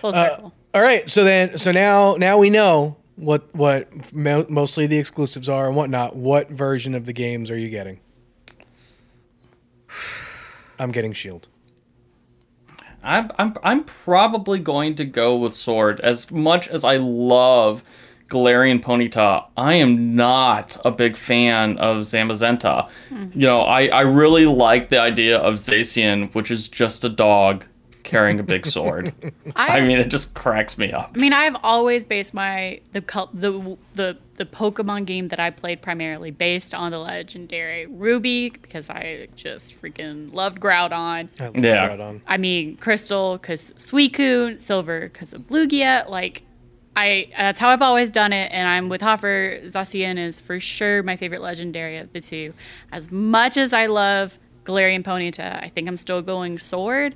Full 0.00 0.10
uh, 0.10 0.12
circle. 0.12 0.54
All 0.72 0.82
right, 0.82 1.08
so 1.10 1.24
then, 1.24 1.58
so 1.58 1.70
now, 1.72 2.14
now 2.14 2.38
we 2.38 2.50
know 2.50 2.96
what 3.16 3.54
what 3.54 4.12
mo- 4.14 4.46
mostly 4.48 4.86
the 4.86 4.98
exclusives 4.98 5.48
are 5.48 5.66
and 5.66 5.76
whatnot. 5.76 6.16
What 6.16 6.50
version 6.50 6.94
of 6.94 7.04
the 7.06 7.12
games 7.12 7.50
are 7.50 7.58
you 7.58 7.68
getting? 7.68 8.00
I'm 10.78 10.90
getting 10.90 11.12
Shield. 11.12 11.48
I'm, 13.04 13.30
I'm, 13.38 13.54
I'm 13.62 13.84
probably 13.84 14.58
going 14.58 14.94
to 14.96 15.04
go 15.04 15.36
with 15.36 15.54
Sword. 15.54 16.00
As 16.00 16.30
much 16.30 16.68
as 16.68 16.84
I 16.84 16.96
love 16.96 17.84
Galarian 18.28 18.82
Ponyta, 18.82 19.46
I 19.56 19.74
am 19.74 20.16
not 20.16 20.80
a 20.84 20.90
big 20.90 21.16
fan 21.16 21.78
of 21.78 21.98
Zamazenta. 21.98 22.88
Hmm. 23.10 23.26
You 23.34 23.46
know, 23.46 23.60
I, 23.60 23.86
I 23.88 24.00
really 24.00 24.46
like 24.46 24.88
the 24.88 25.00
idea 25.00 25.38
of 25.38 25.54
Zacian, 25.54 26.34
which 26.34 26.50
is 26.50 26.68
just 26.68 27.04
a 27.04 27.08
dog 27.08 27.66
carrying 28.04 28.38
a 28.38 28.42
big 28.42 28.66
sword. 28.66 29.12
I 29.56 29.80
mean, 29.80 29.98
it 29.98 30.10
just 30.10 30.34
cracks 30.34 30.78
me 30.78 30.92
up. 30.92 31.12
I 31.16 31.18
mean, 31.18 31.32
I've 31.32 31.56
always 31.64 32.06
based 32.06 32.32
my 32.34 32.80
the 32.92 33.00
the 33.32 33.76
the 33.94 34.18
the 34.36 34.44
Pokemon 34.44 35.06
game 35.06 35.28
that 35.28 35.40
I 35.40 35.50
played 35.50 35.80
primarily 35.80 36.30
based 36.30 36.74
on 36.74 36.92
the 36.92 36.98
legendary 36.98 37.86
Ruby 37.86 38.50
because 38.50 38.90
I 38.90 39.28
just 39.36 39.80
freaking 39.80 40.32
loved 40.32 40.60
Groudon. 40.60 41.28
I 41.40 41.44
love 41.44 41.56
Yeah. 41.56 41.88
Groudon. 41.88 42.20
I 42.26 42.36
mean, 42.36 42.76
Crystal 42.76 43.38
because 43.38 43.72
Suicune, 43.76 44.60
Silver 44.60 45.08
because 45.12 45.32
of 45.32 45.42
Lugia. 45.48 46.08
Like, 46.08 46.42
I 46.96 47.28
that's 47.36 47.58
how 47.58 47.70
I've 47.70 47.82
always 47.82 48.12
done 48.12 48.32
it, 48.32 48.52
and 48.52 48.68
I'm 48.68 48.88
with 48.88 49.00
Hoffer. 49.00 49.60
Zacian 49.64 50.18
is 50.18 50.40
for 50.40 50.60
sure 50.60 51.02
my 51.02 51.16
favorite 51.16 51.40
legendary 51.42 51.96
of 51.98 52.12
the 52.12 52.20
two. 52.20 52.54
As 52.92 53.10
much 53.10 53.56
as 53.56 53.72
I 53.72 53.86
love 53.86 54.38
Galarian 54.64 55.02
Ponyta, 55.02 55.62
I 55.62 55.68
think 55.68 55.88
I'm 55.88 55.96
still 55.96 56.22
going 56.22 56.58
Sword 56.58 57.14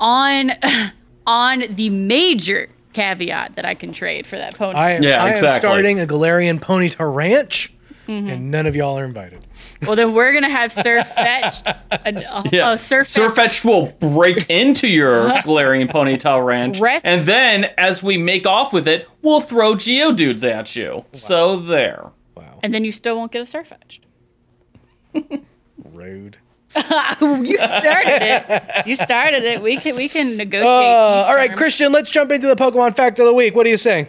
on 0.00 0.50
on 1.26 1.64
the 1.70 1.90
major 1.90 2.68
caveat 2.92 3.54
that 3.54 3.64
I 3.64 3.74
can 3.74 3.92
trade 3.92 4.26
for 4.26 4.36
that 4.36 4.56
pony. 4.56 4.76
I 4.76 4.90
am, 4.92 5.02
Yeah, 5.04 5.22
I 5.22 5.30
am 5.30 5.36
starting 5.36 6.00
a 6.00 6.06
Galarian 6.06 6.58
Ponyta 6.60 7.14
ranch, 7.14 7.72
Mm-hmm. 8.08 8.28
and 8.28 8.50
none 8.50 8.66
of 8.66 8.74
y'all 8.74 8.98
are 8.98 9.04
invited. 9.04 9.46
well, 9.82 9.94
then 9.94 10.12
we're 10.14 10.32
gonna 10.32 10.48
have 10.50 10.72
Sirfetch'd. 10.72 11.64
An, 12.04 12.16
uh, 12.24 12.42
Yeah, 12.50 12.70
uh, 12.70 12.76
Surf 12.76 13.06
Fetch. 13.06 13.22
Sirfetch'd 13.22 13.64
will 13.64 13.86
break 14.00 14.46
into 14.50 14.88
your 14.88 15.28
Galarian 15.30 15.88
Ponytail 15.88 16.44
ranch, 16.44 16.80
Rest- 16.80 17.06
and 17.06 17.24
then 17.24 17.66
as 17.78 18.02
we 18.02 18.16
make 18.18 18.46
off 18.46 18.72
with 18.72 18.88
it, 18.88 19.06
we'll 19.22 19.40
throw 19.40 19.74
Geodudes 19.76 20.42
at 20.50 20.74
you. 20.74 21.04
So 21.14 21.56
there. 21.60 22.10
Wow, 22.34 22.58
and 22.64 22.74
then 22.74 22.82
you 22.84 22.90
still 22.90 23.14
won't 23.16 23.30
get 23.30 23.42
a 23.42 23.44
Sirfetch'd. 23.44 24.04
rude. 25.92 26.38
you 27.20 27.56
started 27.56 28.22
it. 28.22 28.86
You 28.86 28.94
started 28.94 29.42
it. 29.42 29.60
We 29.60 29.76
can 29.76 29.96
we 29.96 30.08
can 30.08 30.36
negotiate. 30.36 30.68
Uh, 30.68 31.26
all 31.28 31.34
right. 31.34 31.54
Christian, 31.54 31.92
let's 31.92 32.10
jump 32.10 32.30
into 32.30 32.46
the 32.46 32.56
Pokemon 32.56 32.94
fact 32.94 33.18
of 33.18 33.26
the 33.26 33.34
week. 33.34 33.54
What 33.54 33.64
do 33.64 33.70
you 33.70 33.76
say? 33.76 34.08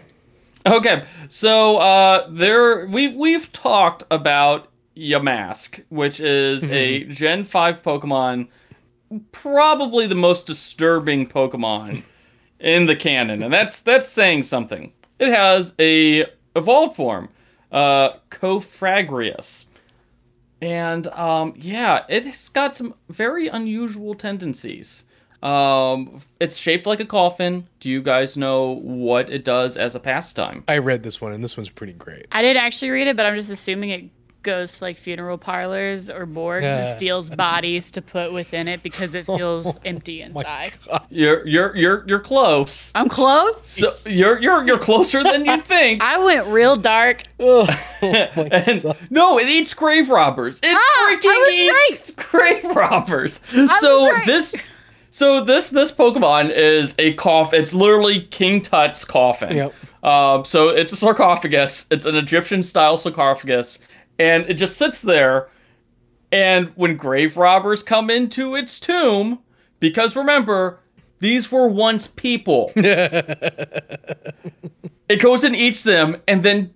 Okay, 0.66 1.04
so 1.28 1.78
uh, 1.78 2.28
there 2.30 2.86
we've 2.86 3.16
we've 3.16 3.52
talked 3.52 4.04
about 4.12 4.68
Yamask, 4.96 5.84
which 5.90 6.20
is 6.20 6.64
a 6.66 7.06
Gen 7.06 7.44
Five 7.46 7.82
Pokemon, 7.82 8.48
probably 9.32 10.06
the 10.06 10.16
most 10.16 10.46
disturbing 10.46 11.28
Pokemon 11.28 12.04
in 12.60 12.86
the 12.86 12.96
canon, 12.96 13.42
and 13.42 13.52
that's 13.52 13.82
that's 13.82 14.08
saying 14.08 14.44
something. 14.44 14.94
It 15.18 15.30
has 15.30 15.74
a 15.80 16.26
evolved 16.56 16.96
form, 16.96 17.30
uh, 17.72 18.12
Cofragrius, 18.30 19.66
and 20.62 21.08
um, 21.08 21.54
yeah, 21.58 22.06
it's 22.08 22.50
got 22.50 22.76
some 22.76 22.94
very 23.10 23.48
unusual 23.48 24.14
tendencies. 24.14 25.06
Um, 25.42 26.20
it's 26.40 26.56
shaped 26.56 26.86
like 26.86 27.00
a 27.00 27.06
coffin. 27.06 27.68
Do 27.80 27.90
you 27.90 28.02
guys 28.02 28.38
know 28.38 28.76
what 28.76 29.30
it 29.32 29.44
does 29.44 29.76
as 29.76 29.96
a 29.96 30.00
pastime? 30.00 30.64
I 30.68 30.78
read 30.78 31.02
this 31.02 31.20
one, 31.20 31.32
and 31.34 31.44
this 31.44 31.58
one's 31.58 31.70
pretty 31.70 31.94
great. 31.94 32.28
I 32.32 32.44
didn't 32.44 32.64
actually 32.64 32.92
read 32.92 33.08
it, 33.08 33.18
but 33.18 33.26
I'm 33.26 33.36
just 33.36 33.50
assuming 33.50 33.90
it 33.90 34.21
goes 34.44 34.78
to 34.78 34.84
like 34.86 34.98
funeral 34.98 35.38
parlors 35.38 36.10
or 36.10 36.26
morgues 36.26 36.66
and 36.66 36.88
steals 36.88 37.30
bodies 37.36 37.92
to 37.92 38.02
put 38.02 38.34
within 38.34 38.68
it 38.68 38.82
because 38.84 39.14
it 39.16 39.26
feels 39.26 39.72
empty 39.86 40.22
inside. 40.22 40.74
You're 41.10 41.48
you're 41.48 41.76
you're 41.76 42.04
you're 42.08 42.20
close. 42.20 42.92
I'm 42.96 43.10
close. 43.10 43.66
So 43.66 44.10
you're 44.10 44.40
you're 44.42 44.66
you're 44.66 44.80
closer 44.80 45.24
than 45.24 45.46
you 45.46 45.60
think. 45.62 46.02
I 46.04 46.18
went 46.18 46.48
real 46.48 46.76
dark. 46.78 47.24
And 48.02 48.96
no, 49.10 49.38
it 49.40 49.48
eats 49.48 49.74
grave 49.74 50.10
robbers. 50.10 50.60
It 50.64 50.76
Ah, 50.76 51.10
freaking 51.10 51.40
was 51.40 51.90
eats 51.92 52.12
grave 52.12 52.64
robbers. 52.76 53.42
was 53.56 53.80
so 53.80 54.12
right. 54.12 54.26
this 54.26 54.56
so 55.12 55.44
this 55.44 55.70
this 55.70 55.92
Pokemon 55.92 56.52
is 56.56 56.96
a 56.98 57.14
coffin. 57.14 57.62
It's 57.62 57.74
literally 57.74 58.22
King 58.22 58.62
Tut's 58.62 59.06
coffin. 59.06 59.56
Yep. 59.56 59.74
Um, 60.04 60.46
so 60.46 60.70
it's 60.70 60.92
a 60.92 60.96
sarcophagus. 60.96 61.86
It's 61.92 62.06
an 62.06 62.16
Egyptian 62.16 62.64
style 62.64 62.98
sarcophagus, 62.98 63.78
and 64.20 64.46
it 64.50 64.56
just 64.56 64.78
sits 64.78 65.02
there. 65.02 65.50
And 66.32 66.70
when 66.76 66.96
grave 66.96 67.38
robbers 67.38 67.84
come 67.84 68.10
into 68.10 68.56
its 68.56 68.80
tomb, 68.80 69.40
because 69.80 70.16
remember, 70.16 70.80
these 71.20 71.52
were 71.52 71.68
once 71.68 72.08
people. 72.08 72.72
it 72.76 74.32
goes 75.20 75.44
and 75.44 75.56
eats 75.56 75.84
them, 75.84 76.22
and 76.28 76.44
then 76.44 76.74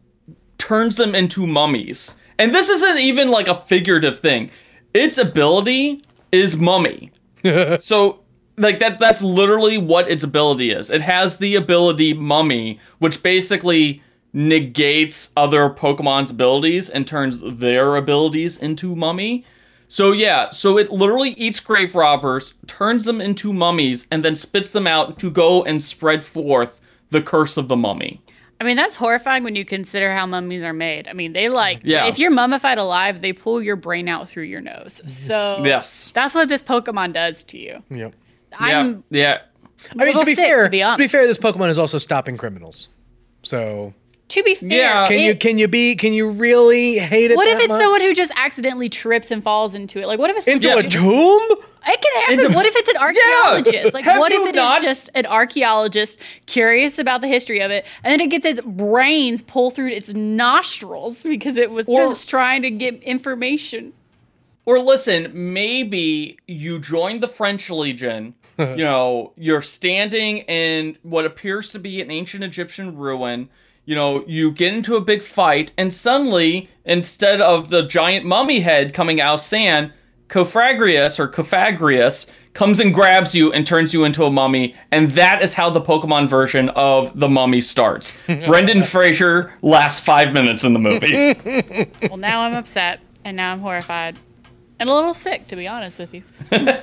turns 0.58 0.98
them 0.98 1.16
into 1.16 1.48
mummies. 1.48 2.16
And 2.38 2.54
this 2.54 2.70
isn't 2.70 2.98
even 2.98 3.30
like 3.30 3.48
a 3.48 3.56
figurative 3.56 4.20
thing. 4.20 4.52
Its 4.94 5.18
ability 5.18 6.04
is 6.32 6.58
mummy. 6.58 7.12
so 7.80 8.22
like 8.58 8.80
that 8.80 9.00
that's 9.00 9.22
literally 9.22 9.78
what 9.78 10.10
its 10.10 10.24
ability 10.24 10.72
is. 10.72 10.90
It 10.90 11.02
has 11.02 11.38
the 11.38 11.56
ability 11.56 12.14
mummy, 12.14 12.80
which 13.00 13.24
basically 13.24 14.02
negates 14.36 15.32
other 15.38 15.70
Pokemon's 15.70 16.30
abilities 16.30 16.90
and 16.90 17.08
turns 17.08 17.42
their 17.42 17.96
abilities 17.96 18.58
into 18.58 18.94
mummy. 18.94 19.46
So 19.88 20.12
yeah, 20.12 20.50
so 20.50 20.78
it 20.78 20.92
literally 20.92 21.30
eats 21.32 21.62
grave 21.62 21.96
robbers, 21.96 22.54
turns 22.68 23.06
them 23.06 23.22
into 23.22 23.54
mummies, 23.54 24.08
and 24.12 24.26
then 24.26 24.36
spits 24.36 24.72
them 24.72 24.88
out 24.88 25.18
to 25.20 25.32
go 25.32 25.64
and 25.64 25.82
spread 25.82 26.22
forth 26.22 26.82
the 27.12 27.22
curse 27.22 27.56
of 27.56 27.70
the 27.70 27.78
mummy. 27.78 28.22
I 28.60 28.66
mean, 28.66 28.76
that's 28.76 28.98
horrifying 28.98 29.44
when 29.44 29.56
you 29.56 29.64
consider 29.64 30.14
how 30.14 30.26
mummies 30.26 30.64
are 30.64 30.74
made. 30.74 31.08
I 31.08 31.14
mean, 31.14 31.32
they 31.32 31.48
like, 31.48 31.80
Yeah. 31.84 32.08
if 32.08 32.20
you're 32.20 32.32
mummified 32.32 32.78
alive, 32.78 33.22
they 33.22 33.32
pull 33.32 33.62
your 33.62 33.76
brain 33.78 34.10
out 34.10 34.30
through 34.30 34.44
your 34.46 34.62
nose. 34.62 35.02
So 35.08 35.62
Yes. 35.64 36.12
that's 36.14 36.36
what 36.36 36.50
this 36.50 36.62
Pokemon 36.62 37.14
does 37.14 37.44
to 37.46 37.58
you. 37.58 37.84
Yep. 37.90 38.14
I'm 38.58 39.04
yeah, 39.10 39.20
yeah. 39.22 39.38
I 39.98 40.06
mean, 40.06 40.18
to 40.18 40.26
be 40.26 40.36
sick, 40.36 40.46
fair, 40.46 40.64
to 40.64 40.70
be 40.70 40.80
to 40.80 40.96
be 40.98 41.08
fair, 41.08 41.26
this 41.26 41.38
Pokemon 41.38 41.70
is 41.70 41.78
also 41.78 41.98
stopping 41.98 42.36
criminals. 42.38 42.90
So 43.44 43.94
to 44.30 44.44
be 44.44 44.56
fair. 44.56 44.70
Yeah. 44.70 45.08
can 45.08 45.20
you 45.20 45.36
can 45.36 45.58
you 45.60 45.68
be 45.68 45.96
can 45.96 46.14
you 46.14 46.30
really 46.30 46.98
hate 46.98 47.32
it? 47.32 47.36
what 47.38 47.48
if 47.48 47.60
it's 47.60 47.68
much? 47.70 47.82
someone 47.82 48.02
who 48.02 48.14
just 48.14 48.32
accidentally 48.36 48.90
trips 48.90 49.30
and 49.32 49.44
falls 49.44 49.76
into 49.76 50.00
it? 50.00 50.08
Like, 50.08 50.20
what 50.20 50.30
if 50.30 50.38
it's 50.38 50.48
into 50.48 50.68
Yeah. 50.68 50.80
a 50.80 50.84
tomb? 50.84 51.42
It 51.88 52.02
can 52.02 52.22
happen. 52.22 52.40
Into- 52.46 52.56
what 52.56 52.66
if 52.66 52.76
it's 52.76 52.90
an 52.90 52.98
archaeologist? 52.98 53.94
Like, 53.94 54.06
Have 54.06 54.20
what 54.20 54.32
if 54.32 54.40
you 54.40 54.46
it 54.48 54.50
is 54.50 54.56
not- 54.56 54.82
just 54.82 55.12
an 55.14 55.28
archaeologist 55.28 56.18
curious 56.48 56.98
about 56.98 57.22
the 57.22 57.28
history 57.28 57.60
of 57.62 57.70
it, 57.70 57.86
and 58.04 58.12
then 58.12 58.20
it 58.22 58.32
gets 58.32 58.44
its 58.46 58.60
brains 58.62 59.44
pulled 59.44 59.76
through 59.76 59.90
its 59.90 60.12
nostrils 60.12 61.24
because 61.24 61.58
it 61.58 61.70
was 61.70 61.88
Or- 61.88 61.98
just 62.08 62.28
trying 62.30 62.64
to 62.64 62.72
get 62.72 63.04
information. 63.04 63.94
Or 64.66 64.80
listen, 64.80 65.30
maybe 65.54 66.40
you 66.48 66.80
join 66.80 67.20
the 67.20 67.28
French 67.28 67.70
Legion. 67.70 68.34
you 68.58 68.78
know, 68.78 69.34
you're 69.38 69.62
standing 69.62 70.38
in 70.40 70.98
what 71.04 71.26
appears 71.26 71.70
to 71.72 71.78
be 71.80 72.02
an 72.02 72.10
ancient 72.10 72.44
Egyptian 72.44 72.96
ruin. 72.98 73.50
You 73.86 73.96
know, 73.96 74.26
you 74.28 74.52
get 74.52 74.74
into 74.74 74.96
a 74.96 75.02
big 75.02 75.22
fight, 75.24 75.72
and 75.78 75.94
suddenly, 75.94 76.70
instead 76.84 77.40
of 77.40 77.70
the 77.70 77.84
giant 77.84 78.26
mummy 78.26 78.62
head 78.62 78.94
coming 78.94 79.22
out 79.22 79.36
of 79.36 79.42
sand, 79.42 79.94
Cofragrius 80.28 81.20
or 81.20 81.28
Cofagrius 81.28 82.30
comes 82.54 82.80
and 82.80 82.94
grabs 82.94 83.36
you 83.36 83.52
and 83.52 83.68
turns 83.68 83.94
you 83.94 84.04
into 84.04 84.24
a 84.24 84.32
mummy, 84.32 84.74
and 84.90 85.12
that 85.12 85.42
is 85.44 85.54
how 85.54 85.70
the 85.70 85.82
Pokemon 85.82 86.28
version 86.28 86.70
of 86.70 87.20
the 87.20 87.30
mummy 87.30 87.62
starts. 87.62 88.18
Brendan 88.26 88.82
Fraser 88.82 89.54
lasts 89.62 90.00
five 90.00 90.34
minutes 90.34 90.64
in 90.64 90.74
the 90.74 90.80
movie. 90.80 91.36
Well, 92.10 92.18
now 92.18 92.42
I'm 92.42 92.54
upset, 92.54 93.02
and 93.24 93.38
now 93.38 93.52
I'm 93.52 93.60
horrified, 93.60 94.18
and 94.80 94.90
a 94.90 94.94
little 94.94 95.14
sick, 95.14 95.48
to 95.48 95.56
be 95.56 95.68
honest 95.68 96.00
with 96.00 96.14
you. 96.14 96.24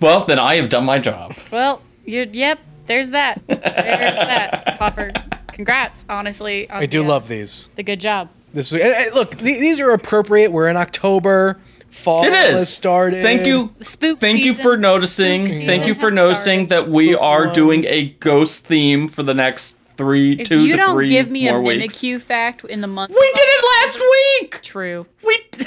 well, 0.00 0.24
then 0.24 0.38
I 0.38 0.56
have 0.56 0.68
done 0.68 0.84
my 0.84 0.98
job. 0.98 1.34
Well, 1.50 1.82
you 2.04 2.28
yep. 2.32 2.60
There's 2.86 3.10
that. 3.10 3.42
There's 3.46 3.58
that. 3.58 4.76
Hoffer. 4.78 5.12
Congrats, 5.58 6.04
honestly. 6.08 6.70
on 6.70 6.82
I 6.82 6.86
do 6.86 7.00
the, 7.00 7.04
uh, 7.04 7.08
love 7.08 7.26
these. 7.26 7.66
the 7.74 7.82
good 7.82 7.98
job. 7.98 8.28
This 8.54 8.70
and, 8.70 8.80
and 8.80 9.12
look, 9.14 9.32
th- 9.36 9.58
these 9.60 9.80
are 9.80 9.90
appropriate. 9.90 10.52
We're 10.52 10.68
in 10.68 10.76
October. 10.76 11.58
Fall 11.90 12.22
It 12.24 12.32
is. 12.32 12.60
has 12.60 12.72
started. 12.72 13.24
Thank 13.24 13.44
you. 13.44 13.74
Spook 13.80 14.20
Thank 14.20 14.44
you 14.44 14.54
for 14.54 14.76
noticing. 14.76 15.48
spook 15.48 15.66
Thank 15.66 15.86
you 15.86 15.96
for 15.96 16.12
noticing 16.12 16.68
started. 16.68 16.86
that 16.86 16.92
we 16.92 17.12
are 17.16 17.46
Spook 17.46 17.54
doing 17.54 17.84
a 17.86 18.10
ghost 18.20 18.66
theme 18.66 19.08
for 19.08 19.24
the 19.24 19.34
next 19.34 19.74
three, 19.96 20.34
If 20.38 20.46
two 20.48 20.64
you 20.64 20.76
to 20.76 20.78
don't 20.84 21.08
give 21.08 21.28
me 21.28 21.48
a 21.48 21.54
more 21.54 21.62
weeks. 21.62 21.96
Mimikyu 21.96 22.20
fact 22.22 22.64
in 22.66 22.82
the 22.82 22.86
month, 22.86 23.10
We 23.10 23.32
did 23.34 23.44
it 23.44 23.64
last 23.82 24.00
week. 24.40 24.62
True. 24.62 25.06
We. 25.26 25.40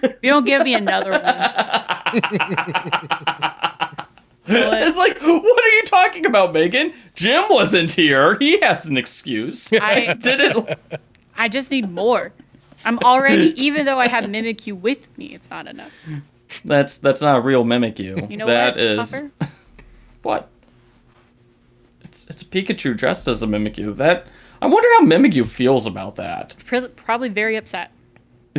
If 0.00 0.14
you 0.22 0.30
don't 0.30 0.46
give 0.46 0.62
me 0.62 0.74
another 0.74 1.10
one. 1.10 1.20
It's 4.48 4.96
like, 4.96 5.20
what 5.20 5.64
are 5.64 5.68
you 5.68 5.82
talking 5.84 6.26
about, 6.26 6.52
Megan? 6.52 6.92
Jim 7.14 7.44
wasn't 7.50 7.92
here. 7.92 8.36
He 8.38 8.60
has 8.60 8.86
an 8.86 8.96
excuse. 8.96 9.72
I 9.72 10.14
did 10.20 10.40
it. 10.40 11.00
I 11.36 11.48
just 11.48 11.70
need 11.70 11.90
more. 11.90 12.32
I'm 12.84 12.98
already, 13.00 13.60
even 13.60 13.86
though 13.86 13.98
I 13.98 14.08
have 14.08 14.24
Mimikyu 14.24 14.78
with 14.80 15.16
me, 15.18 15.26
it's 15.26 15.50
not 15.50 15.66
enough. 15.66 15.92
That's 16.64 16.96
that's 16.96 17.20
not 17.20 17.36
a 17.36 17.40
real 17.40 17.64
Mimikyu. 17.64 18.30
You 18.30 18.36
know 18.36 18.46
That 18.46 18.76
what? 18.76 18.80
is 18.80 19.24
what? 20.22 20.48
It's 22.02 22.26
it's 22.26 22.42
a 22.42 22.44
Pikachu 22.44 22.96
dressed 22.96 23.28
as 23.28 23.42
a 23.42 23.46
Mimikyu. 23.46 23.96
That 23.96 24.26
I 24.62 24.66
wonder 24.66 24.88
how 24.98 25.04
Mimikyu 25.04 25.44
feels 25.46 25.86
about 25.86 26.16
that. 26.16 26.54
Probably 26.96 27.28
very 27.28 27.56
upset. 27.56 27.90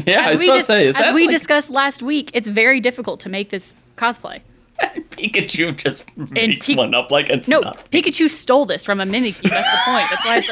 Yeah, 0.05 0.27
I 0.27 0.31
was 0.31 0.39
we, 0.39 0.47
about 0.47 0.57
to 0.57 0.63
say, 0.63 0.87
as 0.87 0.97
we 1.13 1.23
like 1.23 1.31
discussed 1.31 1.69
last 1.69 2.01
week, 2.01 2.31
it's 2.33 2.47
very 2.47 2.79
difficult 2.79 3.19
to 3.21 3.29
make 3.29 3.49
this 3.49 3.73
cosplay. 3.97 4.41
Pikachu 5.11 5.75
just 5.75 6.15
makes 6.17 6.59
T- 6.65 6.75
one 6.75 6.93
up 6.93 7.11
like 7.11 7.30
it's 7.30 7.47
No, 7.47 7.59
not. 7.59 7.91
Pikachu 7.91 8.30
stole 8.30 8.65
this 8.65 8.86
from 8.86 8.99
a 8.99 9.05
Mimikyu. 9.05 9.49
That's 9.49 9.71
the 9.71 9.80
point. 9.86 10.05
That's 10.09 10.25
why 10.25 10.38
it's 10.38 10.49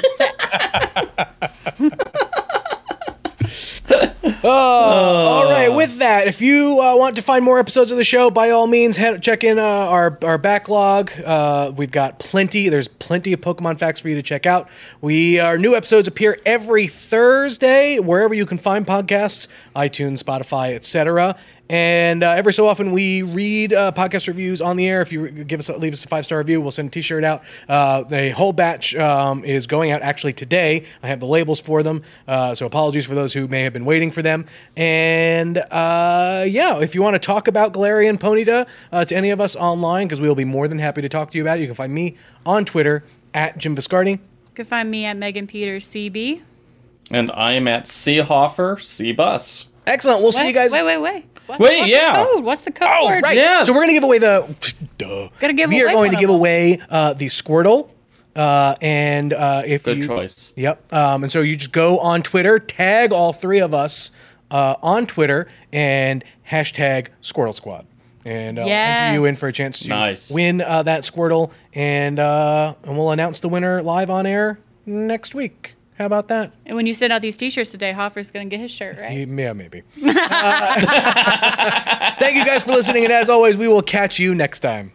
upset. 1.80 2.14
Oh, 4.44 4.50
All 4.50 5.52
right, 5.52 5.70
with 5.70 5.98
that, 6.00 6.28
if 6.28 6.42
you 6.42 6.80
uh, 6.82 6.96
want 6.96 7.16
to 7.16 7.22
find 7.22 7.44
more 7.44 7.58
episodes 7.60 7.90
of 7.92 7.98
the 7.98 8.04
show, 8.04 8.30
by 8.30 8.50
all 8.50 8.68
means, 8.68 8.96
head, 8.96 9.22
check 9.24 9.44
in 9.44 9.58
uh, 9.58 9.62
our 9.64 10.18
our 10.22 10.38
backlog. 10.38 11.12
Uh, 11.22 11.72
we've 11.76 11.92
got 11.92 12.20
plenty. 12.20 12.70
There's 12.70 12.88
plenty 12.88 13.34
of 13.34 13.42
Pokemon 13.42 13.80
facts 13.80 14.00
for 14.00 14.10
you 14.10 14.16
to 14.16 14.22
check 14.22 14.46
out. 14.46 14.70
We 15.02 15.40
our 15.40 15.58
new 15.58 15.76
episodes 15.76 16.08
appear 16.08 16.38
every 16.46 16.88
Thursday 16.88 18.00
wherever 18.00 18.34
you 18.34 18.46
can 18.46 18.58
find 18.58 18.86
podcasts, 18.86 19.48
iTunes, 19.76 20.22
Spotify, 20.24 20.74
etc. 20.76 21.36
And 21.70 22.24
uh, 22.24 22.32
every 22.32 22.54
so 22.54 22.68
often, 22.68 22.92
we 22.92 23.24
read 23.24 23.74
uh, 23.74 23.92
podcast 23.92 24.28
reviews 24.28 24.62
on 24.62 24.78
the 24.78 24.88
air. 24.88 25.02
If 25.02 25.12
you 25.12 25.30
give 25.30 25.60
us, 25.60 25.70
leave 25.70 25.94
us 25.94 26.06
a 26.06 26.08
five 26.08 26.24
star 26.24 26.38
review, 26.38 26.62
we'll 26.62 26.72
send 26.72 26.88
a 26.88 26.92
T-shirt 26.92 27.24
out. 27.24 27.44
Uh, 27.68 28.04
the 28.04 28.30
whole 28.32 28.54
batch 28.54 28.96
um, 28.96 29.44
is 29.44 29.68
going 29.68 29.92
out 29.92 30.02
actually 30.02 30.34
today. 30.34 30.86
I 31.04 31.08
have 31.08 31.20
the 31.20 31.26
labels 31.26 31.60
for 31.60 31.84
them, 31.84 32.04
uh, 32.28 32.56
so 32.56 32.66
apologies 32.66 33.06
for 33.06 33.16
those 33.16 33.34
who 33.34 33.48
may 33.48 33.64
have 33.64 33.74
been 33.74 33.86
waiting 33.86 34.12
for 34.12 34.22
them. 34.22 34.46
And 34.78 35.58
uh, 35.58 36.46
yeah, 36.48 36.80
if 36.80 36.96
you 36.96 37.02
want 37.02 37.16
to 37.16 37.20
talk 37.20 37.48
about 37.50 37.74
Galarian 37.74 38.18
Ponyta 38.18 38.68
uh, 38.92 39.06
to 39.06 39.16
any 39.16 39.30
of 39.32 39.42
us 39.42 39.56
online, 39.56 40.08
because 40.08 40.22
we 40.22 40.28
will 40.28 40.36
be 40.36 40.46
more 40.46 40.68
than 40.70 40.80
happy 40.80 41.02
to 41.02 41.10
talk 41.10 41.32
to 41.32 41.38
you 41.38 41.44
about 41.44 41.58
it, 41.58 41.62
you 41.62 41.68
can 41.68 41.76
find 41.76 41.94
me 41.94 42.16
on 42.46 42.64
Twitter 42.64 43.04
at 43.34 43.58
Jim 43.58 43.76
Viscardi. 43.76 44.12
You 44.12 44.20
can 44.56 44.66
find 44.66 44.90
me 44.90 45.06
at 45.06 45.18
Megan 45.18 45.48
Peters 45.48 45.86
CB. 45.88 46.42
And 47.12 47.32
I 47.32 47.54
am 47.54 47.68
at 47.68 47.86
Seahoffer 47.86 48.82
C 48.82 49.12
Bus. 49.12 49.68
Excellent. 49.86 50.22
We'll 50.22 50.32
see 50.34 50.48
you 50.48 50.54
guys. 50.54 50.72
Wait, 50.72 50.84
wait, 50.84 50.98
wait. 50.98 51.26
What's, 51.48 51.60
Wait, 51.62 51.80
what's 51.80 51.90
yeah. 51.92 52.24
The 52.24 52.30
code? 52.34 52.44
What's 52.44 52.62
the 52.62 52.72
code? 52.72 52.88
Oh, 52.92 53.06
word? 53.08 53.24
right. 53.24 53.38
Yeah. 53.38 53.64
So 53.64 53.74
we're 53.74 53.82
gonna 53.82 53.94
give 53.94 54.04
away 54.04 54.20
the. 54.20 54.76
Duh. 54.98 55.30
Gotta 55.40 55.54
give 55.54 55.70
we 55.70 55.82
are 55.84 55.92
going 55.92 56.12
to 56.12 56.18
give 56.18 56.28
them. 56.30 56.38
away 56.38 56.80
uh, 56.90 57.14
the 57.14 57.28
Squirtle. 57.28 57.90
Uh, 58.36 58.76
and 58.82 59.34
uh, 59.34 59.64
if 59.66 59.84
Good 59.86 59.98
you, 59.98 60.06
choice. 60.08 60.54
Yep. 60.56 60.94
Um, 60.94 61.24
and 61.24 61.32
so 61.32 61.42
you 61.42 61.56
just 61.56 61.72
go 61.72 61.98
on 61.98 62.22
Twitter, 62.22 62.60
tag 62.60 63.12
all 63.12 63.34
three 63.34 63.60
of 63.60 63.74
us 63.74 64.12
uh, 64.52 64.76
on 64.84 65.08
Twitter, 65.08 65.48
and 65.74 66.24
hashtag 66.52 67.08
Squirtle 67.24 67.56
Squad. 67.56 67.88
And 68.26 68.60
I'll 68.60 68.68
enter 68.70 69.14
you 69.16 69.26
in 69.26 69.36
for 69.38 69.48
a 69.48 69.54
chance 69.54 69.80
to 69.80 69.90
Nice. 69.90 70.30
win 70.30 70.62
uh, 70.62 70.84
that 70.84 71.02
Squirtle, 71.04 71.50
and 71.74 72.20
uh, 72.20 72.76
and 72.84 72.96
we'll 72.98 73.10
announce 73.12 73.40
the 73.40 73.50
winner 73.50 73.82
live 73.82 74.10
on 74.10 74.26
air 74.28 74.60
next 74.86 75.34
week. 75.34 75.74
How 75.98 76.06
about 76.06 76.28
that? 76.28 76.52
And 76.66 76.76
when 76.76 76.86
you 76.86 76.94
send 76.94 77.12
out 77.12 77.22
these 77.22 77.36
T-shirts 77.36 77.72
today, 77.72 77.92
Hoffer's 77.92 78.30
gonna 78.30 78.46
get 78.46 78.60
his 78.60 78.72
shirt 78.72 79.00
right. 79.00 79.28
Yeah, 79.28 79.54
maybe. 79.54 79.84
Uh, 80.04 80.82
thank 82.20 82.36
you 82.36 82.46
guys 82.46 82.64
for 82.64 82.72
listening, 82.72 83.04
and 83.04 83.14
as 83.14 83.30
always, 83.30 83.58
we 83.58 83.68
will 83.68 83.82
catch 83.82 84.20
you 84.20 84.36
next 84.36 84.60
time. 84.60 84.92